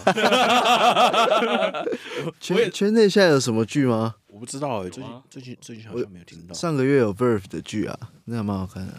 [2.39, 4.15] 圈圈内现在有什么剧吗？
[4.29, 6.55] 我不知道哎、欸，最近最近最近好像没有听到。
[6.55, 8.95] 上个月有 Verve 的剧啊，那还蛮好看的。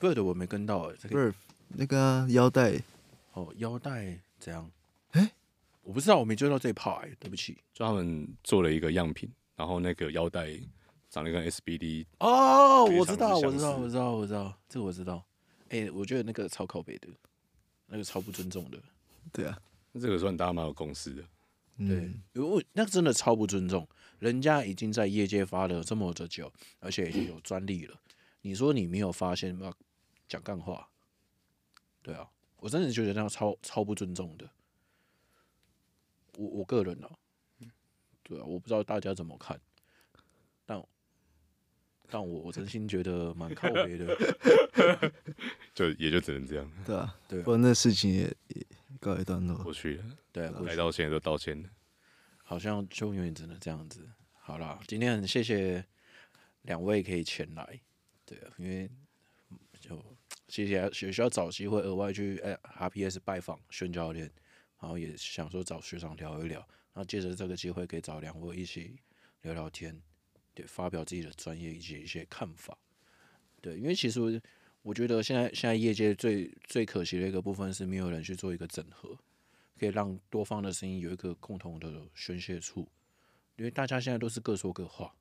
[0.00, 1.34] Verve 我没跟到哎、欸、，Verve
[1.68, 2.80] 那个、啊、腰带。
[3.34, 4.70] 哦，腰带怎样？
[5.82, 7.56] 我不知道，我没追到这一 part，对不起。
[7.72, 10.48] 就他们做了一个样品，然后那个腰带
[11.10, 15.26] 长得跟 SBD 哦，我知道，我知道，我知道，我知道，这个我知道。
[15.70, 17.08] 哎、欸，我觉得那个超靠北的，
[17.86, 18.80] 那个超不尊重的。
[19.32, 19.60] 对啊，
[19.90, 21.24] 那这个算大家蛮有共识的。
[21.76, 23.88] 对，因为那个真的超不尊重，
[24.20, 28.00] 人家已经在业界发了这么的久，而且已经有专利了。
[28.42, 29.74] 你说你没有发现吗？
[30.28, 30.88] 讲干话？
[32.00, 32.30] 对啊。
[32.60, 34.48] 我真的觉得那样超超不尊重的，
[36.36, 37.14] 我我个人呢、啊，
[38.28, 39.58] 对啊，我不知道大家怎么看，
[40.66, 40.80] 但
[42.10, 44.14] 但我我真心觉得蛮靠北的，
[45.74, 48.66] 就也就只能这样，对啊，对啊，不过那事情也也
[49.00, 51.68] 告一段落，过去了，对啊，来道歉都道歉了，
[52.44, 54.08] 好像就永远只能这样子。
[54.32, 55.84] 好啦，今天很谢谢
[56.62, 57.80] 两位可以前来，
[58.26, 58.90] 对啊，因为
[59.80, 60.04] 就。
[60.48, 64.30] 谢谢，也需要找机会额外去哎 RPS 拜访宣教练，
[64.80, 66.66] 然后也想说找学长聊一聊，
[66.98, 68.98] 那借着这个机会可以找两位一起
[69.42, 70.02] 聊聊天，
[70.52, 72.76] 对，发表自己的专业以及一些看法，
[73.60, 74.42] 对，因为其实
[74.82, 79.16] 我觉得现在现在业界最最可惜的一个部分是没有人去做一个整合，
[79.78, 82.88] 可以让多方的声音有一个共同的宣泄处，
[83.54, 85.14] 因为大家现在都是各说各话，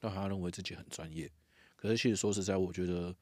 [0.00, 1.30] 都好像认为自己很专业，
[1.76, 3.14] 可是其实说实在，我觉得。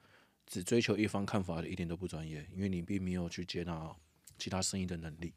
[0.50, 3.94] 只追求一方看法的一点都不专业，因为你并没有去接纳
[4.38, 5.34] 其他声音的能力。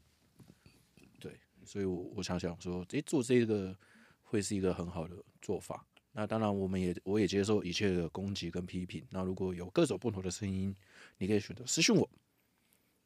[1.62, 3.76] 对，所以我我想想说，诶，做这个
[4.22, 5.84] 会是一个很好的做法。
[6.12, 9.04] 那当然，我们也我也接受一切的攻击跟批评。
[9.10, 10.74] 那如果有各种不同的声音，
[11.18, 12.08] 你可以选择私讯我，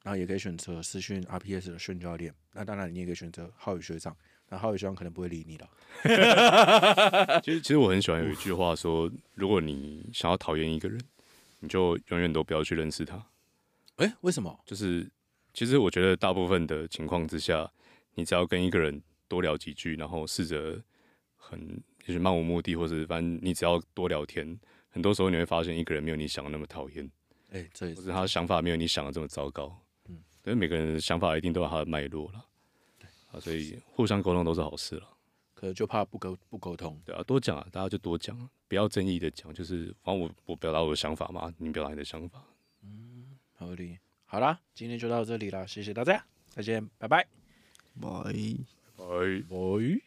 [0.03, 2.33] 然后也可以选择私讯 RPS 的训教练。
[2.53, 4.15] 那当然，你也可以选择浩宇学长。
[4.49, 5.69] 那浩宇学长可能不会理你了。
[7.43, 10.99] 其实，其实我很喜欢有一句话说：如果你想要讨厌一个人。
[11.59, 13.15] 你就永远都不要去认识他，
[13.95, 14.59] 哎、欸，为什么？
[14.63, 15.09] 就是
[15.55, 17.67] 其实我觉得大部分的情况之下，
[18.17, 20.83] 你只要跟一个人多聊几句，然后试着
[21.35, 27.05] 很就是漫无目的，或者反正你只要多聊天，很多时候你会发现一个人没有你想的那么讨厌，
[27.51, 29.79] 哎、欸，这也是，或者他的想法没有你想的这么糟糕，
[30.09, 30.15] 嗯，
[30.45, 32.45] 因为每个人的想法一定都有他的脉络了，
[33.31, 35.07] 啊，所以互相沟通都是好事了。
[35.53, 42.43] 可能就怕不沟不沟通，对啊，多讲啊，大家就多讲，不要争议的讲，就是反正我我表达我的想法嘛，你表达你的想法，
[42.83, 43.97] 嗯，合理。
[44.25, 47.25] 好啦，今天就到这里了，谢谢大家，再见，拜拜，
[47.99, 48.33] 拜
[48.95, 50.06] 拜拜。